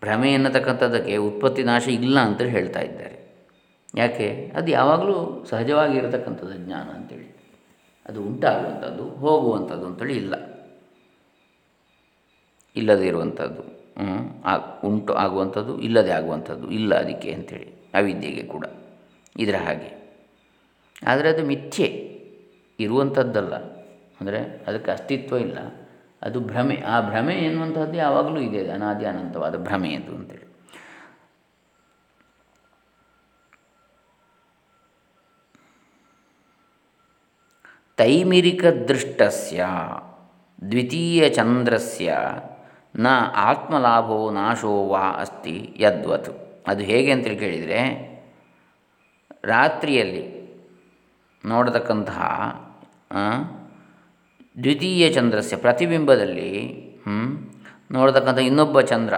ಭ್ರಮೆ 0.00 0.32
ಎನ್ನತಕ್ಕಂಥದ್ದಕ್ಕೆ 0.32 1.16
ಉತ್ಪತ್ತಿ 1.16 1.62
ನಾಶ 1.62 1.88
ಇಲ್ಲ 1.88 2.18
ಅಂತ 2.18 2.40
ಹೇಳ್ತಾ 2.40 2.80
ಇದ್ದಾರೆ. 2.80 3.11
ಯಾಕೆ? 3.94 4.52
ಅದು 4.56 4.70
ಯಾವಾಗಲೂ 4.70 5.44
ಸಹಜವಾಗಿ 5.48 5.98
ಇರತಕ್ಕಂಥದ್ದು 5.98 6.54
ಜ್ಞಾನ 6.54 6.88
ಅಂತೇಳಿ. 6.88 7.28
ಅದು 8.06 8.22
ಉಂಟಾಗುವಂಥದ್ದು, 8.22 9.04
ಹೋಗುವಂಥದ್ದು 9.08 9.86
ಅಂತೇಳಿ 9.86 10.16
ಇಲ್ಲ. 10.16 10.34
ಇಲ್ಲದೇ 12.76 13.06
ಇರುವಂಥದ್ದು 13.06 13.62
ಉಂಟು, 14.84 15.14
ಆಗುವಂಥದ್ದು, 15.14 15.80
ಇಲ್ಲದೆ 15.80 16.10
ಆಗುವಂಥದ್ದು 16.10 16.70
ಇಲ್ಲ 16.70 16.94
ಅದಕ್ಕೆ 16.94 17.32
ಅಂಥೇಳಿ 17.32 17.68
ಅವಿದ್ಯೆಗೆ 17.94 18.42
ಕೂಡ. 18.42 18.66
ಇದರ 19.38 19.54
ಹಾಗೆ. 19.54 19.90
ಆದರೆ 21.06 21.28
ಅದು 21.28 21.44
ಮಿಥ್ಯೆ 21.46 21.86
ಇರುವಂಥದ್ದಲ್ಲ. 22.80 23.54
ಅಂದರೆ 24.20 24.64
ಅದಕ್ಕೆ 24.66 24.90
ಅಸ್ತಿತ್ವ 24.90 25.36
ಇಲ್ಲ. 25.36 25.58
ಅದು 26.22 26.40
ಭ್ರಮೆ, 26.40 26.76
ಆ 26.86 27.00
ಭ್ರಮೆ 27.00 27.34
ಎನ್ನುವಂಥದ್ದು 27.34 27.94
ಯಾವಾಗಲೂ 27.94 28.40
ಇದೆ, 28.40 28.70
ಅನಾದಿ 28.70 29.04
ಅನಂತವಾದ 29.04 29.56
ಭ್ರಮೆ 29.56 29.94
ಅದು 29.94 30.12
ಅಂತೇಳಿ. 30.16 30.51
ತೈಮಿರಿಕದೃಷ್ಟಸ್ಯ, 37.98 39.64
ದ್ವಿತೀಯಚಂದ್ರಸ್ಯ, 40.70 42.12
ನ 42.96 43.06
ಆತ್ಮಲಾಭೋ 43.34 44.18
ನಾಶೋ 44.30 44.72
ವಾ 44.88 45.04
ಅಸ್ತಿ 45.20 45.56
ಯದ್ವತ್. 45.78 46.30
ಅದು 46.66 46.82
ಹೇಗೆ 46.82 47.10
ಅಂತೇಳಿ 47.12 47.38
ಕೇಳಿದರೆ, 47.38 47.80
ರಾತ್ರಿಯಲ್ಲಿ 49.44 50.24
ನೋಡತಕ್ಕಂತಹ 51.44 52.20
ದ್ವಿತೀಯ 54.62 55.04
ಚಂದ್ರಸ್ಯ 55.12 55.56
ಪ್ರತಿಬಿಂಬದಲ್ಲಿ 55.56 56.50
ನೋಡತಕ್ಕಂಥ 57.90 58.38
ಇನ್ನೊಬ್ಬ 58.38 58.80
ಚಂದ್ರ 58.80 59.14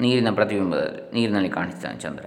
ನೀರಿನ 0.00 0.30
ಪ್ರತಿಬಿಂಬದಲ್ಲಿ, 0.34 1.02
ನೀರಿನಲ್ಲಿ 1.14 1.48
ಕಾಣಿಸ್ತಾನೆ 1.48 1.98
ಚಂದ್ರ. 1.98 2.24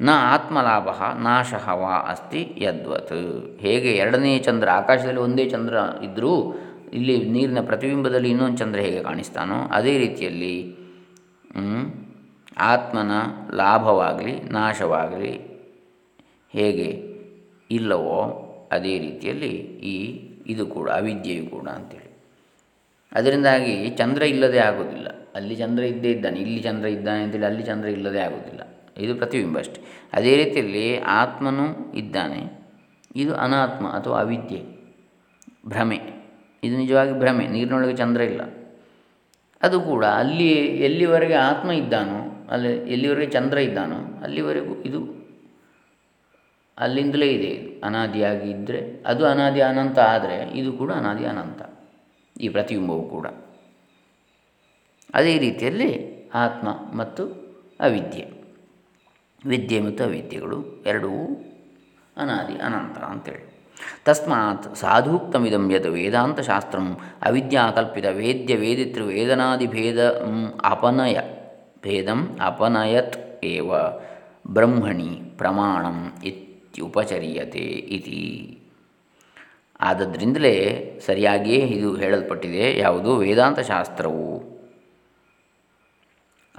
ನ 0.00 0.10
ಆತ್ಮಲಾಭ 0.34 0.88
ನಾಶ 1.26 1.52
ವಾ 1.80 1.94
ಅಸ್ತಿ 2.12 2.40
ಯದ್ವತ್. 2.66 3.16
ಹೇಗೆ 3.64 3.90
ಎರಡನೇ 4.02 4.32
ಚಂದ್ರ, 4.38 4.68
ಆಕಾಶದಲ್ಲಿ 4.80 5.20
ಒಂದೇ 5.20 5.44
ಚಂದ್ರ 5.50 5.74
ಇದ್ದರೂ 6.02 6.32
ಇಲ್ಲಿ 6.98 7.16
ನೀರಿನ 7.34 7.60
ಪ್ರತಿಬಿಂಬದಲ್ಲಿ 7.60 8.28
ಇನ್ನೊಂದು 8.30 8.58
ಚಂದ್ರ 8.58 8.78
ಹೇಗೆ 8.80 9.00
ಕಾಣಿಸ್ತಾನೋ 9.02 9.58
ಅದೇ 9.78 9.94
ರೀತಿಯಲ್ಲಿ 9.98 10.54
ಆತ್ಮನ 12.72 13.12
ಲಾಭವಾಗಲಿ, 13.60 14.34
ನಾಶವಾಗಲಿ 14.50 15.34
ಹೇಗೆ 16.54 16.88
ಇಲ್ಲವೋ 17.70 18.20
ಅದೇ 18.72 18.94
ರೀತಿಯಲ್ಲಿ 18.98 19.52
ಈ 19.92 19.96
ಇದು 20.52 20.64
ಕೂಡ, 20.66 20.88
ಅವಿದ್ಯೆಯು 20.90 21.44
ಕೂಡ 21.50 21.66
ಅಂತೇಳಿ. 21.68 22.10
ಅದರಿಂದಾಗಿ 23.12 23.74
ಚಂದ್ರ 23.90 24.22
ಇಲ್ಲದೆ 24.22 24.58
ಆಗೋದಿಲ್ಲ. 24.58 25.08
ಅಲ್ಲಿ 25.34 25.54
ಚಂದ್ರ 25.56 25.82
ಇದ್ದೇ 25.84 26.10
ಇದ್ದಾನೆ, 26.10 26.38
ಇಲ್ಲಿ 26.40 26.60
ಚಂದ್ರ 26.62 26.86
ಇದ್ದಾನೆ 26.88 27.22
ಅಂತೇಳಿ 27.24 27.46
ಅಲ್ಲಿ 27.46 27.62
ಚಂದ್ರ 27.62 27.88
ಇಲ್ಲದೆ 27.88 28.20
ಆಗೋದಿಲ್ಲ. 28.20 28.62
ಇದು 28.98 29.14
ಪ್ರತಿಬಿಂಬ 29.14 29.58
ಅಷ್ಟೆ. 29.58 30.08
ಅದೇ 30.12 30.44
ರೀತಿಯಲ್ಲಿ 30.44 30.98
ಆತ್ಮನೂ 30.98 31.92
ಇದ್ದಾನೆ. 31.92 32.58
ಇದು 33.16 33.34
ಅನಾತ್ಮ 33.34 33.88
ಅಥವಾ 33.88 34.20
ಅವಿದ್ಯೆ. 34.20 34.78
ಭ್ರಮೆ. 35.68 36.00
ಇದು 36.64 36.76
ನಿಜವಾಗಿ 36.76 37.18
ಭ್ರಮೆ. 37.18 37.46
ನೀರಿನೊಳಗೆ 37.46 37.96
ಚಂದ್ರ 37.96 38.20
ಇಲ್ಲ. 38.20 38.40
ಅದು 39.62 39.80
ಕೂಡ 39.80 40.04
ಅಲ್ಲಿ 40.04 40.48
ಎಲ್ಲಿವರೆಗೆ 40.58 41.34
ಆತ್ಮ 41.34 41.70
ಇದ್ದಾನೋ, 41.70 42.46
ಅಲ್ಲಿ 42.50 42.92
ಎಲ್ಲಿವರೆಗೆ 42.92 43.30
ಚಂದ್ರ 43.32 43.58
ಇದ್ದಾನೋ, 43.58 44.20
ಅಲ್ಲಿವರೆಗೂ 44.22 44.82
ಇದು 44.82 45.18
ಅಲ್ಲಿಂದಲೇ 46.78 47.26
ಇದೆ. 47.26 47.44
ಇದು 47.44 47.86
ಅನಾದಿಯಾಗಿ 47.86 48.50
ಇದ್ದರೆ 48.50 49.04
ಅದು 49.06 49.26
ಅನಾದಿ 49.26 49.60
ಅನಂತ 49.60 49.98
ಆದರೆ 49.98 50.58
ಇದು 50.58 50.72
ಕೂಡ 50.72 50.92
ಅನಾದಿ 50.92 51.24
ಅನಂತ. 51.24 51.62
ಈ 52.40 52.48
ಪ್ರತಿಬಿಂಬವು 52.48 53.08
ಕೂಡ. 53.08 53.26
ಅದೇ 55.14 55.38
ರೀತಿಯಲ್ಲಿ 55.38 56.18
ಆತ್ಮ 56.34 56.68
ಮತ್ತು 56.96 57.24
ಅವಿದ್ಯೆ. 57.80 58.37
ವಿದ್ಯೆ 59.44 59.80
ಮತ್ತು 59.80 60.04
ಅವಿದ್ಯೆಗಳು 60.04 60.58
ಎರಡೂ 60.86 61.10
ಅನಾದಿ 62.16 62.56
ಅನಂತರ 62.58 63.02
ಅಂತೇಳಿ. 63.02 63.44
ತಸ್ಮಾತ್ 64.04 64.76
ಸಾಧೂಕ್ತಮಿದಂ 64.76 65.64
ಯತ್ 65.72 65.86
ವೇದಾಂತಶಾಸ್ತ್ರ 65.86 66.78
ಅವಿದ್ಯಾಕಲ್ಪಿತ 67.22 68.06
ವೇದ್ಯ 68.12 68.54
ವೇದಿತೃ 68.56 69.04
ವೇದನಾದಿಭೇದ 69.04 70.00
ಅಪನಯ, 70.64 71.16
ಭೇದಂ 71.84 72.38
ಅಪನಯತ್ 72.44 73.44
ಏವ 73.44 73.72
ಬ್ರಹ್ಮಣಿ 74.46 75.10
ಪ್ರಮಾಣಂ 75.38 75.98
ಇತ್ಯುಪಚರ್ಯತೆ 76.24 77.66
ಇತಿ. 77.96 78.20
ಆದದ್ರಿಂದಲೇ 79.80 80.54
ಸರಿಯಾಗಿಯೇ 81.06 81.58
ಇದು 81.58 81.96
ಹೇಳಲ್ಪಟ್ಟಿದೆ, 81.96 82.78
ಯಾವುದು 82.78 83.10
ವೇದಾಂತ 83.16 83.58
ಶಾಸ್ತ್ರವು 83.58 84.57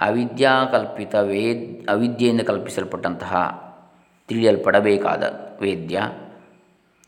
ಅವಿದ್ಯಾಕಲ್ಪಿತ 0.02 1.16
ವೇದ್, 1.16 1.90
ಅವಿದ್ಯೆಯಿಂದ 1.90 2.42
ಕಲ್ಪಿಸಲ್ಪಟ್ಟಂತಹ 2.42 3.36
ತಿಳಿಯಲ್ಪಡಬೇಕಾದ 4.28 5.24
ವೇದ್ಯ, 5.62 6.02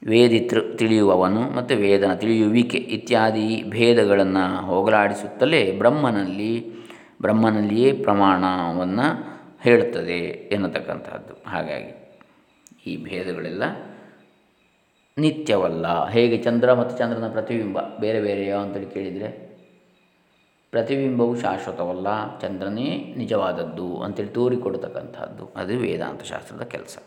ವೇದಿತೃ 0.07 0.75
ತಿಳಿಯುವವನು 0.75 1.41
ಮತ್ತು 1.41 1.75
ವೇದನ 1.75 2.13
ತಿಳಿಯುವಿಕೆ 2.13 2.77
ಇತ್ಯಾದಿ 2.77 3.63
ಭೇದಗಳನ್ನು 3.69 4.65
ಹೋಗಲಾಡಿಸುತ್ತಲೇ 4.65 5.71
ಬ್ರಹ್ಮನಲ್ಲಿ, 5.71 6.69
ಬ್ರಹ್ಮನಲ್ಲಿಯೇ 7.21 7.93
ಪ್ರಮಾಣವನ್ನು 7.93 9.31
ಹೇಳುತ್ತದೆ 9.61 10.19
ಎನ್ನತಕ್ಕಂಥದ್ದು 10.51 11.49
ಹಾಗಾಗಿ 11.49 12.19
ಈ 12.85 13.03
ಭೇದಗಳೆಲ್ಲ 13.03 13.63
ನಿತ್ಯವಲ್ಲ. 15.17 16.09
ಹೇಗೆ 16.09 16.37
ಚಂದ್ರ 16.37 16.73
ಮತ್ತು 16.73 16.97
ಚಂದ್ರನ 16.97 17.31
ಪ್ರತಿಬಿಂಬ 17.31 17.79
ಬೇರೆ 17.99 18.21
ಬೇರೆಯೋ 18.21 18.59
ಅಂತೇಳಿ 18.59 18.85
ಕೇಳಿದರೆ 18.85 19.50
ಪ್ರತಿಬಿಂಬವು 20.72 21.41
ಶಾಶ್ವತವಲ್ಲ, 21.41 22.39
ಚಂದ್ರನೇ 22.39 23.13
ನಿಜವಾದದ್ದು 23.17 24.01
ಅಂತೇಳಿ 24.01 24.30
ತೋರಿಕೊಡ್ತಕ್ಕಂಥದ್ದು. 24.30 25.51
ಅದು 25.55 25.78
ವೇದಾಂತ 25.78 26.24
ಶಾಸ್ತ್ರದ 26.24 26.61
ಕೆಲಸ. 26.61 26.97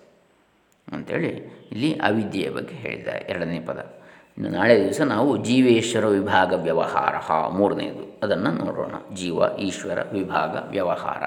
ಅಂಥೇಳಿ 0.93 1.29
ಇಲ್ಲಿ 1.73 1.95
ಅವಿದ್ಯೆಯ 1.95 2.51
ಬಗ್ಗೆ 2.51 2.75
ಹೇಳಿದ 2.75 3.09
ಎರಡನೇ 3.09 3.61
ಪದ. 3.61 3.93
ಇನ್ನು 4.39 4.51
ನಾಳೆ 4.51 4.85
ದಿವಸ 4.85 5.01
ನಾವು 5.01 5.37
ಜೀವೇಶ್ವರ 5.37 6.07
ವಿಭಾಗ 6.07 6.53
ವ್ಯವಹಾರ 6.53 7.49
ಮೂರನೇದು. 7.49 8.21
ಅದನ್ನು 8.23 8.51
ನೋಡೋಣ. 8.53 9.15
ಜೀವ, 9.15 9.43
ಈಶ್ವರ 9.59 10.03
ವಿಭಾಗ 10.03 10.57
ವ್ಯವಹಾರ. 10.69 11.23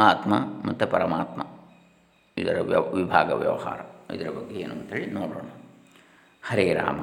ಆತ್ಮ 0.00 0.34
ಮತ್ತು 0.68 0.86
ಪರಮಾತ್ಮ, 0.86 1.42
ಇದರ 2.36 2.60
ವ್ಯವ 2.60 2.94
ವಿಭಾಗ 2.94 3.32
ವ್ಯವಹಾರ. 3.32 3.80
ಇದರ 4.14 4.28
ಬಗ್ಗೆ 4.30 4.54
ಏನು 4.54 4.74
ಅಂತೇಳಿ 4.74 5.06
ನೋಡೋಣ. 5.06 5.48
ಹರೇ 6.42 6.74
ರಾಮ. 6.74 7.00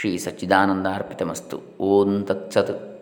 ಶ್ರೀ 0.00 0.16
ಸಚ್ಚಿದಾನಂದಾರ್ಪಿತಮಸ್ತು 0.16 1.62
ಓಂ 1.80 2.24
ತತ್ಸತ್. 2.24 2.93